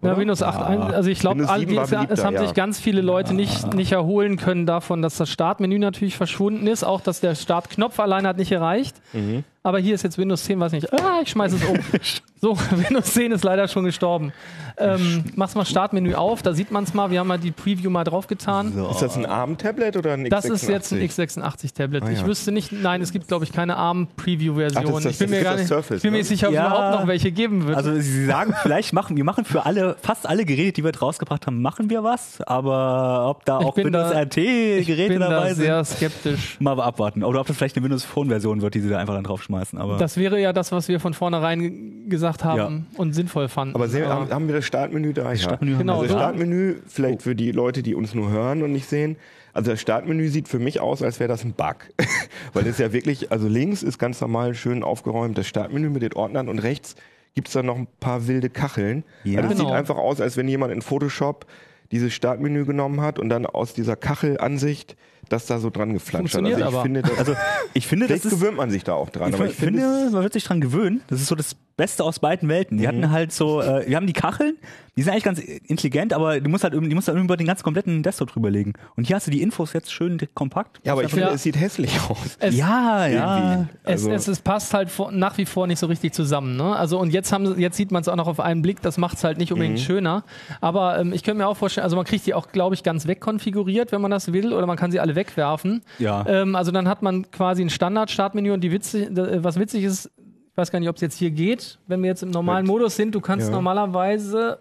Ja, 0.01 0.11
oder? 0.11 0.17
Windows 0.19 0.41
8, 0.41 0.61
ein- 0.61 0.81
also 0.81 1.09
ich 1.09 1.19
glaube, 1.19 1.39
Windows 1.41 1.59
7 1.59 1.75
war 1.75 2.11
es 2.11 2.23
haben 2.23 2.35
ja. 2.35 2.41
sich 2.41 2.53
ganz 2.53 2.79
viele 2.79 3.01
Leute 3.01 3.33
nicht, 3.33 3.73
nicht 3.73 3.91
erholen 3.91 4.37
können 4.37 4.65
davon, 4.65 5.01
dass 5.01 5.17
das 5.17 5.29
Startmenü 5.29 5.77
natürlich 5.79 6.15
verschwunden 6.15 6.67
ist, 6.67 6.83
auch 6.83 7.01
dass 7.01 7.19
der 7.19 7.35
Startknopf 7.35 7.99
alleine 7.99 8.27
hat 8.27 8.37
nicht 8.37 8.49
gereicht. 8.49 8.95
Mhm. 9.13 9.43
Aber 9.61 9.79
hier 9.79 9.93
ist 9.95 10.03
jetzt 10.03 10.17
Windows 10.17 10.43
10, 10.45 10.59
weiß 10.59 10.71
nicht. 10.71 10.91
Ah, 10.93 11.19
ich 11.21 11.29
schmeiße 11.29 11.57
es 11.57 11.63
um. 11.65 11.77
so, 12.41 12.57
Windows 12.71 13.13
10 13.13 13.31
ist 13.33 13.43
leider 13.43 13.67
schon 13.67 13.83
gestorben. 13.83 14.31
Ähm, 14.77 15.25
mach's 15.35 15.55
mal 15.55 15.65
Startmenü 15.65 16.13
auf, 16.13 16.41
da 16.41 16.53
sieht 16.53 16.71
man 16.71 16.85
es 16.85 16.93
mal. 16.93 17.11
Wir 17.11 17.19
haben 17.19 17.27
mal 17.27 17.37
die 17.37 17.51
Preview 17.51 17.89
mal 17.89 18.05
draufgetan. 18.05 18.71
Ist 18.89 19.01
das 19.01 19.17
ein 19.17 19.25
ARM-Tablet 19.25 19.97
oder 19.97 20.13
ein 20.13 20.25
x86? 20.25 20.29
Das 20.29 20.45
ist 20.45 20.69
jetzt 20.69 20.93
ein 20.93 20.99
x86-Tablet. 21.01 22.03
Ah, 22.05 22.09
Ich 22.11 22.21
ja. 22.21 22.25
wüsste 22.25 22.53
nicht, 22.53 22.71
nein, 22.71 23.01
es 23.01 23.11
gibt, 23.11 23.27
glaube 23.27 23.43
ich, 23.43 23.51
keine 23.51 23.75
ARM-Preview-Version. 23.75 25.05
Ich 25.07 25.17
bin 25.19 25.29
mir 25.29 25.43
gar 25.43 25.55
ist 25.55 25.59
nicht, 25.61 25.67
Surface, 25.67 25.97
ich 25.97 26.03
bin 26.03 26.11
mir 26.11 26.17
ne? 26.17 26.21
nicht 26.21 26.27
sicher, 26.29 26.47
ob 26.47 26.53
es 26.53 26.55
Ja. 26.59 26.67
überhaupt 26.67 26.99
noch 27.01 27.07
welche 27.07 27.31
geben 27.33 27.67
wird. 27.67 27.75
Also 27.75 27.93
sie 27.99 28.25
sagen, 28.25 28.55
vielleicht 28.61 28.93
machen 28.93 29.17
wir 29.17 29.25
machen 29.25 29.43
für 29.43 29.65
alle, 29.65 29.97
fast 30.01 30.27
alle 30.27 30.45
Geräte, 30.45 30.73
die 30.73 30.83
wir 30.85 30.95
rausgebracht 30.97 31.45
haben, 31.47 31.61
machen 31.61 31.89
wir 31.89 32.03
was, 32.03 32.39
aber 32.41 33.27
ob 33.29 33.43
da 33.43 33.59
Ich 33.59 33.65
auch 33.65 33.73
bin 33.75 33.87
Windows 33.87 34.11
da- 34.11 34.21
RT 34.21 34.37
ich 34.37 34.87
Geräte 34.87 35.09
bin 35.13 35.19
da 35.19 35.29
dabei 35.29 35.53
sehr 35.53 35.83
sind, 35.83 35.97
skeptisch. 35.97 36.57
mal 36.61 36.79
abwarten. 36.79 37.23
Oder 37.25 37.41
ob 37.41 37.47
das 37.47 37.57
vielleicht 37.57 37.75
eine 37.75 37.83
Windows 37.83 38.05
Phone 38.05 38.29
Version 38.29 38.61
wird, 38.61 38.75
die 38.75 38.79
sie 38.79 38.89
da 38.89 38.97
einfach 38.97 39.13
dann 39.15 39.23
draufschmeißen. 39.49 39.79
Aber 39.79 39.97
Das 39.97 40.17
wäre 40.17 40.39
ja 40.39 40.53
das, 40.53 40.71
was 40.71 40.87
wir 40.87 40.99
von 40.99 41.13
vornherein 41.13 41.59
ge- 41.59 42.09
gesagt 42.09 42.43
haben 42.43 42.87
und 42.97 43.13
sinnvoll 43.13 43.49
fanden. 43.49 43.75
Aber 43.75 43.87
sehen, 43.87 44.07
haben, 44.07 44.29
haben 44.29 44.47
wir 44.47 44.55
das 44.55 44.65
Startmenü 44.65 45.13
da? 45.13 45.29
Ja. 45.31 45.35
Startmenü 45.35 45.71
haben 45.73 45.79
Genau, 45.79 45.93
also 46.01 46.07
so. 46.07 46.13
das 46.13 46.23
Startmenü, 46.23 46.75
vielleicht 46.87 47.21
für 47.21 47.35
die 47.35 47.51
Leute, 47.51 47.83
die 47.83 47.95
uns 47.95 48.13
nur 48.13 48.29
hören 48.29 48.61
und 48.63 48.71
nicht 48.71 48.87
sehen. 48.87 49.17
Also 49.53 49.71
das 49.71 49.81
Startmenü 49.81 50.27
sieht 50.29 50.47
für 50.47 50.59
mich 50.59 50.79
aus, 50.79 51.01
als 51.01 51.19
wäre 51.19 51.27
das 51.27 51.43
ein 51.43 51.53
Bug. 51.53 51.75
Weil 52.53 52.67
es 52.67 52.77
ja 52.77 52.93
wirklich, 52.93 53.31
also 53.31 53.47
links 53.47 53.83
ist 53.83 53.97
ganz 53.97 54.21
normal 54.21 54.53
schön 54.53 54.83
aufgeräumt 54.83 55.37
das 55.37 55.47
Startmenü 55.47 55.89
mit 55.89 56.01
den 56.03 56.13
Ordnern 56.13 56.47
und 56.49 56.59
rechts 56.59 56.95
gibt 57.35 57.47
es 57.47 57.53
dann 57.53 57.65
noch 57.65 57.75
ein 57.77 57.87
paar 57.99 58.27
wilde 58.27 58.49
Kacheln. 58.49 59.03
Ja. 59.23 59.39
Also 59.39 59.51
es 59.51 59.57
Genau. 59.57 59.69
sieht 59.69 59.77
einfach 59.77 59.97
aus, 59.97 60.21
als 60.21 60.37
wenn 60.37 60.47
jemand 60.47 60.71
in 60.73 60.81
Photoshop 60.81 61.45
dieses 61.91 62.13
Startmenü 62.13 62.65
genommen 62.65 63.01
hat 63.01 63.17
und 63.17 63.29
dann 63.29 63.45
aus 63.47 63.73
dieser 63.73 63.95
Kachelansicht 63.95 64.95
das 65.29 65.45
da 65.45 65.59
so 65.59 65.69
dran 65.69 65.93
geflanscht 65.93 66.35
hat. 66.35 66.43
Also 66.43 66.57
ich 66.57 66.63
aber. 66.65 66.81
finde, 66.81 67.01
das, 67.01 67.17
also 67.17 67.35
ich 67.73 67.87
finde, 67.87 68.07
das 68.07 68.25
ist 68.25 68.31
gewöhnt 68.31 68.57
man 68.57 68.69
sich 68.71 68.83
da 68.83 68.93
auch 68.93 69.09
dran. 69.09 69.29
Ich 69.33 69.39
ich 69.39 69.53
finde, 69.55 69.79
finde, 69.81 70.09
man 70.11 70.23
wird 70.23 70.33
sich 70.33 70.43
dran 70.43 70.59
gewöhnen. 70.61 71.01
Das 71.07 71.21
ist 71.21 71.27
so 71.27 71.35
das 71.35 71.55
Beste 71.77 72.03
aus 72.03 72.19
beiden 72.19 72.49
Welten. 72.49 72.77
Die 72.77 72.83
Mhm. 72.83 72.87
hatten 72.87 73.11
halt 73.11 73.31
so, 73.31 73.61
äh, 73.61 73.87
wir 73.87 73.95
haben 73.95 74.05
die 74.07 74.11
Kacheln, 74.13 74.57
die 74.97 75.01
sind 75.03 75.13
eigentlich 75.13 75.23
ganz 75.23 75.39
intelligent, 75.39 76.11
aber 76.11 76.41
du 76.41 76.49
musst 76.49 76.65
halt, 76.65 76.73
irgendwie- 76.73 76.89
die 76.89 76.95
musst 76.95 77.07
halt 77.07 77.17
über 77.17 77.37
den 77.37 77.47
ganz 77.47 77.63
kompletten 77.63 78.03
Desktop 78.03 78.31
drüber 78.33 78.49
legen. 78.51 78.73
Und 78.97 79.07
hier 79.07 79.15
hast 79.15 79.27
du 79.27 79.31
die 79.31 79.41
Infos 79.41 79.71
jetzt 79.71 79.93
schön 79.93 80.19
kompakt. 80.33 80.81
ja, 80.83 80.91
aber 80.91 81.03
ich 81.05 81.11
Ja. 81.11 81.15
finde, 81.17 81.33
es 81.35 81.43
sieht 81.43 81.57
hässlich 81.57 81.97
aus. 82.09 82.17
es, 82.39 82.55
ja, 82.57 83.07
ja. 83.07 83.67
Also- 83.85 84.11
es, 84.11 84.27
es 84.27 84.41
passt 84.41 84.73
halt 84.73 84.89
vor, 84.89 85.13
nach 85.13 85.37
wie 85.37 85.45
vor 85.45 85.67
nicht 85.67 85.79
so 85.79 85.85
richtig 85.87 86.13
zusammen. 86.13 86.57
Ne? 86.57 86.75
Also 86.75 86.99
und 86.99 87.13
jetzt, 87.13 87.31
haben, 87.31 87.57
jetzt 87.57 87.77
sieht 87.77 87.91
man 87.91 88.01
es 88.01 88.09
auch 88.09 88.17
noch 88.17 88.27
auf 88.27 88.41
einen 88.41 88.61
Blick, 88.61 88.81
das 88.81 88.97
macht 88.97 89.15
es 89.17 89.23
halt 89.23 89.37
nicht 89.37 89.51
Mhm. 89.51 89.53
unbedingt 89.53 89.79
schöner. 89.79 90.25
Aber 90.59 90.99
ähm, 90.99 91.13
ich 91.13 91.23
könnte 91.23 91.37
mir 91.37 91.47
auch 91.47 91.55
vorstellen, 91.55 91.83
also 91.85 91.95
man 91.95 92.03
kriegt 92.05 92.25
die 92.25 92.33
auch, 92.33 92.51
glaube 92.51 92.75
ich, 92.75 92.83
ganz 92.83 93.07
wegkonfiguriert, 93.07 93.93
wenn 93.93 94.01
man 94.01 94.11
das 94.11 94.33
will, 94.33 94.51
oder 94.51 94.65
man 94.67 94.75
kann 94.75 94.91
sie 94.91 94.99
alle 94.99 95.15
wegwerfen. 95.19 95.81
Ja. 95.99 96.25
Ähm, 96.27 96.55
also 96.55 96.71
dann 96.71 96.87
hat 96.87 97.01
man 97.03 97.29
quasi 97.31 97.61
ein 97.61 97.69
Standard-Startmenü 97.69 98.51
und 98.51 98.61
die 98.61 98.71
witzig, 98.71 99.09
äh, 99.15 99.43
was 99.43 99.59
witzig 99.59 99.83
ist, 99.83 100.09
ich 100.17 100.57
weiß 100.57 100.71
gar 100.71 100.79
nicht, 100.79 100.89
ob 100.89 100.95
es 100.95 101.01
jetzt 101.01 101.17
hier 101.17 101.31
geht, 101.31 101.77
wenn 101.87 102.01
wir 102.01 102.07
jetzt 102.09 102.23
im 102.23 102.31
normalen 102.31 102.63
Mit- 102.65 102.71
Modus 102.71 102.95
sind, 102.95 103.13
du 103.15 103.21
kannst 103.21 103.47
Ja. 103.47 103.53
normalerweise, 103.53 104.59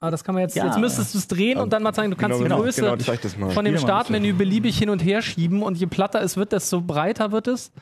ah, 0.00 0.10
das 0.10 0.24
kann 0.24 0.34
man 0.34 0.42
jetzt, 0.42 0.56
Ja. 0.56 0.66
jetzt 0.66 0.78
müsstest 0.78 1.14
du 1.14 1.18
es 1.18 1.28
drehen 1.28 1.58
und 1.58 1.72
dann 1.72 1.82
mal 1.82 1.92
zeigen, 1.92 2.10
du 2.10 2.16
kannst 2.16 2.38
genau, 2.42 2.56
die 2.56 2.62
Größe 2.62 2.80
Genau, 2.82 2.96
das 2.96 3.36
mal. 3.38 3.50
von 3.50 3.64
dem 3.64 3.78
Startmenü 3.78 4.32
beliebig 4.34 4.76
hin 4.78 4.90
und 4.90 5.00
her 5.04 5.22
schieben 5.22 5.62
und 5.62 5.76
je 5.78 5.86
platter 5.86 6.20
es 6.22 6.36
wird, 6.36 6.52
desto 6.52 6.80
breiter 6.80 7.32
wird 7.32 7.48
es. 7.48 7.72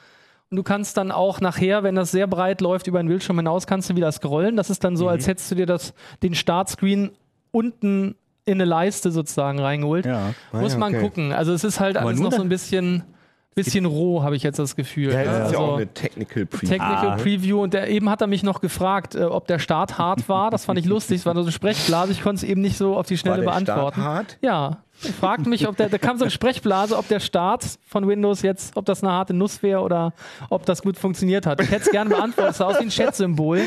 Und 0.51 0.57
du 0.57 0.63
kannst 0.63 0.97
dann 0.97 1.11
auch 1.11 1.41
nachher, 1.43 1.83
wenn 1.83 1.95
das 1.95 2.11
sehr 2.11 2.27
breit 2.27 2.61
läuft, 2.63 2.87
über 2.87 3.03
den 3.03 3.09
Bildschirm 3.09 3.37
hinaus, 3.37 3.67
kannst 3.67 3.91
du 3.91 3.97
wieder 3.97 4.11
scrollen. 4.13 4.57
Das 4.57 4.71
ist 4.71 4.83
dann 4.83 4.97
so, 4.97 5.05
Mhm. 5.05 5.11
als 5.11 5.27
hättest 5.27 5.51
du 5.51 5.55
dir 5.57 5.67
das, 5.67 5.93
den 6.23 6.35
Startscreen 6.35 7.11
unten 7.51 8.15
in 8.49 8.55
eine 8.55 8.65
Leiste 8.65 9.11
sozusagen 9.13 9.61
reingeholt. 9.61 10.07
Ja. 10.07 10.35
Ah, 10.53 10.61
Muss 10.61 10.73
ja, 10.73 10.79
man 10.79 10.95
okay. 10.95 11.03
gucken. 11.05 11.33
Also 11.33 11.53
es 11.53 11.65
ist 11.65 11.79
halt 11.81 11.97
Aber 11.97 12.09
alles 12.09 12.21
noch 12.21 12.33
so 12.33 12.43
ein 12.43 12.49
bisschen, 12.49 13.03
bisschen 13.55 13.85
roh, 13.87 14.23
habe 14.23 14.37
ich 14.37 14.43
jetzt 14.43 14.59
das 14.59 14.77
Gefühl. 14.77 15.13
Ja, 15.13 15.19
ne? 15.19 15.25
das 15.25 15.35
ist 15.35 15.53
ja 15.53 15.59
Also- 15.59 15.73
auch 15.73 15.77
eine 15.77 15.87
Technical 15.89 16.47
Preview. 16.47 16.69
Technical 16.69 17.09
Ah. 17.11 17.17
Preview 17.17 17.63
und 17.63 17.75
der, 17.75 17.89
eben 17.89 18.09
hat 18.09 18.21
er 18.21 18.27
mich 18.27 18.43
noch 18.43 18.61
gefragt, 18.61 19.15
äh, 19.15 19.25
ob 19.25 19.47
der 19.47 19.59
Start 19.59 19.99
hart 19.99 20.29
war. 20.29 20.51
Das 20.51 20.65
fand 20.65 20.79
ich 20.79 20.85
lustig. 20.87 21.19
Es 21.21 21.27
war 21.27 21.35
nur 21.35 21.43
so 21.43 21.49
eine 21.49 21.53
Sprechblase. 21.53 22.13
Ich 22.13 22.23
konnte 22.23 22.45
es 22.45 22.51
eben 22.51 22.61
nicht 22.61 22.77
so 22.79 22.97
auf 22.97 23.07
die 23.07 23.15
War 23.15 23.19
Schnelle 23.19 23.43
der 23.43 23.51
Start 23.53 23.65
beantworten. 23.67 24.03
hart? 24.05 24.39
Ja, 24.41 24.79
fragt 24.99 25.47
mich, 25.47 25.69
ob 25.69 25.77
der, 25.77 25.89
da 25.89 25.99
kam 25.99 26.19
so 26.19 26.25
eine 26.25 26.31
Sprechblase, 26.31 26.97
ob 26.99 27.07
der 27.09 27.21
Start 27.21 27.65
von 27.87 28.07
Windows 28.09 28.43
jetzt, 28.43 28.77
ob 28.77 28.85
das 28.85 29.03
eine 29.03 29.13
harte 29.13 29.33
Nuss 29.35 29.63
wäre 29.63 29.81
oder 29.81 30.13
ob 30.51 30.67
das 30.67 30.83
gut 30.83 30.99
funktioniert 30.99 31.47
hat. 31.47 31.61
Ich 31.63 31.71
hätte 31.71 31.83
es 31.87 31.91
gerne 31.91 32.11
beantwortet. 32.11 32.53
Es 32.53 32.59
sah 32.59 32.67
aus 32.67 32.79
wie 32.79 32.85
ein 32.85 32.89
Chat-Symbol. 32.91 33.61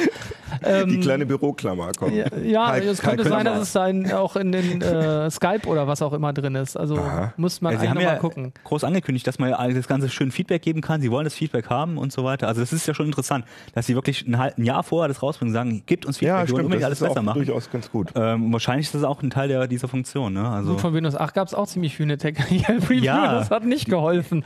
Die 0.87 0.99
kleine 0.99 1.25
Büroklammer 1.25 1.91
kommt. 1.97 2.13
Ja, 2.13 2.25
ja 2.43 2.75
es 2.77 3.01
könnte 3.01 3.27
sein, 3.27 3.45
dass 3.45 3.59
es 3.61 3.71
da 3.73 3.87
in, 3.87 4.11
auch 4.11 4.35
in 4.35 4.51
den 4.51 4.81
äh, 4.81 5.29
Skype 5.31 5.65
oder 5.67 5.87
was 5.87 6.01
auch 6.01 6.13
immer 6.13 6.33
drin 6.33 6.55
ist. 6.55 6.75
Also 6.77 6.97
Aha. 6.97 7.33
muss 7.37 7.61
man 7.61 7.73
Ja, 7.73 7.79
haben 7.89 7.95
noch 7.95 8.01
ja 8.01 8.11
mal 8.13 8.19
gucken. 8.19 8.53
groß 8.65 8.83
angekündigt, 8.83 9.25
dass 9.27 9.39
man 9.39 9.49
ja 9.49 9.67
das 9.69 9.87
Ganze 9.87 10.09
schön 10.09 10.31
Feedback 10.31 10.61
geben 10.61 10.81
kann. 10.81 11.01
Sie 11.01 11.09
wollen 11.11 11.23
das 11.23 11.33
Feedback 11.33 11.69
haben 11.69 11.97
und 11.97 12.11
so 12.11 12.23
weiter. 12.23 12.47
Also 12.47 12.59
das 12.61 12.73
ist 12.73 12.85
ja 12.87 12.93
schon 12.93 13.05
interessant, 13.05 13.45
dass 13.73 13.85
sie 13.87 13.95
wirklich 13.95 14.27
ein, 14.27 14.35
ein 14.35 14.63
Jahr 14.63 14.83
vorher 14.83 15.07
das 15.07 15.23
rausbringen 15.23 15.51
und 15.51 15.53
sagen, 15.55 15.83
gebt 15.85 16.05
uns 16.05 16.17
Feedback, 16.17 16.27
Ja, 16.27 16.35
wir 16.35 16.39
wollen 16.39 16.47
stimmt. 16.47 16.65
unbedingt 16.65 16.81
Das 16.81 16.85
alles 16.87 17.01
ist 17.01 17.07
besser 17.07 17.19
auch 17.21 17.23
machen. 17.23 17.45
durchaus 17.45 17.71
ganz 17.71 17.89
gut. 17.91 18.09
Ähm, 18.15 18.51
wahrscheinlich 18.51 18.87
ist 18.87 18.95
das 18.95 19.03
auch 19.03 19.21
ein 19.23 19.29
Teil 19.29 19.47
der, 19.47 19.67
dieser 19.67 19.87
Funktion. 19.87 20.33
Ne? 20.33 20.47
Also, 20.47 20.71
Und 20.71 20.81
von 20.81 20.93
Windows 20.93 21.15
8 21.21 21.33
gab 21.33 21.47
es 21.47 21.53
auch 21.53 21.67
ziemlich 21.67 21.95
viele 21.95 22.17
Technical 22.17 22.77
Preview. 22.81 23.03
Ja. 23.03 23.33
Das 23.33 23.49
hat 23.51 23.63
nicht 23.65 23.87
geholfen. 23.89 24.43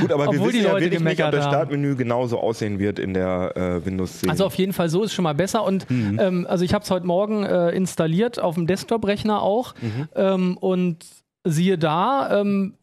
Gut, 0.00 0.12
aber 0.12 0.24
wir 0.24 0.28
Obwohl 0.30 0.48
wissen 0.48 0.58
die 0.58 0.64
ja 0.64 0.72
Leute 0.72 0.84
wirklich 0.86 1.00
nicht, 1.02 1.24
ob 1.24 1.30
das 1.32 1.44
haben. 1.44 1.52
Startmenü 1.52 1.96
genauso 1.96 2.38
aussehen 2.40 2.78
wird 2.78 2.98
in 2.98 3.14
der 3.14 3.56
äh, 3.56 3.84
Windows 3.86 4.18
10. 4.20 4.30
Also 4.30 4.44
auf 4.46 4.54
jeden 4.56 4.72
Fall 4.72 4.88
so 4.88 5.02
ist 5.02 5.12
schon 5.14 5.22
mal 5.22 5.34
besser. 5.34 5.64
Und 5.64 5.88
Mhm. 5.90 6.18
ähm, 6.20 6.46
also 6.48 6.64
ich 6.64 6.74
habe 6.74 6.82
es 6.84 6.90
heute 6.90 7.06
Morgen 7.06 7.44
äh, 7.44 7.70
installiert, 7.70 8.40
auf 8.40 8.54
dem 8.56 8.66
Desktop-Rechner 8.66 9.40
auch. 9.42 9.74
Mhm. 9.80 10.08
Ähm, 10.14 10.56
und 10.58 11.04
siehe 11.44 11.78
da, 11.78 12.40
ähm, 12.40 12.74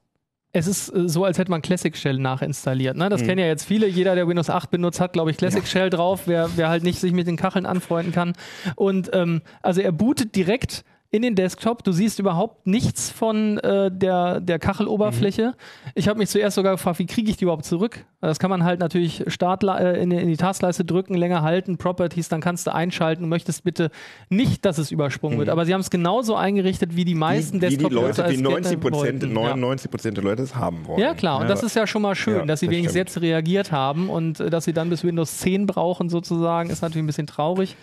es 0.55 0.67
ist 0.67 0.89
äh, 0.89 1.09
so, 1.09 1.25
als 1.25 1.37
hätte 1.37 1.51
man 1.51 1.61
Classic 1.61 1.97
Shell 1.97 2.17
nachinstalliert. 2.19 2.95
Ne? 2.95 3.09
Das 3.09 3.21
Mhm. 3.21 3.25
kennen 3.27 3.39
ja 3.39 3.47
jetzt 3.47 3.65
viele. 3.65 3.87
Jeder, 3.87 4.15
der 4.15 4.27
Windows 4.27 4.49
8 4.49 4.69
benutzt, 4.71 5.01
hat, 5.01 5.13
glaube 5.13 5.31
ich, 5.31 5.37
Classic 5.37 5.65
Shell 5.67 5.89
drauf, 5.89 6.21
wer, 6.27 6.49
wer 6.55 6.69
halt 6.69 6.83
nicht 6.83 6.99
sich 6.99 7.11
mit 7.11 7.27
den 7.27 7.35
Kacheln 7.37 7.65
anfreunden 7.65 8.13
kann. 8.13 8.33
Und 8.75 9.09
ähm, 9.13 9.41
also 9.61 9.81
er 9.81 9.91
bootet 9.91 10.35
direkt 10.35 10.83
in 11.13 11.21
den 11.21 11.35
Desktop. 11.35 11.83
Du 11.83 11.91
siehst 11.91 12.17
überhaupt 12.17 12.65
nichts 12.65 13.11
von 13.11 13.59
äh, 13.59 13.91
der, 13.91 14.39
der 14.41 14.57
Kacheloberfläche. 14.57 15.49
Mhm. 15.49 15.91
Ich 15.93 16.07
habe 16.07 16.17
mich 16.17 16.27
zuerst 16.29 16.55
sogar 16.55 16.71
gefragt, 16.73 16.97
wie 16.97 17.05
kriege 17.05 17.29
ich 17.29 17.37
die 17.37 17.43
überhaupt 17.45 17.65
zurück? 17.65 18.03
Das 18.19 18.39
kann 18.39 18.49
man 18.49 18.63
halt 18.63 18.79
natürlich 18.79 19.23
Start, 19.27 19.63
äh, 19.63 20.01
in, 20.01 20.09
die- 20.09 20.15
in 20.17 20.27
die 20.27 20.37
Taskleiste 20.37 20.83
drücken, 20.83 21.13
länger 21.13 21.43
halten, 21.43 21.77
Properties, 21.77 22.29
dann 22.29 22.41
kannst 22.41 22.65
du 22.65 22.73
einschalten. 22.73 23.21
Du 23.23 23.27
möchtest 23.29 23.63
bitte 23.63 23.91
nicht, 24.29 24.65
dass 24.65 24.79
es 24.79 24.89
übersprungen 24.91 25.37
wird. 25.37 25.49
Aber 25.49 25.65
sie 25.65 25.73
haben 25.75 25.81
es 25.81 25.91
genauso 25.91 26.35
eingerichtet, 26.35 26.95
wie 26.95 27.05
die 27.05 27.13
meisten 27.15 27.57
Mhm. 27.57 27.61
wie, 27.61 27.69
wie 27.71 27.77
die 27.77 27.83
Leute, 27.93 28.23
es 28.23 28.39
90 28.39 28.63
gerne 28.63 28.77
Prozent, 28.77 29.21
wollten. 29.21 29.33
99 29.33 29.91
Prozent 29.91 30.17
der 30.17 30.23
Leute 30.23 30.41
es 30.41 30.55
haben 30.55 30.87
wollen. 30.87 30.99
Ja, 30.99 31.13
klar. 31.13 31.39
Und 31.41 31.47
das 31.47 31.59
aber- 31.59 31.67
ist 31.67 31.75
ja 31.75 31.85
schon 31.85 32.01
mal 32.01 32.15
schön, 32.15 32.37
Ja, 32.37 32.45
dass 32.45 32.59
sie 32.61 32.65
das 32.65 32.71
wenigstens 32.73 32.93
stimmt. 32.99 33.09
jetzt 33.09 33.21
reagiert 33.21 33.71
haben 33.71 34.09
und 34.09 34.39
äh, 34.39 34.49
dass 34.49 34.65
sie 34.65 34.73
dann 34.73 34.89
bis 34.89 35.03
Windows 35.03 35.37
10 35.37 35.67
brauchen, 35.67 36.09
sozusagen, 36.09 36.71
ist 36.71 36.81
natürlich 36.81 37.03
ein 37.03 37.07
bisschen 37.07 37.27
traurig. 37.27 37.75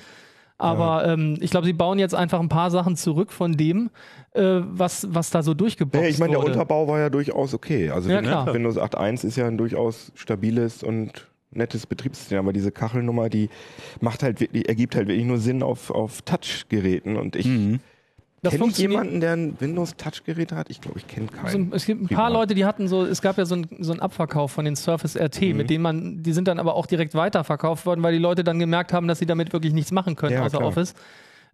Aber 0.61 1.07
ähm, 1.07 1.37
ich 1.41 1.51
glaube, 1.51 1.67
sie 1.67 1.73
bauen 1.73 1.99
jetzt 1.99 2.15
einfach 2.15 2.39
ein 2.41 2.49
paar 2.49 2.71
Sachen 2.71 2.97
zurück 2.97 3.33
von 3.33 3.57
dem, 3.57 3.91
äh, 4.33 4.61
was, 4.63 5.07
was 5.11 5.31
da 5.31 5.43
so 5.43 5.55
durchgeboxt 5.55 6.05
Ja, 6.05 6.09
ich 6.11 6.19
meine, 6.19 6.33
der 6.33 6.41
wurde. 6.41 6.53
Unterbau 6.53 6.87
war 6.87 6.99
ja 6.99 7.11
durchaus 7.11 7.55
okay. 7.55 7.91
Also 7.91 8.11
Ja, 8.11 8.19
Windows- 8.19 8.31
klar. 8.45 8.55
Windows 8.55 8.77
8.1 8.79 9.25
ist 9.27 9.37
ja 9.37 9.47
ein 9.47 9.59
durchaus 9.59 10.13
stabiles 10.15 10.83
und 10.83 11.27
nettes 11.53 11.85
Betriebssystem, 11.87 12.39
aber 12.39 12.53
diese 12.53 12.71
Kachelnummer, 12.71 13.29
die 13.29 13.49
macht 14.01 14.23
halt 14.23 14.41
wirklich, 14.41 14.69
ergibt 14.69 14.95
halt 14.95 15.09
wirklich 15.09 15.27
nur 15.27 15.39
Sinn 15.39 15.63
auf, 15.65 15.91
auf 15.91 16.23
Touchgeräten 16.23 17.17
und 17.17 17.35
ich 17.35 17.47
Mhm. 17.47 17.81
Das 18.43 18.55
kenne 18.55 18.69
ich 18.71 18.79
jemanden, 18.79 19.21
der 19.21 19.35
ein 19.35 19.57
Windows 19.61 19.97
Touchgerät 19.97 20.53
hat? 20.53 20.71
Ich 20.71 20.81
glaube, 20.81 20.99
ich 20.99 21.07
kenne 21.07 21.27
So, 21.31 21.37
keinen. 21.37 21.63
ein- 21.69 21.73
es 21.75 21.85
gibt 21.85 22.01
ein 22.01 22.09
paar 22.09 22.27
Privat. 22.29 22.33
Leute, 22.33 22.55
die 22.55 22.65
hatten 22.65 22.89
so, 22.89 23.05
es 23.05 23.21
gab 23.21 23.37
ja 23.37 23.45
so 23.45 23.55
einen 23.55 23.69
so 23.81 23.93
Abverkauf 23.95 24.51
von 24.53 24.65
den 24.65 24.77
Surface 24.77 25.15
RT, 25.17 25.51
Mhm. 25.53 25.57
mit 25.59 25.69
denen 25.71 25.83
man, 25.83 26.23
die 26.23 26.33
sind 26.33 26.49
dann 26.49 26.59
aber 26.59 26.75
auch 26.75 26.87
direkt 26.87 27.15
weiterverkauft 27.15 27.85
worden, 27.85 28.03
weil 28.03 28.13
die 28.15 28.19
Leute 28.19 28.43
dann 28.43 28.59
gemerkt 28.59 28.93
haben, 28.95 29.09
dass 29.09 29.19
sie 29.19 29.27
damit 29.27 29.53
wirklich 29.53 29.75
nichts 29.75 29.93
machen 29.93 30.17
können 30.17 30.33
Ja, 30.35 30.43
außer 30.45 30.57
klar. 30.59 30.69
Office. 30.69 30.95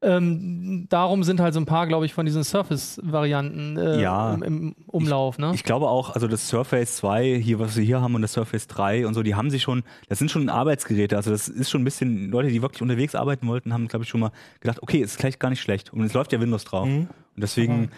Ähm, 0.03 0.87
darum 0.89 1.25
sind 1.25 1.41
halt 1.41 1.55
so 1.55 1.61
ein 1.61 1.67
paar, 1.67 1.87
glaube 1.87 2.05
ich, 2.07 2.13
von 2.15 2.27
diesen 2.27 2.45
Surface-Varianten 2.45 3.77
äh, 3.77 4.01
Ja. 4.03 4.35
im, 4.35 4.43
im 4.43 4.75
Umlauf. 4.87 5.39
Ne? 5.39 5.53
Ich 5.55 5.65
glaube 5.65 5.89
auch, 5.89 6.11
also 6.15 6.29
das 6.29 6.49
Surface 6.49 6.97
2, 6.97 7.41
hier, 7.43 7.59
was 7.59 7.77
wir 7.77 7.85
hier 7.85 8.01
haben, 8.01 8.15
und 8.15 8.23
das 8.23 8.33
Surface 8.35 8.67
3 8.67 9.07
und 9.07 9.15
so, 9.15 9.23
die 9.23 9.35
haben 9.35 9.51
sich 9.51 9.63
schon, 9.63 9.83
das 10.09 10.19
sind 10.19 10.31
schon 10.31 10.49
Arbeitsgeräte. 10.49 11.17
Also 11.17 11.31
das 11.31 11.49
ist 11.49 11.71
schon 11.71 11.81
ein 11.83 11.85
bisschen, 11.85 12.31
Leute, 12.31 12.49
die 12.49 12.63
wirklich 12.63 12.83
unterwegs 12.83 13.15
arbeiten 13.15 13.47
wollten, 13.49 13.73
haben, 13.73 13.89
glaube 13.89 14.05
ich, 14.05 14.09
schon 14.09 14.21
mal 14.21 14.33
gedacht, 14.61 14.83
okay, 14.83 14.99
ist 14.99 15.19
gleich 15.19 15.39
gar 15.39 15.51
nicht 15.51 15.61
schlecht. 15.61 15.93
Und 15.93 16.03
es 16.05 16.13
läuft 16.13 16.33
ja 16.33 16.41
Windows 16.41 16.65
drauf. 16.65 16.87
Mhm. 16.87 17.09
Und 17.35 17.43
deswegen, 17.43 17.91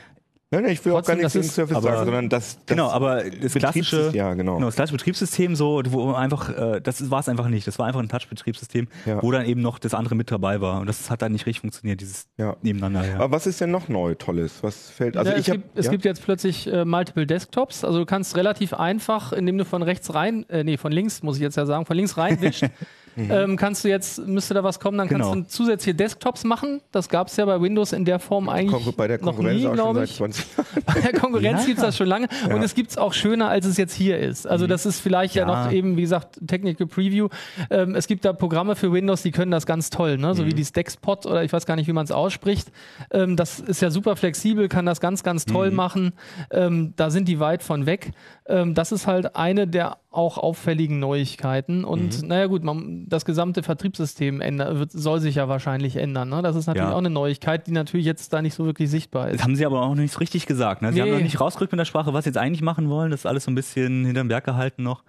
Nein, 0.50 0.62
nein, 0.62 0.72
ich 0.72 0.82
will 0.82 0.92
auch 0.92 0.96
Trotzdem, 0.98 1.16
gar 1.16 1.22
nichts 1.24 1.32
gegen 1.34 1.44
Surface 1.46 1.76
aber- 1.76 1.88
sagen, 1.92 2.04
sondern 2.06 2.28
das, 2.30 2.56
das 2.56 2.64
genau, 2.66 2.88
aber 2.88 3.22
das 3.24 3.52
klassische, 3.52 3.96
Betriebssystem- 3.96 4.14
ja, 4.16 4.32
genau. 4.32 4.58
das 4.60 4.76
klassische 4.76 4.96
Betriebssystem, 4.96 5.54
so, 5.54 5.82
wo 5.90 6.12
einfach, 6.14 6.48
äh, 6.56 6.80
das 6.80 7.10
war 7.10 7.20
es 7.20 7.28
einfach 7.28 7.48
nicht. 7.48 7.66
Das 7.66 7.78
war 7.78 7.86
einfach 7.86 8.00
ein 8.00 8.08
Touch-Betriebssystem, 8.08 8.88
Ja. 9.04 9.22
wo 9.22 9.30
dann 9.30 9.44
eben 9.44 9.60
noch 9.60 9.78
das 9.78 9.92
andere 9.92 10.14
mit 10.14 10.30
dabei 10.30 10.62
war. 10.62 10.80
Und 10.80 10.86
das 10.86 11.10
hat 11.10 11.20
dann 11.20 11.32
nicht 11.32 11.44
richtig 11.44 11.60
funktioniert, 11.60 12.00
dieses 12.00 12.28
Ja. 12.38 12.56
nebeneinander. 12.62 13.06
Ja. 13.06 13.16
Aber 13.16 13.30
was 13.32 13.46
ist 13.46 13.60
denn 13.60 13.70
noch 13.70 13.88
neu 13.88 14.14
Tolles? 14.14 14.62
Was 14.62 14.88
fällt? 14.88 15.18
Also 15.18 15.32
ja, 15.32 15.36
ich 15.36 15.48
es, 15.48 15.54
hab, 15.54 15.56
gibt, 15.62 15.78
es 15.78 15.90
gibt 15.90 16.04
jetzt 16.06 16.22
plötzlich 16.24 16.66
äh, 16.66 16.86
Multiple 16.86 17.26
Desktops. 17.26 17.84
Also 17.84 17.98
du 17.98 18.06
kannst 18.06 18.34
relativ 18.34 18.72
einfach, 18.72 19.32
indem 19.34 19.58
du 19.58 19.66
von 19.66 19.82
rechts 19.82 20.14
rein, 20.14 20.48
äh, 20.48 20.64
nee, 20.64 20.78
von 20.78 20.92
links, 20.92 21.22
muss 21.22 21.36
ich 21.36 21.42
jetzt 21.42 21.56
ja 21.58 21.66
sagen, 21.66 21.84
von 21.84 21.94
links 21.94 22.16
rein 22.16 22.40
wischst, 22.40 22.64
ähm, 23.18 23.56
kannst 23.56 23.84
du 23.84 23.88
jetzt, 23.88 24.26
müsste 24.26 24.54
da 24.54 24.62
was 24.64 24.80
kommen, 24.80 24.98
dann 24.98 25.08
Genau. 25.08 25.32
kannst 25.32 25.50
du 25.52 25.56
zusätzliche 25.64 25.94
Desktops 25.94 26.44
machen. 26.44 26.80
Das 26.92 27.08
gab 27.08 27.28
es 27.28 27.36
ja 27.36 27.44
bei 27.44 27.60
Windows 27.60 27.92
in 27.92 28.04
der 28.04 28.18
Form 28.18 28.48
eigentlich 28.48 28.84
Kon- 28.84 28.94
bei 28.96 29.08
der 29.08 29.18
noch 29.18 29.26
Konkurrenz 29.36 29.60
nie, 29.60 29.66
auch 29.66 29.70
schon 29.70 29.74
glaube 29.76 29.98
seit 30.00 30.08
ich. 30.10 30.16
20 30.16 30.46
Bei 30.86 31.00
der 31.00 31.12
Konkurrenz 31.20 31.60
Ja. 31.60 31.66
gibt 31.66 31.78
es 31.78 31.84
das 31.84 31.96
schon 31.96 32.06
lange 32.06 32.28
und 32.52 32.62
es 32.62 32.74
gibt 32.74 32.90
es 32.90 32.98
auch 32.98 33.12
schöner, 33.12 33.48
als 33.48 33.66
es 33.66 33.76
jetzt 33.76 33.94
hier 33.94 34.18
ist. 34.18 34.46
Also 34.46 34.66
das 34.66 34.86
ist 34.86 35.00
vielleicht 35.00 35.34
ja, 35.34 35.48
Ja. 35.48 35.64
noch 35.66 35.72
eben, 35.72 35.96
wie 35.96 36.02
gesagt, 36.02 36.38
Technical 36.46 36.86
Preview. 36.86 37.28
Ähm, 37.70 37.94
es 37.94 38.06
gibt 38.06 38.24
da 38.24 38.32
Programme 38.32 38.76
für 38.76 38.92
Windows, 38.92 39.22
die 39.22 39.30
können 39.30 39.50
das 39.50 39.66
ganz 39.66 39.90
toll, 39.90 40.18
ne? 40.18 40.34
so 40.34 40.46
wie 40.46 40.54
die 40.54 40.62
Dexpot 40.64 41.26
oder 41.26 41.42
ich 41.44 41.52
weiß 41.52 41.66
gar 41.66 41.76
nicht, 41.76 41.88
wie 41.88 41.92
man 41.92 42.04
es 42.04 42.12
ausspricht. 42.12 42.68
Ähm, 43.10 43.36
das 43.36 43.60
ist 43.60 43.82
ja 43.82 43.90
super 43.90 44.16
flexibel, 44.16 44.68
kann 44.68 44.86
das 44.86 45.00
ganz, 45.00 45.22
ganz 45.22 45.44
toll 45.44 45.70
machen. 45.70 46.12
Ähm, 46.50 46.92
da 46.96 47.10
sind 47.10 47.28
die 47.28 47.40
weit 47.40 47.62
von 47.62 47.86
weg. 47.86 48.12
Ähm, 48.46 48.74
das 48.74 48.92
ist 48.92 49.06
halt 49.06 49.36
eine 49.36 49.66
der 49.66 49.98
auch 50.10 50.38
auffälligen 50.38 50.98
Neuigkeiten. 51.00 51.84
Und 51.84 52.22
naja 52.26 52.46
gut, 52.46 52.64
man, 52.64 53.07
das 53.08 53.24
gesamte 53.24 53.62
Vertriebssystem 53.62 54.40
änder, 54.40 54.78
wird, 54.78 54.92
soll 54.92 55.20
sich 55.20 55.36
ja 55.36 55.48
wahrscheinlich 55.48 55.96
ändern. 55.96 56.28
Ne? 56.28 56.42
Das 56.42 56.56
ist 56.56 56.66
natürlich 56.66 56.88
Ja. 56.88 56.94
auch 56.94 56.98
eine 56.98 57.10
Neuigkeit, 57.10 57.66
die 57.66 57.72
natürlich 57.72 58.06
jetzt 58.06 58.32
da 58.32 58.42
nicht 58.42 58.54
so 58.54 58.64
wirklich 58.66 58.90
sichtbar 58.90 59.28
ist. 59.30 59.36
Das 59.38 59.44
haben 59.44 59.56
sie 59.56 59.66
aber 59.66 59.82
auch 59.82 59.88
noch 59.94 60.02
nicht 60.02 60.18
richtig 60.20 60.46
gesagt. 60.46 60.82
Ne? 60.82 60.92
Sie 60.92 61.00
haben 61.00 61.08
Nee. 61.08 61.16
noch 61.16 61.22
nicht 61.22 61.40
rausgerückt 61.40 61.72
mit 61.72 61.78
der 61.78 61.84
Sprache, 61.86 62.12
was 62.12 62.24
sie 62.24 62.30
jetzt 62.30 62.36
eigentlich 62.38 62.62
machen 62.62 62.88
wollen. 62.88 63.10
Das 63.10 63.20
ist 63.20 63.26
alles 63.26 63.44
so 63.44 63.50
ein 63.50 63.54
bisschen 63.54 64.04
hinterm 64.04 64.28
Berg 64.28 64.44
gehalten 64.44 64.82
noch. 64.82 65.02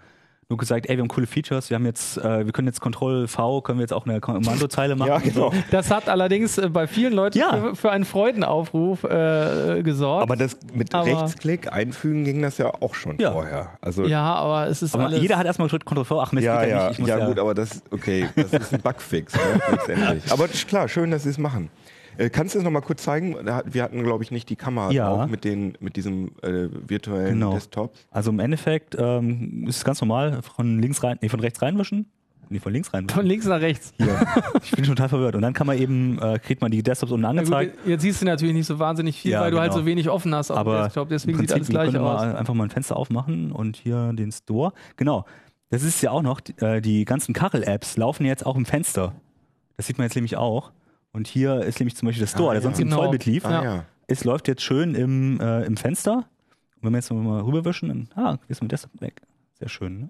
Nur 0.51 0.57
gesagt, 0.57 0.89
ey, 0.89 0.97
wir 0.97 1.03
haben 1.03 1.09
coole 1.09 1.27
Features, 1.27 1.69
wir 1.69 1.75
haben 1.75 1.85
jetzt, 1.85 2.17
äh, 2.17 2.43
wir 2.43 2.51
können 2.51 2.67
jetzt 2.67 2.81
Ctrl 2.81 3.27
V, 3.27 3.61
können 3.61 3.77
wir 3.77 3.83
jetzt 3.83 3.93
auch 3.93 4.07
eine 4.07 4.19
Kommandozeile 4.19 4.95
machen. 4.95 5.09
Ja, 5.09 5.19
genau. 5.19 5.53
Das 5.69 5.91
hat 5.91 6.09
allerdings 6.09 6.57
äh, 6.57 6.69
bei 6.69 6.87
vielen 6.87 7.13
Leuten 7.13 7.37
Ja. 7.37 7.55
für, 7.55 7.75
für 7.75 7.91
einen 7.91 8.03
Freudenaufruf 8.03 9.03
äh, 9.03 9.83
gesorgt. 9.83 10.23
Aber 10.23 10.35
das 10.35 10.57
mit 10.73 10.95
Aber- 10.95 11.05
Rechtsklick 11.05 11.71
einfügen 11.71 12.23
ging 12.23 12.41
das 12.41 12.57
ja 12.57 12.71
auch 12.81 12.95
schon 12.95 13.19
Ja. 13.19 13.31
vorher. 13.31 13.77
Also 13.79 14.05
ja, 14.07 14.23
aber 14.23 14.65
es 14.65 14.81
ist 14.81 14.95
Aber 14.95 15.05
alles. 15.05 15.21
jeder 15.21 15.37
hat 15.37 15.45
erstmal 15.45 15.67
gedrückt 15.67 15.85
Ctrl 15.85 16.03
V, 16.03 16.19
ach 16.19 16.31
Mist, 16.31 16.45
ja, 16.47 16.61
geht 16.61 16.69
ja, 16.71 16.77
ja, 16.77 16.83
nicht. 16.87 16.93
Ich 16.93 16.99
muss 17.01 17.09
ja, 17.09 17.27
gut, 17.27 17.37
aber 17.37 17.53
das 17.53 17.83
okay, 17.91 18.27
das 18.35 18.51
ist 18.51 18.73
ein 18.73 18.81
Bugfix 18.81 19.35
ne, 19.35 19.41
letztendlich. 19.69 20.23
Aber 20.31 20.45
ist 20.45 20.67
klar, 20.67 20.87
schön, 20.89 21.11
dass 21.11 21.21
sie 21.23 21.29
es 21.29 21.37
machen. 21.37 21.69
Äh, 22.17 22.29
kannst 22.29 22.55
du 22.55 22.59
es 22.59 22.63
noch 22.65 22.71
mal 22.71 22.81
kurz 22.81 23.03
zeigen? 23.03 23.35
Wir 23.65 23.83
hatten, 23.83 24.03
glaube 24.03 24.23
ich, 24.23 24.31
nicht 24.31 24.49
die 24.49 24.55
Kamera 24.55 24.91
Ja. 24.91 25.09
drauf 25.09 25.29
mit, 25.29 25.43
den, 25.43 25.73
mit 25.79 25.95
diesem 25.95 26.31
äh, 26.41 26.67
virtuellen 26.87 27.33
Genau. 27.39 27.53
Desktop. 27.53 27.93
Also 28.11 28.31
im 28.31 28.39
Endeffekt 28.39 28.95
ähm, 28.99 29.65
ist 29.67 29.77
es 29.77 29.83
ganz 29.83 30.01
normal, 30.01 30.41
von 30.41 30.79
links 30.79 31.03
rein, 31.03 31.17
nee, 31.21 31.29
von 31.29 31.39
rechts 31.39 31.61
reinwischen. 31.61 32.07
Nee, 32.51 32.57
von 32.59 32.73
links 32.73 32.91
reinwischen. 32.91 33.15
von 33.15 33.25
links 33.27 33.45
nach 33.45 33.61
rechts. 33.61 33.93
Ja. 33.99 34.07
Ich 34.63 34.71
bin 34.71 34.83
schon 34.83 34.95
total 34.95 35.09
verwirrt. 35.09 35.35
Und 35.35 35.43
dann 35.43 35.53
kann 35.53 35.67
man 35.67 35.77
eben, 35.77 36.17
äh, 36.19 36.39
kriegt 36.39 36.61
man 36.61 36.71
die 36.71 36.81
Desktops 36.81 37.11
unten 37.11 37.21
Na 37.21 37.29
gut, 37.29 37.39
angezeigt. 37.53 37.77
jetzt 37.87 38.01
siehst 38.01 38.21
du 38.21 38.25
natürlich 38.25 38.55
nicht 38.55 38.65
so 38.65 38.79
wahnsinnig 38.79 39.21
viel, 39.21 39.31
Ja, 39.31 39.41
weil 39.41 39.51
du 39.51 39.59
halt 39.59 39.69
genau. 39.71 39.81
so 39.81 39.85
wenig 39.85 40.09
offen 40.09 40.33
hast 40.33 40.49
auf 40.49 40.57
dem 40.57 40.59
aber 40.67 40.83
Desktop. 40.83 41.09
Deswegen 41.09 41.37
im 41.37 41.41
sieht 41.45 41.51
alles 41.53 41.67
Prinzip, 41.67 41.75
wir 41.83 41.91
gleich 41.91 42.01
aus. 42.01 42.21
mal 42.23 42.35
einfach 42.35 42.53
mal 42.55 42.63
ein 42.63 42.69
Fenster 42.71 42.97
aufmachen 42.97 43.51
und 43.51 43.77
hier 43.77 44.11
den 44.13 44.31
Store. 44.31 44.73
Genau. 44.97 45.25
Das 45.69 45.83
ist 45.83 46.01
ja 46.01 46.09
auch 46.09 46.23
noch, 46.23 46.39
die, 46.39 46.57
äh, 46.59 46.81
die 46.81 47.05
ganzen 47.05 47.33
Kachel-Apps 47.35 47.95
laufen 47.97 48.25
jetzt 48.25 48.43
auch 48.45 48.55
im 48.55 48.65
Fenster. 48.65 49.13
Das 49.77 49.85
sieht 49.85 49.99
man 49.99 50.05
jetzt 50.05 50.15
nämlich 50.15 50.35
auch. 50.35 50.71
Und 51.11 51.27
hier 51.27 51.61
ist 51.61 51.79
nämlich 51.79 51.95
zum 51.95 52.07
Beispiel 52.07 52.21
der 52.21 52.27
Store, 52.27 52.49
Ah, 52.51 52.53
der 52.53 52.61
ja. 52.61 52.63
sonst 52.63 52.77
Genau. 52.77 52.95
im 52.97 53.01
Vollbild 53.01 53.25
lief. 53.25 53.45
Ah, 53.45 53.63
Ja. 53.63 53.85
Es 54.07 54.23
läuft 54.23 54.47
jetzt 54.47 54.63
schön 54.63 54.95
im, 54.95 55.39
äh, 55.39 55.63
im 55.65 55.77
Fenster. 55.77 56.15
Und 56.77 56.83
wenn 56.83 56.91
wir 56.93 56.97
jetzt 56.97 57.11
mal 57.11 57.41
rüberwischen, 57.41 57.89
dann 57.89 58.09
ah, 58.15 58.37
ist 58.47 58.61
mit 58.61 58.71
Desktop 58.71 58.99
weg. 59.01 59.21
Sehr 59.59 59.69
schön. 59.69 59.99
Ne? 60.01 60.09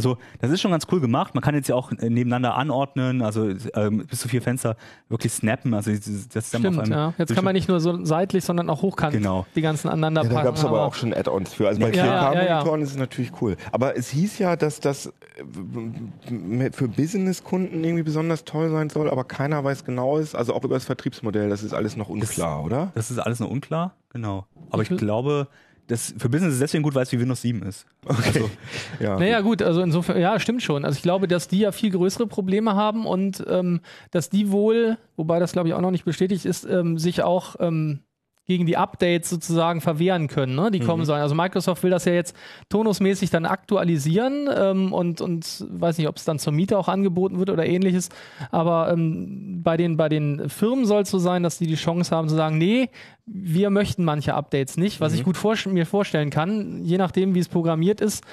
Also 0.00 0.16
das 0.40 0.50
ist 0.50 0.62
schon 0.62 0.70
ganz 0.70 0.86
cool 0.90 0.98
gemacht. 1.00 1.34
Man 1.34 1.42
kann 1.42 1.54
jetzt 1.54 1.68
ja 1.68 1.74
auch 1.74 1.92
äh, 1.92 2.08
nebeneinander 2.08 2.56
anordnen, 2.56 3.20
also 3.20 3.50
ähm, 3.74 4.06
bis 4.06 4.20
zu 4.20 4.28
vier 4.28 4.40
Fenster 4.40 4.76
wirklich 5.10 5.30
snappen. 5.30 5.74
Also 5.74 5.90
das 5.92 6.06
ist 6.06 6.34
dann 6.34 6.42
Stimmt, 6.42 6.66
auf 6.78 6.84
einem 6.84 6.92
ja. 6.92 7.14
Jetzt 7.18 7.34
kann 7.34 7.44
man 7.44 7.52
nicht 7.52 7.68
nur 7.68 7.80
so 7.80 8.02
seitlich, 8.06 8.42
sondern 8.44 8.70
auch 8.70 8.80
hochkant 8.80 9.12
Genau. 9.12 9.44
die 9.54 9.60
ganzen 9.60 9.88
aneinander 9.88 10.22
Ja, 10.22 10.28
da 10.30 10.34
packen. 10.36 10.46
gab 10.46 10.56
es 10.56 10.64
aber 10.64 10.86
auch 10.86 10.94
schon 10.94 11.12
Add-ons 11.12 11.52
für. 11.52 11.68
Also 11.68 11.80
bei 11.80 11.90
Ja, 11.92 12.06
ja, 12.06 12.30
4K-Monitoren 12.32 12.80
ja, 12.80 12.84
ist 12.86 12.92
es 12.92 12.96
natürlich 12.98 13.32
cool. 13.42 13.56
Aber 13.72 13.94
es 13.96 14.08
hieß 14.08 14.38
ja, 14.38 14.56
dass 14.56 14.80
das 14.80 15.06
äh, 15.06 16.70
für 16.72 16.88
Business-Kunden 16.88 17.84
irgendwie 17.84 18.02
besonders 18.04 18.44
toll 18.44 18.70
sein 18.70 18.88
soll, 18.88 19.10
aber 19.10 19.24
keiner 19.24 19.62
weiß 19.62 19.84
genau 19.84 20.16
ist, 20.18 20.34
also 20.34 20.54
auch 20.54 20.64
über 20.64 20.74
das 20.76 20.84
Vertriebsmodell, 20.84 21.50
das 21.50 21.62
ist 21.62 21.74
alles 21.74 21.96
noch 21.96 22.08
unklar, 22.08 22.64
oder? 22.64 22.90
Das 22.94 23.10
ist 23.10 23.18
alles 23.18 23.40
noch 23.40 23.50
unklar, 23.50 23.94
genau. 24.10 24.46
Aber 24.70 24.82
ich 24.82 24.90
Ich 24.90 24.98
glaube, 24.98 25.48
das 25.90 26.14
für 26.16 26.28
Business 26.28 26.50
ist 26.50 26.54
es 26.54 26.60
deswegen 26.60 26.82
gut, 26.82 26.94
weil 26.94 27.02
es 27.02 27.12
wie 27.12 27.20
Windows 27.20 27.42
7 27.42 27.62
ist. 27.62 27.86
Okay. 28.06 28.44
Ja. 29.00 29.18
Naja, 29.18 29.40
gut, 29.40 29.62
also 29.62 29.80
insofern, 29.82 30.20
ja, 30.20 30.38
stimmt 30.38 30.62
schon. 30.62 30.84
Also 30.84 30.96
ich 30.96 31.02
glaube, 31.02 31.26
dass 31.26 31.48
die 31.48 31.60
ja 31.60 31.72
viel 31.72 31.90
größere 31.90 32.26
Probleme 32.26 32.74
haben 32.74 33.06
und 33.06 33.44
ähm, 33.48 33.80
dass 34.10 34.30
die 34.30 34.50
wohl, 34.50 34.98
wobei 35.16 35.38
das 35.40 35.52
glaube 35.52 35.68
ich 35.68 35.74
auch 35.74 35.80
noch 35.80 35.90
nicht 35.90 36.04
bestätigt 36.04 36.44
ist, 36.44 36.64
ähm, 36.64 36.98
sich 36.98 37.22
auch 37.22 37.56
ähm, 37.58 38.00
gegen 38.50 38.66
die 38.66 38.76
Updates 38.76 39.30
sozusagen 39.30 39.80
verwehren 39.80 40.26
können, 40.26 40.56
ne, 40.56 40.72
die 40.72 40.80
kommen 40.80 41.04
sollen. 41.04 41.22
Also 41.22 41.36
Microsoft 41.36 41.84
will 41.84 41.90
das 41.92 42.04
ja 42.04 42.12
jetzt 42.12 42.34
tonusmäßig 42.68 43.30
dann 43.30 43.46
aktualisieren 43.46 44.48
ähm, 44.52 44.92
und, 44.92 45.20
und 45.20 45.64
weiß 45.70 45.98
nicht, 45.98 46.08
ob 46.08 46.16
es 46.16 46.24
dann 46.24 46.40
zur 46.40 46.52
Miete 46.52 46.76
auch 46.76 46.88
angeboten 46.88 47.38
wird 47.38 47.48
oder 47.48 47.64
ähnliches. 47.64 48.08
Aber 48.50 48.90
ähm, 48.92 49.62
bei, 49.62 49.76
den, 49.76 49.96
bei 49.96 50.08
den 50.08 50.48
Firmen 50.48 50.84
soll 50.84 51.02
es 51.02 51.10
so 51.10 51.20
sein, 51.20 51.44
dass 51.44 51.58
die 51.58 51.68
die 51.68 51.76
Chance 51.76 52.10
haben 52.14 52.28
zu 52.28 52.34
sagen, 52.34 52.58
nee, 52.58 52.88
wir 53.24 53.70
möchten 53.70 54.02
manche 54.02 54.34
Updates 54.34 54.76
nicht, 54.76 55.00
was 55.00 55.14
ich 55.14 55.22
gut 55.22 55.36
vor, 55.36 55.54
mir 55.66 55.86
vorstellen 55.86 56.30
kann, 56.30 56.84
je 56.84 56.98
nachdem, 56.98 57.36
wie 57.36 57.38
es 57.38 57.48
programmiert 57.48 58.00
ist 58.00 58.24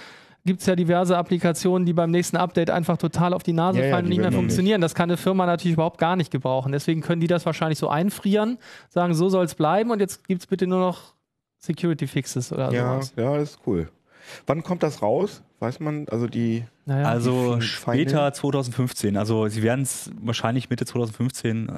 gibt 0.47 0.61
es 0.61 0.65
ja 0.65 0.75
diverse 0.75 1.15
Applikationen, 1.15 1.85
die 1.85 1.93
beim 1.93 2.09
nächsten 2.09 2.37
Update 2.37 2.71
einfach 2.71 2.97
total 2.97 3.33
auf 3.35 3.43
die 3.43 3.53
Nase 3.53 3.77
Ja, 3.79 3.85
ja, 3.85 3.91
fallen 3.91 4.05
und 4.05 4.11
die 4.11 4.17
nicht 4.17 4.27
mehr 4.27 4.31
funktionieren. 4.31 4.81
Das 4.81 4.95
kann 4.95 5.09
eine 5.11 5.17
Firma 5.17 5.45
natürlich 5.45 5.73
überhaupt 5.73 5.99
gar 5.99 6.15
nicht 6.15 6.31
gebrauchen. 6.31 6.71
Deswegen 6.71 7.01
können 7.01 7.21
die 7.21 7.27
das 7.27 7.45
wahrscheinlich 7.45 7.77
so 7.77 7.87
einfrieren, 7.89 8.57
sagen, 8.89 9.13
so 9.13 9.29
soll 9.29 9.45
es 9.45 9.53
bleiben 9.53 9.91
und 9.91 9.99
jetzt 9.99 10.27
gibt 10.27 10.41
es 10.41 10.47
bitte 10.47 10.65
nur 10.65 10.79
noch 10.79 11.13
Security 11.59 12.07
Fixes 12.07 12.51
oder 12.51 12.71
Ja, 12.73 12.93
sowas. 12.95 13.13
ja, 13.15 13.37
das 13.37 13.51
ist 13.51 13.59
cool. 13.67 13.89
Wann 14.47 14.63
kommt 14.63 14.81
das 14.83 15.01
raus? 15.03 15.43
Weiß 15.59 15.79
man, 15.79 16.05
also 16.09 16.27
die. 16.27 16.65
Naja. 16.85 17.07
Also 17.07 17.55
Die 17.55 17.63
später 17.63 18.17
Feinde? 18.17 18.33
2015. 18.33 19.17
Also 19.17 19.47
sie 19.47 19.63
werden 19.63 19.81
es 19.81 20.11
wahrscheinlich 20.21 20.69
Mitte 20.69 20.85
2015 20.85 21.67
äh, 21.67 21.71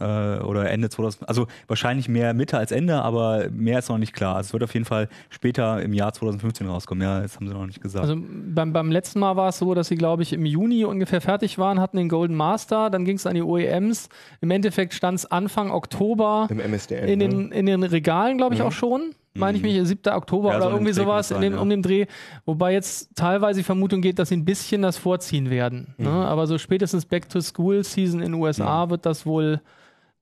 oder 0.44 0.70
Ende 0.70 0.90
2015. 0.90 1.28
Also 1.28 1.48
wahrscheinlich 1.68 2.10
mehr 2.10 2.34
Mitte 2.34 2.58
als 2.58 2.72
Ende, 2.74 3.02
aber 3.02 3.50
mehr 3.50 3.80
ist 3.80 3.90
noch 3.90 3.98
nicht 3.98 4.14
klar. 4.14 4.36
Also 4.36 4.48
es 4.50 4.54
wird 4.54 4.64
auf 4.64 4.74
jeden 4.74 4.86
Fall 4.86 5.08
später 5.30 5.82
im 5.82 5.94
Jahr 5.94 6.12
2015 6.12 6.68
rauskommen. 6.68 7.02
Ja, 7.02 7.22
das 7.22 7.38
haben 7.38 7.48
sie 7.48 7.54
noch 7.54 7.66
nicht 7.66 7.82
gesagt. 7.82 8.04
Also 8.04 8.22
beim, 8.22 8.74
beim 8.74 8.92
letzten 8.92 9.20
Mal 9.20 9.38
war 9.38 9.50
es 9.50 9.58
so, 9.60 9.74
dass 9.74 9.88
sie, 9.88 9.96
glaube 9.96 10.24
ich, 10.24 10.34
im 10.34 10.46
Juni 10.46 10.84
ungefähr 10.84 11.22
fertig 11.22 11.58
waren, 11.58 11.80
hatten 11.80 11.98
den 11.98 12.10
Golden 12.10 12.36
Master, 12.36 12.90
dann 12.90 13.06
ging 13.06 13.16
es 13.16 13.26
an 13.26 13.36
die 13.36 13.42
OEMs. 13.42 14.10
Im 14.42 14.52
Endeffekt 14.52 14.94
stand 14.94 15.20
es 15.20 15.26
Anfang 15.26 15.72
Oktober 15.72 16.48
Im 16.52 16.58
MSDN. 16.60 17.08
in 17.08 17.20
ne? 17.20 17.30
den, 17.30 17.52
in 17.54 17.66
den 17.66 17.84
Regalen, 17.84 18.38
glaube 18.38 18.56
ich, 18.56 18.62
auch 18.62 18.74
schon. 18.74 19.16
Meine 19.36 19.58
ich 19.58 19.64
mich, 19.64 19.80
7. 19.88 20.12
Oktober 20.14 20.50
Ja, 20.52 20.58
oder 20.58 20.66
so 20.66 20.72
irgendwie 20.72 20.94
sowas 20.94 21.30
kann 21.30 21.38
in 21.38 21.42
das 21.42 21.50
dem, 21.50 21.54
sein, 21.54 21.62
um 21.62 21.70
ja. 21.70 21.76
den 21.78 21.84
Dreh. 21.84 22.06
Wobei 22.46 22.74
jetzt 22.74 23.10
teilweise 23.16 23.60
die 23.60 23.64
Vermutung 23.64 24.02
geht, 24.02 24.20
dass 24.20 24.30
sie 24.30 24.38
ein 24.38 24.46
bisschen 24.46 24.82
das 24.82 24.98
vorziehen 24.98 25.50
werden. 25.50 25.94
Ne? 25.98 26.10
Aber 26.10 26.48
so 26.48 26.58
spätestens 26.58 27.06
Back 27.06 27.30
to 27.30 27.40
School 27.42 27.84
Season 27.84 28.20
in 28.22 28.32
den 28.34 28.42
USA 28.42 28.90
wird 28.90 29.06
das 29.06 29.26
wohl 29.26 29.62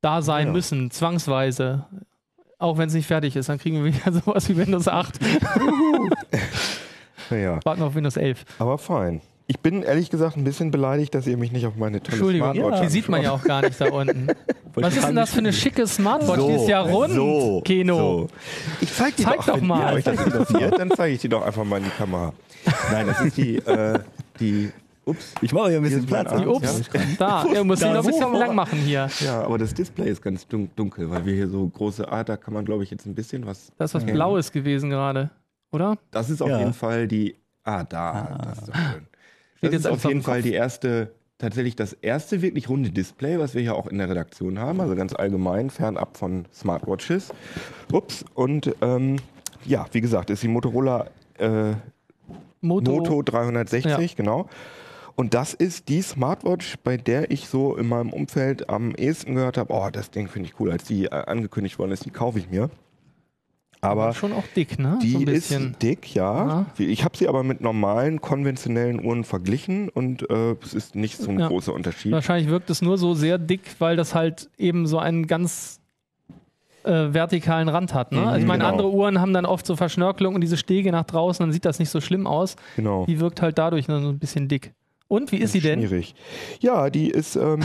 da 0.02 0.22
sein 0.22 0.48
Ja. 0.48 0.54
müssen, 0.54 0.91
zwangsweise. 0.91 1.86
Auch 2.60 2.78
wenn 2.78 2.88
es 2.89 2.93
nicht 2.93 3.08
fertig 3.08 3.36
ist, 3.36 3.50
dann 3.50 3.60
kriegen 3.60 3.84
wir 3.84 3.93
wieder 3.93 4.12
sowas 4.26 4.50
wie 4.50 4.58
Windows 4.58 4.88
8. 4.88 5.20
ja, 7.32 7.60
Warten 7.63 7.82
wir 7.82 7.88
auf 7.88 7.96
Windows 7.96 8.17
11. 8.17 8.46
aber 8.60 8.78
fein. 8.78 9.22
Ich 9.49 9.60
bin 9.62 9.81
ehrlich 9.81 10.10
gesagt 10.10 10.36
ein 10.36 10.43
bisschen 10.43 10.71
beleidigt, 10.71 11.15
dass 11.15 11.25
ihr 11.25 11.38
mich 11.38 11.53
nicht 11.53 11.65
auf 11.65 11.77
meine 11.77 12.01
tolle 12.03 12.17
Entschuldigung, 12.17 12.53
Smartwatch 12.53 12.81
die 12.81 12.89
sieht 12.89 13.07
man 13.07 13.21
ja 13.21 13.31
auch 13.31 13.43
gar 13.43 13.62
nicht 13.62 13.79
da 13.79 13.86
unten. 13.89 14.27
Was 14.73 14.95
ist 14.95 15.07
denn 15.07 15.15
das 15.15 15.31
für 15.31 15.39
eine 15.39 15.53
schicke 15.53 15.88
Smartwatch? 15.88 16.45
die 16.45 16.51
ist 16.51 16.67
ja 16.67 16.81
rund, 16.81 17.13
So, 17.13 17.62
Keno. 17.63 17.95
so. 17.97 18.27
Ich 18.81 18.93
zeig 18.93 19.15
die 19.15 19.23
Zeig 19.23 19.38
doch, 19.38 19.45
doch 19.47 19.55
wenn 19.55 19.67
mal. 19.67 19.93
ihr 19.93 19.95
euch 19.97 20.03
das 20.03 20.21
interessiert, 20.25 20.77
dann 20.77 20.91
zeige 20.91 21.15
ich 21.15 21.21
die 21.21 21.29
doch 21.29 21.43
einfach 21.43 21.63
mal 21.63 21.77
in 21.77 21.86
die 21.86 21.89
Kamera. 21.91 22.33
Nein, 22.91 23.07
das 23.07 23.21
ist 23.21 23.38
die, 23.38 23.55
äh, 23.55 23.99
die, 24.41 24.69
ups. 25.05 25.33
ich 25.41 25.53
mache 25.53 25.69
hier 25.69 25.77
ein 25.77 25.86
Hier 25.86 25.97
bisschen 25.97 26.10
mein 26.12 26.25
Platz. 26.25 26.33
Arm. 26.33 26.41
Die 26.41 26.47
Ups, 26.47 26.81
da. 27.17 27.45
Er 27.53 27.63
muss 27.63 27.81
ihn 27.81 27.93
noch 27.93 28.03
ein 28.03 28.05
bisschen 28.12 28.33
lang 28.33 28.53
machen 28.53 28.79
hier. 28.79 29.07
Ja, 29.21 29.43
aber 29.43 29.57
das 29.57 29.73
Display 29.73 30.10
ist 30.10 30.21
ganz 30.21 30.45
dun 30.45 30.69
dunkel, 30.75 31.10
weil 31.10 31.25
wir 31.25 31.33
hier 31.33 31.47
so 31.47 31.65
große, 31.65 32.12
ah, 32.12 32.25
da 32.25 32.36
kann 32.36 32.53
man 32.53 32.65
glaube 32.65 32.83
ich 32.83 32.91
jetzt 32.91 33.05
ein 33.05 33.15
bisschen 33.15 33.45
was. 33.45 33.71
Das 33.77 33.91
ist 33.95 33.95
was. 33.95 34.05
Blaues 34.05 34.51
gewesen 34.51 34.89
gerade, 34.89 35.29
oder? 35.71 35.97
Das 36.12 36.29
ist 36.29 36.41
auf 36.41 36.49
Ja. 36.49 36.60
jeden 36.60 36.73
Fall 36.73 37.07
die, 37.07 37.38
ah, 37.63 37.86
da, 37.86 38.38
das 38.43 38.57
ist 38.60 38.67
doch 38.67 38.75
schön. 38.75 39.07
Das 39.62 39.74
ist 39.74 39.88
auf 39.88 40.04
jeden 40.06 40.22
Fall 40.22 40.41
die 40.41 40.54
erste, 40.54 41.12
tatsächlich 41.38 41.76
das 41.76 41.93
erste 41.93 42.41
wirklich 42.41 42.70
runde 42.70 42.91
Display, 42.91 43.39
was 43.39 43.54
wir 43.54 43.62
hier 43.62 43.76
auch 43.76 43.88
in 43.88 43.98
der 43.98 44.10
Redaktion 44.10 44.60
haben, 44.60 44.82
also 44.82 44.96
ganz 44.96 45.13
allgemein, 45.13 45.70
fernab 45.70 46.17
von 46.17 46.46
Smartwatches. 46.54 47.34
Ups, 47.91 48.26
und 48.34 48.76
ähm, 48.82 49.17
ja, 49.65 49.86
wie 49.91 50.02
gesagt, 50.02 50.30
ist 50.30 50.43
die 50.43 50.48
Motorola 50.48 51.08
äh, 51.38 51.74
Moto. 52.62 52.91
Moto 52.91 53.22
360, 53.22 54.15
genau. 54.15 54.48
Und 55.15 55.34
das 55.34 55.54
ist 55.56 55.89
die 55.89 56.02
Smartwatch, 56.02 56.76
bei 56.84 56.96
der 56.96 57.32
ich 57.32 57.48
so 57.48 57.76
in 57.76 57.88
meinem 57.88 58.13
Umfeld 58.13 58.70
am 58.70 58.93
ehesten 58.93 59.34
gehört 59.34 59.58
habe, 59.58 59.74
oh, 59.74 59.89
das 59.91 60.12
Ding 60.12 60.28
finde 60.28 60.50
ich 60.50 60.60
cool, 60.60 60.72
als 60.72 60.84
die 60.84 61.06
äh, 61.06 61.10
angekündigt 61.10 61.80
worden 61.80 61.91
ist, 61.91 62.05
die 62.05 62.12
kaufe 62.12 62.38
ich 62.38 62.49
mir. 62.49 62.70
Aber 63.89 64.13
schon 64.13 64.33
auch 64.33 64.43
dick, 64.55 64.77
ne? 64.79 64.99
die 65.01 65.11
so 65.11 65.17
ein 65.19 65.27
ist 65.27 65.49
bisschen. 65.49 65.75
dick, 65.81 66.13
ja. 66.15 66.47
Ja. 66.47 66.65
Ich 66.77 67.03
habe 67.03 67.17
sie 67.17 67.27
aber 67.27 67.43
mit 67.43 67.61
normalen, 67.61 68.21
konventionellen 68.21 69.03
Uhren 69.03 69.23
verglichen 69.23 69.89
und 69.89 70.29
äh, 70.29 70.55
es 70.63 70.73
ist 70.73 70.95
nicht 70.95 71.17
so 71.17 71.29
ein 71.31 71.39
Ja. 71.39 71.47
großer 71.47 71.73
Unterschied. 71.73 72.11
Wahrscheinlich 72.11 72.49
wirkt 72.49 72.69
es 72.69 72.81
nur 72.81 72.97
so 72.97 73.13
sehr 73.13 73.38
dick, 73.38 73.61
weil 73.79 73.95
das 73.95 74.15
halt 74.15 74.49
eben 74.57 74.88
so 74.88 74.99
einen 74.99 75.27
ganz 75.27 75.79
äh, 76.83 77.13
vertikalen 77.13 77.67
Rand 77.69 77.93
hat. 77.93 78.11
Ne? 78.13 78.21
Mhm, 78.21 78.27
also 78.27 78.39
ich 78.39 78.45
meine, 78.45 78.59
genau. 78.59 78.71
andere 78.71 78.91
Uhren 78.91 79.19
haben 79.19 79.33
dann 79.33 79.45
oft 79.45 79.65
so 79.65 79.75
Verschnörkelung 79.75 80.35
und 80.35 80.41
diese 80.41 80.57
Stege 80.57 80.91
nach 80.91 81.03
draußen, 81.03 81.43
dann 81.43 81.51
sieht 81.51 81.65
das 81.65 81.79
nicht 81.79 81.89
so 81.89 81.99
schlimm 82.01 82.25
aus. 82.27 82.55
Genau. 82.77 83.05
Die 83.05 83.19
wirkt 83.19 83.41
halt 83.41 83.57
dadurch 83.57 83.88
nur 83.88 83.99
so 84.01 84.09
ein 84.09 84.19
bisschen 84.19 84.47
dick. 84.47 84.73
Und 85.10 85.32
wie 85.32 85.38
ist 85.38 85.53
sie 85.53 85.62
denn? 85.62 85.80
Schwierig. 85.80 86.16
Ja, 86.60 86.89
die 86.89 87.10
ist, 87.10 87.38
ähm, 87.38 87.62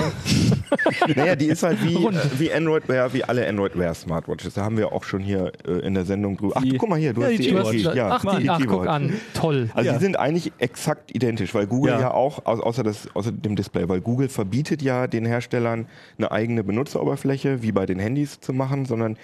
naja, 1.17 1.35
die 1.35 1.47
ist 1.47 1.63
halt 1.65 1.83
wie, 1.85 1.97
Rund. 1.97 2.17
äh, 2.17 2.39
wie 2.39 2.53
Android 2.53 2.89
Wear, 2.89 3.13
wie 3.13 3.25
alle 3.25 3.47
Android 3.49 3.77
Wear 3.77 3.95
Smartwatches. 3.95 4.55
Da 4.55 4.63
haben 4.65 4.77
wir 4.77 4.93
auch 4.93 5.03
schon 5.05 5.21
hier 5.23 5.51
äh, 5.67 5.73
in 5.87 5.95
der 5.95 6.05
Sendung 6.05 6.37
drüber. 6.37 6.55
Ach, 6.57 6.63
Die- 6.63 6.77
guck 6.77 6.89
mal 6.89 6.99
hier, 6.99 7.13
du 7.13 7.23
Ja, 7.23 7.27
hast 7.29 7.33
die 7.39 7.43
die, 7.43 7.49
T-Watch. 7.51 7.73
LG, 7.85 7.95
ja, 7.97 8.09
ach, 8.11 8.39
die, 8.39 8.49
ach, 8.49 8.61
guck 8.67 8.87
an. 8.87 9.13
Toll. 9.35 9.71
Also 9.75 9.89
Ja. 9.91 9.95
die 9.99 10.05
sind 10.05 10.17
eigentlich 10.19 10.53
exakt 10.59 11.15
identisch, 11.15 11.53
weil 11.55 11.67
Google 11.67 11.95
Ja. 11.95 12.01
ja, 12.01 12.11
auch, 12.15 12.45
au- 12.47 12.61
außer, 12.61 12.85
das, 12.85 13.09
außer 13.15 13.33
dem 13.33 13.57
Display, 13.57 13.89
weil 13.89 14.01
Google 14.01 14.29
verbietet 14.29 14.81
ja 14.81 15.07
den 15.09 15.27
Herstellern 15.27 15.87
eine 16.19 16.31
eigene 16.31 16.63
Benutzeroberfläche, 16.63 17.63
wie 17.63 17.73
bei 17.73 17.87
den 17.87 17.99
Handys 17.99 18.39
zu 18.39 18.53
machen, 18.53 18.85
sondern 18.87 19.17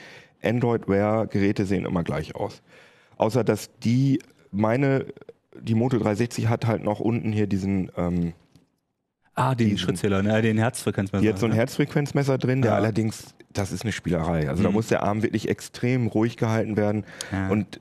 Android 0.42 0.88
Wear 0.88 1.26
Geräte 1.28 1.66
sehen 1.66 1.84
immer 1.86 2.02
gleich 2.02 2.34
aus. 2.34 2.62
Außer 3.16 3.44
dass 3.44 3.70
die, 3.78 4.18
meine, 4.50 5.06
die 5.60 5.74
Moto 5.74 5.98
360 5.98 6.48
hat 6.48 6.66
halt 6.66 6.82
noch 6.84 7.00
unten 7.00 7.32
hier 7.32 7.46
diesen, 7.46 7.90
ähm, 7.96 8.32
Ah, 9.34 9.54
den 9.54 9.68
Diesen- 9.68 9.78
Schrittzähler, 9.78 10.20
ne, 10.22 10.42
den 10.42 10.58
Herzfrequenzmesser. 10.58 11.22
die 11.22 11.28
hat 11.28 11.38
so 11.38 11.46
ein. 11.46 11.52
Herzfrequenzmesser 11.52 12.38
drin, 12.38 12.60
der 12.60 12.72
Ja. 12.72 12.76
allerdings, 12.76 13.36
das 13.52 13.70
ist 13.70 13.82
eine 13.82 13.92
Spielerei. 13.92 14.48
Also 14.48 14.64
da 14.64 14.68
Mhm. 14.70 14.74
muss 14.74 14.88
der 14.88 15.04
Arm 15.04 15.22
wirklich 15.22 15.48
extrem 15.48 16.08
ruhig 16.08 16.36
gehalten 16.36 16.76
werden 16.76 17.04
Ja. 17.30 17.48
und 17.48 17.78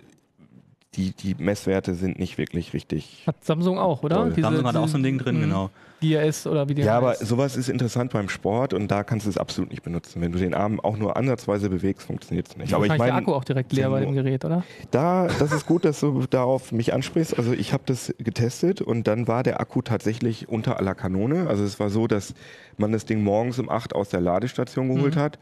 die, 0.96 1.12
die 1.12 1.36
Messwerte 1.38 1.94
sind 1.94 2.18
nicht 2.20 2.38
wirklich 2.38 2.74
richtig 2.74 3.24
Hat 3.28 3.44
Samsung 3.44 3.78
auch, 3.78 4.04
oder? 4.04 4.26
Diese- 4.30 4.42
Samsung 4.42 4.66
hat 4.68 4.76
auch 4.78 4.88
so 4.88 4.98
ein 4.98 5.04
Ding 5.04 5.18
drin, 5.18 5.40
genau. 5.42 5.70
DRS 6.02 6.46
oder 6.46 6.70
wie 6.70 6.76
die 6.76 6.84
Ja, 6.84 6.98
aber 6.98 7.10
heißt. 7.10 7.26
sowas 7.26 7.58
ist 7.58 7.70
interessant 7.70 8.12
beim 8.14 8.30
Sport 8.30 8.74
und 8.76 8.90
da 8.92 9.04
kannst 9.04 9.26
du 9.26 9.32
es 9.32 9.38
absolut 9.40 9.72
nicht 9.72 9.82
benutzen. 9.82 10.22
Wenn 10.22 10.32
du 10.32 10.38
den 10.38 10.54
Arm 10.54 10.80
auch 10.80 10.96
nur 10.96 11.18
ansatzweise 11.18 11.70
bewegst, 11.72 12.06
funktioniert 12.06 12.48
es 12.48 12.56
nicht. 12.56 12.72
Aber 12.74 12.86
ich 12.86 12.90
Wahrscheinlich 12.92 13.06
der 13.08 13.14
meine, 13.16 13.26
Akku 13.26 13.34
auch 13.36 13.44
direkt 13.44 13.74
leer 13.74 13.90
bei 13.90 14.02
dem 14.02 14.14
Gerät, 14.14 14.46
oder? 14.46 14.64
da, 14.92 15.28
das 15.40 15.52
ist 15.52 15.66
gut, 15.66 15.86
dass 15.86 16.00
du 16.00 16.26
darauf 16.30 16.72
mich 16.72 16.94
ansprichst. 16.94 17.36
Also 17.38 17.52
ich 17.54 17.74
habe 17.74 17.82
das 17.88 18.14
getestet 18.20 18.80
und 18.82 19.08
dann 19.08 19.28
war 19.28 19.42
der 19.42 19.60
Akku 19.60 19.82
tatsächlich 19.82 20.48
unter 20.50 20.78
aller 20.78 20.94
Kanone. 20.94 21.48
Also 21.48 21.64
es 21.64 21.80
war 21.80 21.90
so, 21.90 22.06
dass 22.06 22.36
man 22.78 22.92
das 22.92 23.06
Ding 23.06 23.24
morgens 23.24 23.58
um 23.58 23.68
8 23.70 23.96
aus 23.96 24.10
der 24.10 24.22
Ladestation 24.22 24.94
geholt 24.94 25.16
Mhm. 25.16 25.20
hat 25.20 25.40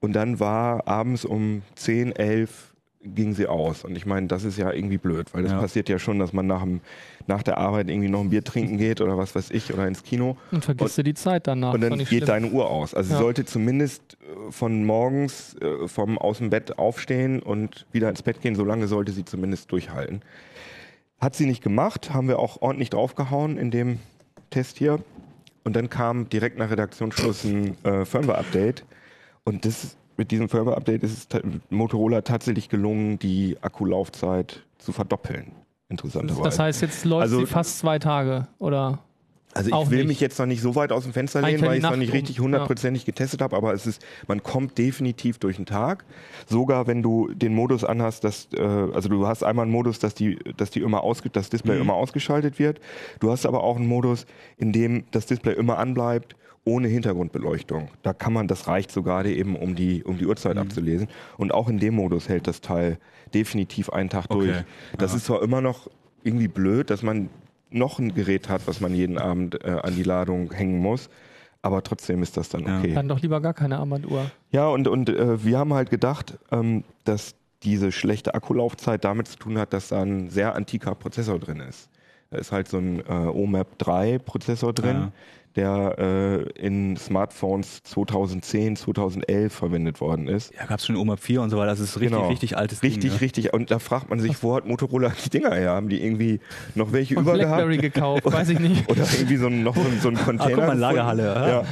und 0.00 0.14
dann 0.14 0.40
war 0.40 0.88
abends 0.88 1.26
um 1.26 1.60
10, 1.74 2.12
11 2.16 2.72
ging 3.02 3.32
sie 3.34 3.46
aus. 3.46 3.84
Und 3.84 3.96
ich 3.96 4.06
meine, 4.06 4.26
das 4.26 4.42
ist 4.44 4.58
ja 4.58 4.72
irgendwie 4.72 4.98
blöd, 4.98 5.32
weil 5.32 5.42
das 5.44 5.52
Ja. 5.52 5.60
passiert 5.60 5.88
ja 5.88 5.98
schon, 5.98 6.18
dass 6.18 6.32
man 6.32 6.46
nach, 6.46 6.62
dem, 6.62 6.80
nach 7.26 7.42
der 7.42 7.58
Arbeit 7.58 7.88
irgendwie 7.88 8.08
noch 8.08 8.20
ein 8.20 8.30
Bier 8.30 8.42
trinken 8.42 8.76
geht 8.76 9.00
oder 9.00 9.16
was 9.16 9.34
weiß 9.34 9.50
ich 9.52 9.72
oder 9.72 9.86
ins 9.86 10.02
Kino. 10.02 10.36
Und 10.50 10.64
vergisst 10.64 10.98
du 10.98 11.04
die 11.04 11.14
Zeit 11.14 11.46
danach. 11.46 11.74
Und 11.74 11.80
dann 11.80 11.96
geht 11.98 12.08
schlimm. 12.08 12.26
deine 12.26 12.48
Uhr 12.48 12.68
aus. 12.68 12.94
Also 12.94 13.10
Ja. 13.12 13.16
sie 13.18 13.22
sollte 13.22 13.44
zumindest 13.44 14.16
äh, 14.48 14.50
von 14.50 14.84
morgens 14.84 15.54
äh, 15.62 15.86
vom 15.86 16.18
aus 16.18 16.38
dem 16.38 16.50
Bett 16.50 16.78
aufstehen 16.78 17.40
und 17.40 17.86
wieder 17.92 18.10
ins 18.10 18.22
Bett 18.22 18.40
gehen. 18.40 18.56
So 18.56 18.64
lange 18.64 18.88
sollte 18.88 19.12
sie 19.12 19.24
zumindest 19.24 19.70
durchhalten. 19.70 20.22
Hat 21.20 21.34
sie 21.36 21.46
nicht 21.46 21.62
gemacht, 21.62 22.12
haben 22.12 22.28
wir 22.28 22.38
auch 22.38 22.62
ordentlich 22.62 22.90
draufgehauen 22.90 23.58
in 23.58 23.70
dem 23.70 23.98
Test 24.50 24.76
hier. 24.78 25.00
Und 25.64 25.74
dann 25.76 25.90
kam 25.90 26.28
direkt 26.28 26.58
nach 26.58 26.70
Redaktionsschluss 26.70 27.44
ein 27.44 27.76
äh, 27.84 28.04
Firmware-Update. 28.04 28.84
Und 29.44 29.64
das, 29.64 29.96
mit 30.18 30.30
diesem 30.32 30.48
Firmware-Update 30.50 31.02
ist 31.04 31.32
es 31.34 31.42
Motorola 31.70 32.20
tatsächlich 32.20 32.68
gelungen, 32.68 33.18
die 33.18 33.56
Akkulaufzeit 33.62 34.62
zu 34.78 34.92
verdoppeln. 34.92 35.52
Interessanterweise. 35.88 36.42
Das 36.42 36.58
heißt, 36.58 36.82
jetzt 36.82 37.04
läuft 37.06 37.22
Also- 37.22 37.38
sie 37.40 37.46
fast 37.46 37.78
zwei 37.78 37.98
Tage, 37.98 38.46
oder? 38.58 38.98
Also 39.54 39.70
ich 39.82 39.90
will 39.90 39.98
nicht. 40.00 40.08
mich 40.08 40.20
jetzt 40.20 40.38
noch 40.38 40.44
nicht 40.46 40.60
so 40.60 40.76
weit 40.76 40.92
aus 40.92 41.04
dem 41.04 41.12
Fenster 41.14 41.40
lehnen, 41.40 41.62
weil 41.62 41.78
ich 41.78 41.84
es 41.84 41.90
noch 41.90 41.96
nicht 41.96 42.12
richtig 42.12 42.38
hundertprozentig 42.38 43.06
getestet 43.06 43.40
habe, 43.40 43.56
aber 43.56 43.72
es 43.72 43.86
ist, 43.86 44.04
man 44.28 44.42
kommt 44.42 44.76
definitiv 44.76 45.38
durch 45.38 45.56
den 45.56 45.64
Tag. 45.66 46.04
Sogar 46.46 46.86
wenn 46.86 47.02
du 47.02 47.28
den 47.32 47.54
Modus 47.54 47.82
anhast, 47.82 48.22
dass, 48.24 48.48
äh, 48.54 48.60
also 48.60 49.08
du 49.08 49.26
hast 49.26 49.42
einmal 49.42 49.62
einen 49.64 49.72
Modus, 49.72 49.98
dass 49.98 50.14
die, 50.14 50.38
dass 50.58 50.70
die 50.70 50.80
immer 50.80 51.02
ausge, 51.02 51.30
das 51.30 51.48
Display 51.48 51.76
Mhm. 51.76 51.80
immer 51.82 51.94
ausgeschaltet 51.94 52.58
wird. 52.58 52.78
Du 53.20 53.30
hast 53.30 53.46
aber 53.46 53.62
auch 53.64 53.76
einen 53.76 53.86
Modus, 53.88 54.26
in 54.58 54.72
dem 54.72 55.04
das 55.12 55.24
Display 55.26 55.54
immer 55.54 55.78
anbleibt, 55.78 56.36
ohne 56.68 56.88
Hintergrundbeleuchtung. 56.88 57.88
Da 58.02 58.12
kann 58.12 58.32
man, 58.32 58.46
das 58.48 58.68
reicht 58.68 58.92
sogar 58.92 59.24
eben, 59.24 59.56
um 59.56 59.74
die, 59.74 60.04
um 60.04 60.18
die 60.18 60.26
Uhrzeit 60.26 60.54
Mhm. 60.56 60.60
abzulesen. 60.62 61.08
Und 61.36 61.52
auch 61.52 61.68
in 61.68 61.78
dem 61.78 61.94
Modus 61.94 62.28
hält 62.28 62.46
das 62.46 62.60
Teil 62.60 62.98
definitiv 63.34 63.90
einen 63.90 64.08
Tag 64.10 64.28
durch. 64.28 64.50
Okay. 64.50 64.64
Das 64.98 65.12
Ja. 65.12 65.16
ist 65.16 65.26
zwar 65.26 65.42
immer 65.42 65.60
noch 65.60 65.88
irgendwie 66.24 66.48
blöd, 66.48 66.90
dass 66.90 67.02
man 67.02 67.28
noch 67.70 67.98
ein 67.98 68.14
Gerät 68.14 68.48
hat, 68.48 68.66
was 68.66 68.80
man 68.80 68.94
jeden 68.94 69.18
Abend 69.18 69.62
äh, 69.64 69.70
an 69.70 69.94
die 69.94 70.02
Ladung 70.02 70.52
hängen 70.52 70.78
muss. 70.78 71.08
Aber 71.60 71.82
trotzdem 71.82 72.22
ist 72.22 72.36
das 72.36 72.48
dann 72.48 72.64
Ja. 72.66 72.78
okay. 72.78 72.88
Ja, 72.90 72.94
Dann 72.94 73.08
doch 73.08 73.20
lieber 73.20 73.40
gar 73.40 73.52
keine 73.54 73.78
Armbanduhr. 73.78 74.30
und, 74.52 74.88
und 74.88 75.08
äh, 75.10 75.44
wir 75.44 75.58
haben 75.58 75.74
halt 75.74 75.90
gedacht, 75.90 76.38
ähm, 76.52 76.84
dass 77.04 77.34
diese 77.64 77.90
schlechte 77.92 78.34
Akkulaufzeit 78.34 79.04
damit 79.04 79.26
zu 79.28 79.36
tun 79.36 79.58
hat, 79.58 79.72
dass 79.72 79.88
da 79.88 80.02
ein 80.02 80.30
sehr 80.30 80.54
antiker 80.54 80.94
Prozessor 80.94 81.38
drin 81.40 81.60
ist. 81.60 81.88
Da 82.30 82.38
ist 82.38 82.52
halt 82.52 82.68
so 82.68 82.78
ein 82.78 83.00
äh, 83.00 83.12
OMAP 83.12 83.78
3 83.78 84.18
Prozessor 84.18 84.72
drin, 84.72 84.96
Ja. 84.96 85.12
Der 85.56 85.96
äh, 85.98 86.42
in 86.66 86.96
Smartphones 86.96 87.82
2010, 87.84 88.76
2011 88.76 89.52
verwendet 89.52 90.00
worden 90.00 90.28
ist. 90.28 90.52
Ja, 90.54 90.66
gab 90.66 90.78
es 90.78 90.86
schon 90.86 90.96
OMAP 90.96 91.20
4 91.20 91.42
und 91.42 91.50
so 91.50 91.56
weiter. 91.56 91.68
Das 91.70 91.80
ist 91.80 91.96
richtig, 92.00 92.10
Genau. 92.16 92.28
richtig 92.28 92.56
altes 92.56 92.82
Richtig, 92.82 93.02
Ding. 93.02 93.12
ne? 93.12 93.20
richtig. 93.20 93.52
Und 93.54 93.70
da 93.70 93.78
fragt 93.78 94.10
man 94.10 94.20
sich, 94.20 94.42
wo 94.42 94.54
hat 94.54 94.66
Motorola 94.66 95.12
die 95.24 95.30
Dinger 95.30 95.54
her? 95.54 95.70
Haben 95.72 95.88
die 95.88 96.02
irgendwie 96.02 96.40
noch 96.74 96.92
welche 96.92 97.16
Und 97.16 97.22
über 97.22 97.32
gehabt? 97.36 97.56
Blackberry 97.56 97.78
gekauft, 97.78 98.24
weiß 98.24 98.48
ich 98.50 98.60
nicht. 98.60 98.88
Oder 98.90 99.02
irgendwie 99.12 99.36
so 99.36 99.46
ein, 99.46 99.62
noch 99.62 99.74
so 99.74 99.80
ein, 99.82 99.98
so 100.00 100.08
ein 100.08 100.14
Container. 100.16 100.44
Ah, 100.44 100.54
guck 100.54 100.66
mal. 100.66 100.78
Lagerhalle, 100.78 101.22
ja. 101.24 101.48
Ja. 101.48 101.62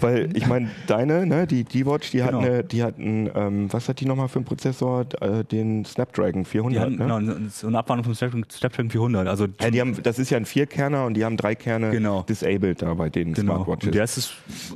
Weil 0.00 0.30
ich 0.36 0.46
meine, 0.46 0.70
deine, 0.86 1.26
ne, 1.26 1.46
die 1.46 1.64
D-Watch, 1.64 2.10
die, 2.10 2.18
Genau. 2.18 2.40
hat 2.40 2.46
eine, 2.46 2.64
die 2.64 2.82
hat 2.82 2.98
einen, 2.98 3.30
ähm, 3.34 3.72
was 3.72 3.88
hat 3.88 4.00
die 4.00 4.06
nochmal 4.06 4.28
für 4.28 4.36
einen 4.36 4.44
Prozessor? 4.46 5.06
Äh, 5.20 5.44
den 5.44 5.84
Snapdragon 5.84 6.42
Die 6.44 6.48
400. 6.50 6.80
hatten 6.82 6.96
ne? 6.96 6.98
genau, 7.20 7.40
so 7.50 7.66
eine 7.66 7.78
Abwandlung 7.78 8.04
vom 8.04 8.14
Snapdragon, 8.14 8.46
Snapdragon 8.50 8.90
400. 8.90 9.28
Also 9.28 9.46
ja, 9.60 9.70
die 9.70 9.80
haben, 9.80 9.96
das 10.02 10.18
ist 10.18 10.30
ja 10.30 10.36
ein 10.36 10.46
Vierkerner 10.46 11.04
und 11.06 11.14
die 11.14 11.24
haben 11.24 11.36
drei 11.36 11.54
Kerne 11.54 11.90
Genau. 11.90 12.22
disabled 12.22 12.82
da 12.82 12.94
bei 12.94 13.08
den 13.24 13.32
Genau. 13.34 13.54
Smartwatches. 13.64 13.86
Und 13.88 13.94
der 13.94 14.04
ist, 14.04 14.34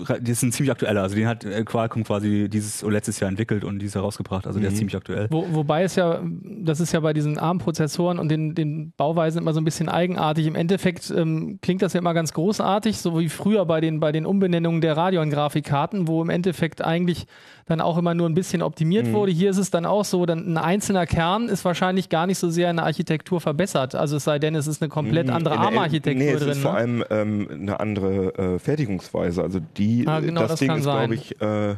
der 0.08 0.32
ist 0.32 0.42
ein 0.42 0.52
ziemlich 0.52 0.70
aktueller. 0.72 1.02
Also 1.02 1.14
den 1.14 1.26
hat 1.28 1.44
äh, 1.44 1.62
Qualcomm 1.64 2.04
quasi 2.04 2.48
dieses 2.48 2.82
oder 2.82 2.94
letztes 2.94 3.20
Jahr 3.20 3.28
entwickelt 3.30 3.64
und 3.64 3.78
dieses 3.78 3.94
herausgebracht. 3.94 4.46
Also 4.46 4.58
Mhm. 4.58 4.62
der 4.62 4.72
ist 4.72 4.78
ziemlich 4.78 4.96
aktuell. 4.96 5.28
Wo, 5.30 5.46
wobei 5.52 5.82
es 5.84 5.94
ja, 5.96 6.20
das 6.42 6.80
ist 6.80 6.92
ja 6.92 7.00
bei 7.00 7.12
diesen 7.12 7.38
ARM-Prozessoren 7.38 8.18
und 8.18 8.28
den, 8.28 8.54
den 8.54 8.92
Bauweisen 8.96 9.40
immer 9.42 9.52
so 9.52 9.60
ein 9.60 9.64
bisschen 9.64 9.88
eigenartig. 9.88 10.46
Im 10.46 10.54
Endeffekt 10.54 11.10
ähm, 11.16 11.58
klingt 11.62 11.82
das 11.82 11.92
ja 11.92 12.00
immer 12.00 12.14
ganz 12.14 12.32
großartig, 12.32 12.98
so 12.98 13.18
wie 13.18 13.28
früher 13.28 13.64
bei 13.66 13.80
den, 13.80 14.00
bei 14.00 14.12
den 14.12 14.26
Umbenennungen 14.26 14.80
der 14.80 14.96
Radeon-Grafikkarten, 14.96 16.08
wo 16.08 16.22
im 16.22 16.30
Endeffekt 16.30 16.82
eigentlich 16.84 17.26
dann 17.70 17.80
auch 17.80 17.96
immer 17.96 18.14
nur 18.14 18.28
ein 18.28 18.34
bisschen 18.34 18.62
optimiert 18.62 19.06
Mhm. 19.06 19.12
wurde. 19.12 19.32
Hier 19.32 19.50
ist 19.50 19.56
es 19.58 19.70
dann 19.70 19.86
auch 19.86 20.04
so, 20.04 20.26
dann 20.26 20.52
ein 20.52 20.58
einzelner 20.58 21.06
Kern 21.06 21.48
ist 21.48 21.64
wahrscheinlich 21.64 22.08
gar 22.08 22.26
nicht 22.26 22.38
so 22.38 22.50
sehr 22.50 22.70
in 22.70 22.76
der 22.76 22.84
Architektur 22.86 23.40
verbessert. 23.40 23.94
Also 23.94 24.16
es 24.16 24.24
sei 24.24 24.38
denn, 24.38 24.54
es 24.54 24.66
ist 24.66 24.82
eine 24.82 24.88
komplett 24.88 25.30
andere 25.30 25.54
Mhm. 25.54 25.60
In 25.62 25.70
der- 25.70 25.78
ARM-Architektur 25.80 26.24
nee, 26.24 26.32
es 26.32 26.40
drin. 26.40 26.50
ist 26.50 26.58
vor 26.60 26.72
ne? 26.72 26.78
allem 26.78 27.04
ähm, 27.10 27.48
eine 27.50 27.80
andere 27.80 28.34
äh, 28.36 28.58
Fertigungsweise. 28.58 29.42
Also 29.42 29.60
die, 29.76 30.04
Ah, 30.06 30.20
genau, 30.20 30.40
das, 30.42 30.50
das 30.52 30.60
Ding 30.60 30.72
ist, 30.74 30.82
glaube 30.82 31.14
ich, 31.14 31.40
äh, 31.40 31.76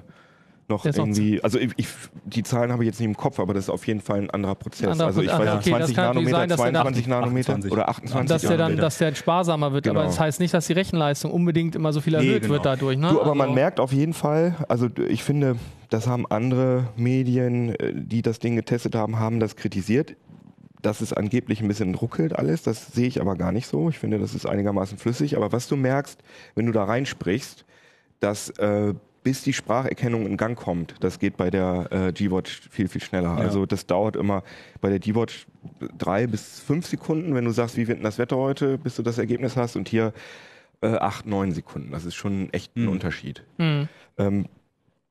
noch 0.69 0.85
irgendwie, 0.87 1.43
also 1.43 1.59
ich, 1.59 1.73
ich, 1.77 1.89
die 2.25 2.43
Zahlen 2.43 2.73
habe 2.73 2.85
ich 2.85 2.87
jetzt 2.87 2.99
nicht 3.01 3.09
im 3.09 3.17
Kopf, 3.17 3.39
aber 3.41 3.53
das 3.53 3.65
ist 3.65 3.71
auf 3.71 3.87
jeden 3.87 4.01
Fall 4.01 4.19
ein 4.21 4.31
anderer 4.31 4.55
Prozess. 4.55 4.89
Anderer 4.89 5.09
also 5.09 5.21
ich 5.21 5.29
Prozess. 5.29 5.47
weiß 5.47 5.55
nicht, 5.67 5.75
okay, 5.75 5.79
das 5.81 5.89
20 5.93 5.97
kann 5.97 6.05
natürlich 6.07 6.29
Nanometer, 6.31 6.39
sein, 6.39 6.49
dass 6.49 6.57
der 6.63 6.73
da- 6.73 6.83
22 6.83 7.07
Nanometer 7.09 7.53
28. 7.53 7.73
oder 7.73 7.89
28 7.89 8.29
dass 8.29 8.41
der 8.43 8.51
dann, 8.51 8.59
Nanometer. 8.59 8.83
dass 8.83 8.99
der 8.99 9.15
sparsamer 9.15 9.73
wird, 9.73 9.89
aber 9.89 9.99
Genau. 10.01 10.07
das 10.11 10.21
heißt 10.21 10.41
nicht, 10.41 10.55
dass 10.55 10.67
die 10.69 10.73
Rechenleistung 10.73 11.31
unbedingt 11.33 11.75
immer 11.75 11.93
so 11.93 12.01
viel 12.01 12.17
Nee, 12.19 12.27
erhöht 12.27 12.43
genau. 12.43 12.55
wird 12.55 12.65
dadurch. 12.65 12.97
Ne? 12.97 13.09
Du, 13.11 13.21
aber 13.21 13.35
man 13.35 13.49
Also- 13.49 13.55
merkt 13.55 13.81
auf 13.81 13.93
jeden 13.93 14.13
Fall, 14.15 14.55
also 14.69 14.89
ich 15.09 15.23
finde, 15.25 15.57
das 15.91 16.07
haben 16.07 16.27
andere 16.31 16.85
Medien, 16.97 17.75
äh, 17.75 17.93
die 17.95 18.23
das 18.23 18.39
Ding 18.39 18.57
getestet 18.57 18.95
haben, 18.95 19.19
haben 19.19 19.41
das 19.41 19.57
kritisiert. 19.57 20.17
Dass 20.81 21.01
es 21.01 21.13
angeblich 21.13 21.61
ein 21.61 21.69
bisschen 21.69 21.95
ruckelt 21.95 22.35
alles, 22.37 22.63
das 22.65 22.89
sehe 22.89 23.07
ich 23.07 23.21
aber 23.21 23.37
gar 23.37 23.53
nicht 23.53 23.69
so. 23.69 23.89
Ich 23.89 24.01
finde, 24.01 24.19
das 24.19 24.35
ist 24.35 24.47
einigermaßen 24.47 24.99
flüssig. 24.99 25.37
Aber 25.37 25.53
was 25.53 25.69
du 25.69 25.77
merkst, 25.77 26.19
wenn 26.57 26.67
du 26.67 26.73
da 26.73 26.83
reinsprichst, 26.83 27.65
dass 28.19 28.49
äh, 28.59 28.93
bis 29.23 29.43
die 29.43 29.53
Spracherkennung 29.53 30.27
in 30.27 30.37
Gang 30.37 30.59
kommt, 30.59 30.97
das 31.01 31.19
geht 31.19 31.37
bei 31.37 31.51
der 31.51 31.89
äh, 31.91 32.13
G-Watch 32.13 32.69
viel, 32.71 32.89
viel 32.89 33.03
schneller. 33.03 33.37
Ja. 33.37 33.45
Also 33.45 33.67
das 33.67 33.87
dauert 33.87 34.17
immer 34.17 34.43
bei 34.81 34.89
der 34.91 34.99
G-Watch 34.99 35.47
drei 35.97 36.27
bis 36.27 36.61
fünf 36.61 36.87
Sekunden, 36.87 37.35
wenn 37.35 37.45
du 37.45 37.51
sagst, 37.53 37.77
wie 37.77 37.87
wird 37.87 37.99
denn 37.99 38.05
das 38.05 38.19
Wetter 38.19 38.37
heute, 38.37 38.79
bis 38.79 38.97
du 38.97 39.03
das 39.03 39.19
Ergebnis 39.19 39.57
hast. 39.57 39.77
Und 39.77 39.89
hier 39.89 40.13
äh, 40.81 40.97
acht, 40.97 41.27
neun 41.27 41.53
Sekunden. 41.53 41.93
Das 41.93 42.05
ist 42.05 42.15
schon 42.15 42.53
echt 42.53 42.77
ein 42.77 42.85
Hm. 42.87 42.93
Unterschied. 42.93 43.45
Hm. 43.59 43.89
Ähm, 44.19 44.47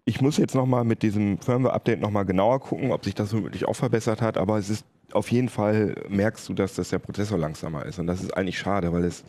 ich 0.04 0.20
muss 0.20 0.38
jetzt 0.38 0.56
nochmal 0.56 0.84
mit 0.84 1.04
diesem 1.04 1.38
Firmware-Update 1.38 2.02
nochmal 2.02 2.26
genauer 2.26 2.60
gucken, 2.60 2.92
ob 2.92 3.06
sich 3.06 3.16
das 3.16 3.34
womöglich 3.34 3.66
auch 3.66 3.76
verbessert 3.76 4.22
hat, 4.22 4.38
aber 4.38 4.58
es 4.58 4.70
ist 4.70 4.86
auf 5.14 5.32
jeden 5.32 5.50
Fall 5.50 5.96
merkst 6.10 6.48
du, 6.50 6.54
dass 6.54 6.76
das 6.76 6.90
der 6.90 7.00
Prozessor 7.00 7.38
langsamer 7.38 7.86
ist. 7.86 8.00
Und 8.00 8.08
das 8.08 8.22
ist 8.22 8.36
eigentlich 8.36 8.58
schade, 8.58 8.92
weil 8.94 9.04
es 9.04 9.24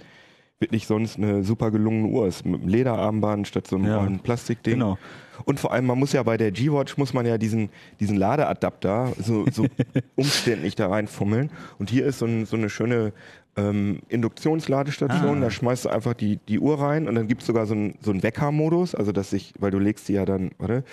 wirklich 0.63 0.87
sonst 0.87 1.19
eine 1.19 1.45
super 1.45 1.71
gelungene 1.71 2.09
Uhr 2.09 2.27
ist. 2.27 2.47
Mit 2.47 2.63
einem 2.63 2.71
Lederarmband 2.71 3.47
statt 3.47 3.67
so 3.67 3.77
einem 3.77 3.87
Ja. 3.87 4.09
Plastikding. 4.23 4.75
Genau. 4.75 4.99
Und 5.45 5.61
vor 5.61 5.73
allem, 5.73 5.87
man 5.87 5.99
muss 5.99 6.13
ja 6.13 6.23
bei 6.23 6.37
der 6.37 6.53
G-Watch, 6.53 6.97
muss 6.97 7.13
man 7.13 7.27
ja 7.27 7.37
diesen, 7.37 7.69
diesen 8.01 8.17
Ladeadapter 8.17 9.13
so, 9.19 9.45
so 9.53 9.67
umständlich 10.17 10.75
da 10.77 10.89
reinfummeln. 10.89 11.51
Und 11.79 11.91
hier 11.91 12.07
ist 12.07 12.21
so, 12.21 12.27
ein, 12.27 12.47
so 12.47 12.57
eine 12.57 12.71
schöne 12.71 13.13
ähm, 13.57 14.01
Induktionsladestation. 14.09 15.39
Ah. 15.39 15.41
Da 15.41 15.51
schmeißt 15.51 15.85
du 15.85 15.89
einfach 15.91 16.15
die, 16.15 16.39
die 16.49 16.59
Uhr 16.59 16.81
rein 16.81 17.09
und 17.09 17.15
dann 17.15 17.29
gibt 17.29 17.43
es 17.43 17.47
sogar 17.47 17.67
so 17.67 17.75
einen 17.75 17.99
so 18.01 18.11
einen 18.11 18.23
Wecker-Modus, 18.23 18.95
also 18.95 19.13
dass 19.13 19.33
ich, 19.33 19.53
weil 19.59 19.71
du 19.71 19.79
legst 19.79 20.09
die 20.09 20.15
ja 20.15 20.25
dann, 20.25 20.53
warte, 20.59 20.85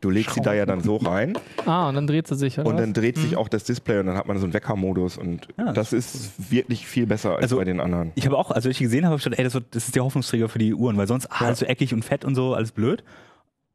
Du 0.00 0.10
legst 0.10 0.34
sie 0.34 0.40
da 0.40 0.54
ja 0.54 0.64
dann 0.66 0.80
so 0.82 0.96
rein 0.96 1.36
Ah, 1.66 1.88
und 1.88 1.96
dann 1.96 2.06
dreht 2.06 2.28
sie 2.28 2.36
sich. 2.36 2.58
Oder 2.58 2.68
und 2.68 2.76
dann 2.78 2.92
dreht 2.92 3.16
sich 3.18 3.36
auch 3.36 3.48
das 3.48 3.64
Display 3.64 3.98
und 3.98 4.06
dann 4.06 4.16
hat 4.16 4.26
man 4.28 4.38
so 4.38 4.44
einen 4.44 4.52
Weckermodus 4.54 5.18
und 5.18 5.48
Ja, 5.58 5.72
das 5.72 5.92
ist 5.92 6.50
wirklich 6.52 6.86
viel 6.86 7.06
besser 7.06 7.32
als 7.34 7.42
Also, 7.42 7.56
bei 7.56 7.64
den 7.64 7.80
anderen. 7.80 8.12
Ich 8.14 8.24
habe 8.26 8.36
auch, 8.38 8.50
also 8.52 8.68
als 8.68 8.76
ich 8.76 8.78
gesehen 8.78 9.04
habe, 9.04 9.12
habe 9.12 9.18
ich 9.18 9.24
gedacht, 9.24 9.38
ey, 9.38 9.44
das, 9.44 9.54
wird- 9.54 9.74
das 9.74 9.86
ist 9.86 9.96
der 9.96 10.04
Hoffnungsträger 10.04 10.48
für 10.48 10.58
die 10.60 10.72
Uhren, 10.74 10.96
weil 10.96 11.08
sonst 11.08 11.26
ah, 11.30 11.46
alles 11.46 11.58
so 11.58 11.66
eckig 11.66 11.92
und 11.92 12.04
fett 12.04 12.24
und 12.24 12.34
so, 12.36 12.54
alles 12.54 12.70
blöd. 12.72 13.02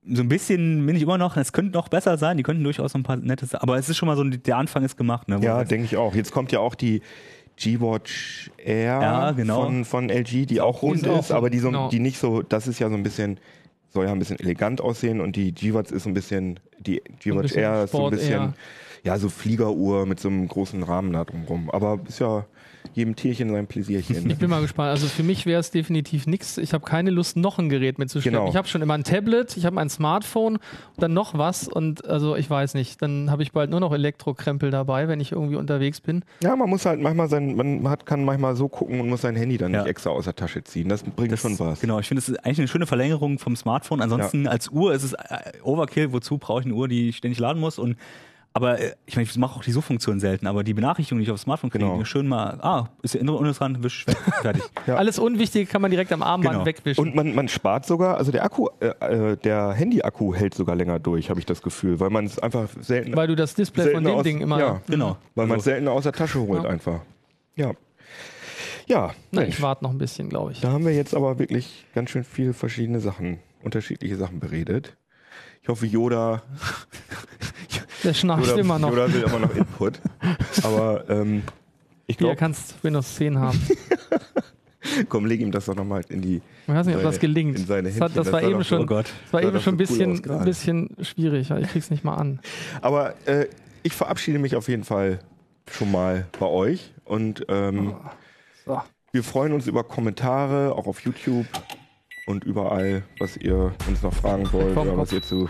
So 0.05 0.21
ein 0.21 0.29
bisschen 0.29 0.86
bin 0.86 0.95
ich 0.95 1.01
immer 1.01 1.17
noch, 1.17 1.36
es 1.38 1.51
könnte 1.53 1.71
noch 1.73 1.88
besser 1.89 2.17
sein, 2.17 2.38
die 2.38 2.43
könnten 2.43 2.63
durchaus 2.63 2.93
noch 2.93 2.99
ein 3.01 3.03
paar 3.03 3.15
nettes, 3.17 3.53
aber 3.55 3.77
es 3.77 3.88
ist 3.89 3.97
schon 3.97 4.07
mal 4.07 4.15
so, 4.17 4.23
der 4.23 4.57
Anfang 4.57 4.84
ist 4.84 4.97
gemacht. 4.97 5.27
Ne, 5.29 5.41
wo 5.41 5.45
Ja, 5.45 5.57
man- 5.57 5.67
denke 5.67 5.86
ich 5.86 5.97
auch. 5.97 6.13
Jetzt 6.15 6.31
kommt 6.31 6.51
ja 6.53 6.59
auch 6.59 6.75
die 6.75 7.01
G-Watch 7.57 8.51
Air 8.57 8.99
Ja, 9.01 9.31
genau. 9.31 9.63
von, 9.63 9.86
von 9.86 10.09
LG, 10.09 10.45
die 10.45 10.59
auch 10.61 10.81
rund 10.81 10.97
ist 11.03 11.07
auch 11.07 11.19
ist, 11.19 11.31
aber 11.31 11.49
die, 11.49 11.59
so, 11.59 11.67
genau. 11.69 11.89
die 11.89 11.99
nicht 11.99 12.17
so, 12.19 12.41
das 12.41 12.67
ist 12.67 12.79
ja 12.79 12.89
so 12.89 12.95
ein 12.95 13.03
bisschen, 13.03 13.39
soll 13.93 14.05
ja 14.05 14.11
ein 14.11 14.19
bisschen 14.19 14.39
elegant 14.39 14.81
aussehen 14.81 15.21
und 15.21 15.35
die 15.35 15.51
G-Watch 15.53 15.91
ist 15.91 16.03
so 16.03 16.09
ein 16.09 16.13
bisschen, 16.13 16.59
die 16.79 17.01
G-Watch 17.19 17.55
Air 17.55 17.83
ist 17.83 17.91
so 17.91 18.05
ein 18.05 18.11
bisschen, 18.11 18.53
ja, 19.03 19.17
so 19.19 19.29
Fliegeruhr 19.29 20.05
mit 20.05 20.19
so 20.19 20.29
einem 20.29 20.47
großen 20.47 20.81
Rahmen 20.81 21.13
da 21.13 21.23
drumrum. 21.23 21.69
Aber 21.69 21.99
ist 22.07 22.19
ja 22.19 22.45
jedem 22.93 23.15
Tierchen 23.15 23.49
sein 23.49 23.67
Pläsierchen. 23.67 24.29
Ich 24.29 24.38
bin 24.38 24.49
mal 24.49 24.61
gespannt. 24.61 24.89
Also 24.89 25.07
für 25.07 25.23
mich 25.23 25.45
wäre 25.45 25.59
es 25.59 25.71
definitiv 25.71 26.27
nichts. 26.27 26.57
Ich 26.57 26.73
habe 26.73 26.86
keine 26.86 27.09
Lust, 27.09 27.38
noch 27.38 27.57
ein 27.59 27.69
Gerät 27.69 27.97
mitzuschleppen. 27.99 28.39
Genau. 28.39 28.49
Ich 28.49 28.55
habe 28.55 28.67
schon 28.67 28.81
immer 28.81 28.93
ein 28.93 29.03
Tablet, 29.03 29.55
ich 29.57 29.65
habe 29.65 29.79
ein 29.79 29.89
Smartphone 29.89 30.55
und 30.57 30.61
dann 30.97 31.13
noch 31.13 31.38
was 31.38 31.67
und 31.67 32.05
also 32.05 32.36
ich 32.36 32.49
weiß 32.49 32.73
nicht. 32.75 33.01
Dann 33.01 33.31
habe 33.31 33.43
ich 33.43 33.51
bald 33.51 33.69
nur 33.71 33.79
noch 33.79 33.93
Elektrokrempel 33.93 34.69
dabei, 34.71 35.07
wenn 35.07 35.19
ich 35.19 35.31
irgendwie 35.31 35.55
unterwegs 35.55 36.01
bin. 36.01 36.23
ja, 36.43 36.55
man 36.55 36.69
muss 36.69 36.86
halt 36.86 36.99
manchmal 37.01 37.29
sein, 37.29 37.55
man 37.55 37.88
hat, 37.89 38.05
kann 38.05 38.23
manchmal 38.25 38.55
so 38.55 38.67
gucken 38.67 38.99
und 38.99 39.09
muss 39.09 39.21
sein 39.21 39.36
Handy 39.36 39.57
dann 39.57 39.73
Ja. 39.73 39.79
nicht 39.81 39.89
extra 39.89 40.09
aus 40.11 40.25
der 40.25 40.36
Tasche 40.36 40.63
ziehen. 40.63 40.89
Das 40.89 41.03
bringt 41.03 41.31
Das, 41.31 41.41
schon 41.41 41.57
was. 41.59 41.79
Genau, 41.79 41.99
ich 41.99 42.07
finde, 42.07 42.19
es 42.19 42.29
ist 42.29 42.38
eigentlich 42.45 42.59
eine 42.59 42.67
schöne 42.67 42.86
Verlängerung 42.86 43.39
vom 43.39 43.55
Smartphone. 43.55 44.01
Ansonsten 44.01 44.47
als 44.47 44.69
Uhr 44.69 44.93
ist 44.93 45.03
es 45.03 45.13
äh, 45.13 45.17
Overkill. 45.63 46.11
Wozu 46.13 46.38
brauche 46.38 46.59
ich 46.61 46.65
eine 46.65 46.75
Uhr, 46.75 46.88
die 46.88 47.09
ich 47.09 47.17
ständig 47.17 47.39
laden 47.39 47.59
muss? 47.59 47.79
Und 47.79 47.95
aber 48.54 48.80
äh, 48.80 48.93
ich 49.06 49.16
meine, 49.16 49.28
ich 49.28 49.36
mache 49.38 49.56
auch 49.58 49.64
die 49.64 49.72
Suchfunktion 49.72 50.20
selten, 50.20 50.45
aber 50.47 50.64
die 50.64 50.74
Benachrichtigung, 50.74 51.20
die 51.20 51.24
ich 51.26 51.32
aufs 51.32 51.41
Smartphone 51.43 51.70
kriege, 51.72 51.84
Genau. 51.86 52.04
schön 52.06 52.28
mal, 52.28 52.60
ah, 52.62 52.89
ist 53.01 53.14
der 53.16 53.22
innere 53.22 53.38
Unnützrand, 53.38 53.82
wisch, 53.84 54.06
weg, 54.08 54.16
fertig. 54.41 54.64
Ja. 54.86 54.95
Alles 54.95 55.18
Unwichtige 55.20 55.66
kann 55.66 55.82
man 55.82 55.89
direkt 55.91 56.12
am 56.12 56.22
Armband 56.22 56.54
Genau. 56.54 56.66
wegwischen. 56.66 57.01
Und 57.01 57.16
man, 57.16 57.34
man 57.34 57.47
spart 57.47 57.86
sogar, 57.86 58.18
also 58.18 58.32
der 58.32 58.43
Akku, 58.43 58.68
äh, 58.80 58.88
äh, 59.32 59.38
der 59.38 59.74
Handy-Akku 59.74 60.34
hält 60.36 60.54
sogar 60.54 60.76
länger 60.76 60.99
durch, 60.99 61.30
habe 61.30 61.39
ich 61.39 61.45
das 61.45 61.62
Gefühl, 61.62 61.99
weil 61.99 62.10
man 62.12 62.26
es 62.26 62.38
einfach 62.39 62.70
selten, 62.82 63.16
weil 63.16 63.28
du 63.28 63.36
das 63.36 63.56
Display 63.56 63.91
von 63.93 64.04
dem 64.04 64.14
aus, 64.16 64.24
Ding 64.24 64.39
immer. 64.41 64.60
ja, 64.60 64.82
Genau. 64.88 65.18
weil 65.36 65.47
man 65.47 65.58
es 65.58 65.62
Also- 65.64 65.72
seltener 65.72 65.91
aus 65.91 66.04
der 66.04 66.14
Tasche 66.14 66.39
holt 66.39 66.64
Ja. 66.64 66.70
einfach. 66.70 66.99
Ja, 67.56 67.72
ja, 68.86 69.14
Na, 69.32 69.43
ich 69.45 69.62
warte 69.62 69.84
noch 69.84 69.91
ein 69.91 69.97
bisschen, 69.97 70.28
glaube 70.30 70.51
ich. 70.51 70.60
da 70.62 70.72
haben 70.72 70.86
wir 70.86 70.93
jetzt 70.93 71.16
aber 71.16 71.39
wirklich 71.39 71.86
ganz 71.95 72.10
schön 72.10 72.24
viele 72.26 72.54
verschiedene 72.54 72.99
Sachen, 72.99 73.39
unterschiedliche 73.64 74.18
Sachen 74.18 74.39
beredet. 74.41 74.97
Ich 75.62 75.70
hoffe, 75.70 75.86
Yoda, 75.86 76.41
Der 78.04 78.14
schnarcht 78.14 78.47
Yoda, 78.47 78.60
immer 78.60 78.80
noch. 78.80 78.89
Yoda 78.89 79.14
will 79.14 79.24
immer 79.24 79.39
noch 79.39 79.56
Input, 79.56 79.99
aber 80.64 81.10
ähm, 81.10 81.43
ich 82.08 82.18
glaube, 82.18 82.36
kannst 82.36 82.76
Windows 82.84 83.16
10 83.16 83.39
haben. 83.39 83.60
komm, 85.10 85.26
leg 85.26 85.39
ihm 85.39 85.51
das 85.51 85.66
doch 85.66 85.76
nochmal 85.76 86.01
in 86.10 86.22
die, 86.22 86.41
Ich 86.68 86.74
weiß 86.74 86.86
nicht, 86.88 86.97
ob 86.97 87.04
das 87.04 87.20
gelingt. 87.20 87.58
in 87.58 87.66
seine 87.66 87.89
Das, 87.89 88.01
hat, 88.01 88.18
das 88.18 88.26
das 88.26 88.34
war 88.34 88.41
eben 88.43 88.60
doch 88.60 88.64
so- 88.66 88.76
Oh 88.76 88.80
schon, 88.80 88.88
Gott. 88.88 89.06
das 89.24 89.34
war 89.34 89.41
eben 89.43 89.60
schon 89.62 89.78
ein 89.80 89.86
so 89.86 89.93
cool 89.95 90.14
aus 90.14 90.22
bisschen, 90.45 90.89
bisschen 90.89 91.06
schwierig. 91.06 91.49
Ich 91.51 91.68
krieg's 91.70 91.89
nicht 91.89 92.04
mal 92.04 92.16
an. 92.16 92.39
Aber 92.82 93.14
äh, 93.26 93.47
ich 93.84 93.93
verabschiede 93.93 94.39
mich 94.39 94.56
auf 94.56 94.68
jeden 94.68 94.84
Fall 94.84 95.20
schon 95.72 95.91
mal 95.91 96.28
bei 96.39 96.45
euch 96.47 96.93
und 97.06 97.45
ähm, 97.47 97.95
So. 98.66 98.82
wir 99.14 99.24
freuen 99.24 99.54
uns 99.54 99.68
über 99.68 99.84
Kommentare, 99.86 100.74
auch 100.76 100.88
auf 100.88 100.99
YouTube 101.01 101.45
und 102.28 102.43
überall, 102.43 103.04
was 103.20 103.38
ihr 103.38 103.74
uns 103.88 104.01
noch 104.01 104.14
fragen 104.14 104.51
wollt 104.51 104.76
oder 104.78 104.97
was 104.97 105.12
ihr 105.14 105.22
zu 105.22 105.49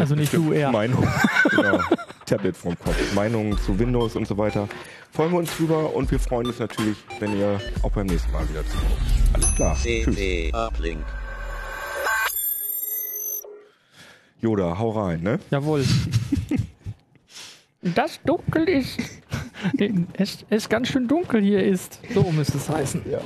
Also 0.00 0.14
nicht 0.14 0.32
du, 0.32 0.52
er. 0.52 0.70
Meinung, 0.70 1.06
genau, 1.50 1.80
Tablet 2.26 2.56
vom 2.56 2.78
Kopf, 2.78 3.14
Meinungen 3.14 3.58
zu 3.58 3.78
Windows 3.78 4.16
und 4.16 4.26
so 4.26 4.36
weiter. 4.38 4.68
Freuen 5.12 5.32
wir 5.32 5.38
uns 5.38 5.56
drüber 5.56 5.94
und 5.94 6.10
wir 6.10 6.18
freuen 6.18 6.46
uns 6.46 6.58
natürlich, 6.58 6.96
wenn 7.18 7.38
ihr 7.38 7.60
auch 7.82 7.90
beim 7.90 8.06
nächsten 8.06 8.30
Mal 8.32 8.48
wieder 8.48 8.64
zuhört. 8.66 8.92
Alles 9.32 9.54
klar. 9.54 9.76
Tschüss. 9.80 10.16
CT 10.16 10.54
Uplink. 10.54 11.04
Yoda, 14.40 14.78
hau 14.78 14.90
rein, 14.90 15.22
ne? 15.22 15.38
Jawohl. 15.50 15.84
Das 17.80 18.20
dunkel 18.24 18.68
ist. 18.68 18.98
Es, 20.12 20.44
es 20.50 20.68
ganz 20.68 20.88
schön 20.88 21.08
dunkel 21.08 21.42
hier 21.42 21.64
ist. 21.64 21.98
So 22.14 22.30
müsste 22.30 22.58
es 22.58 22.68
heißen. 22.68 23.02
Ja. 23.10 23.18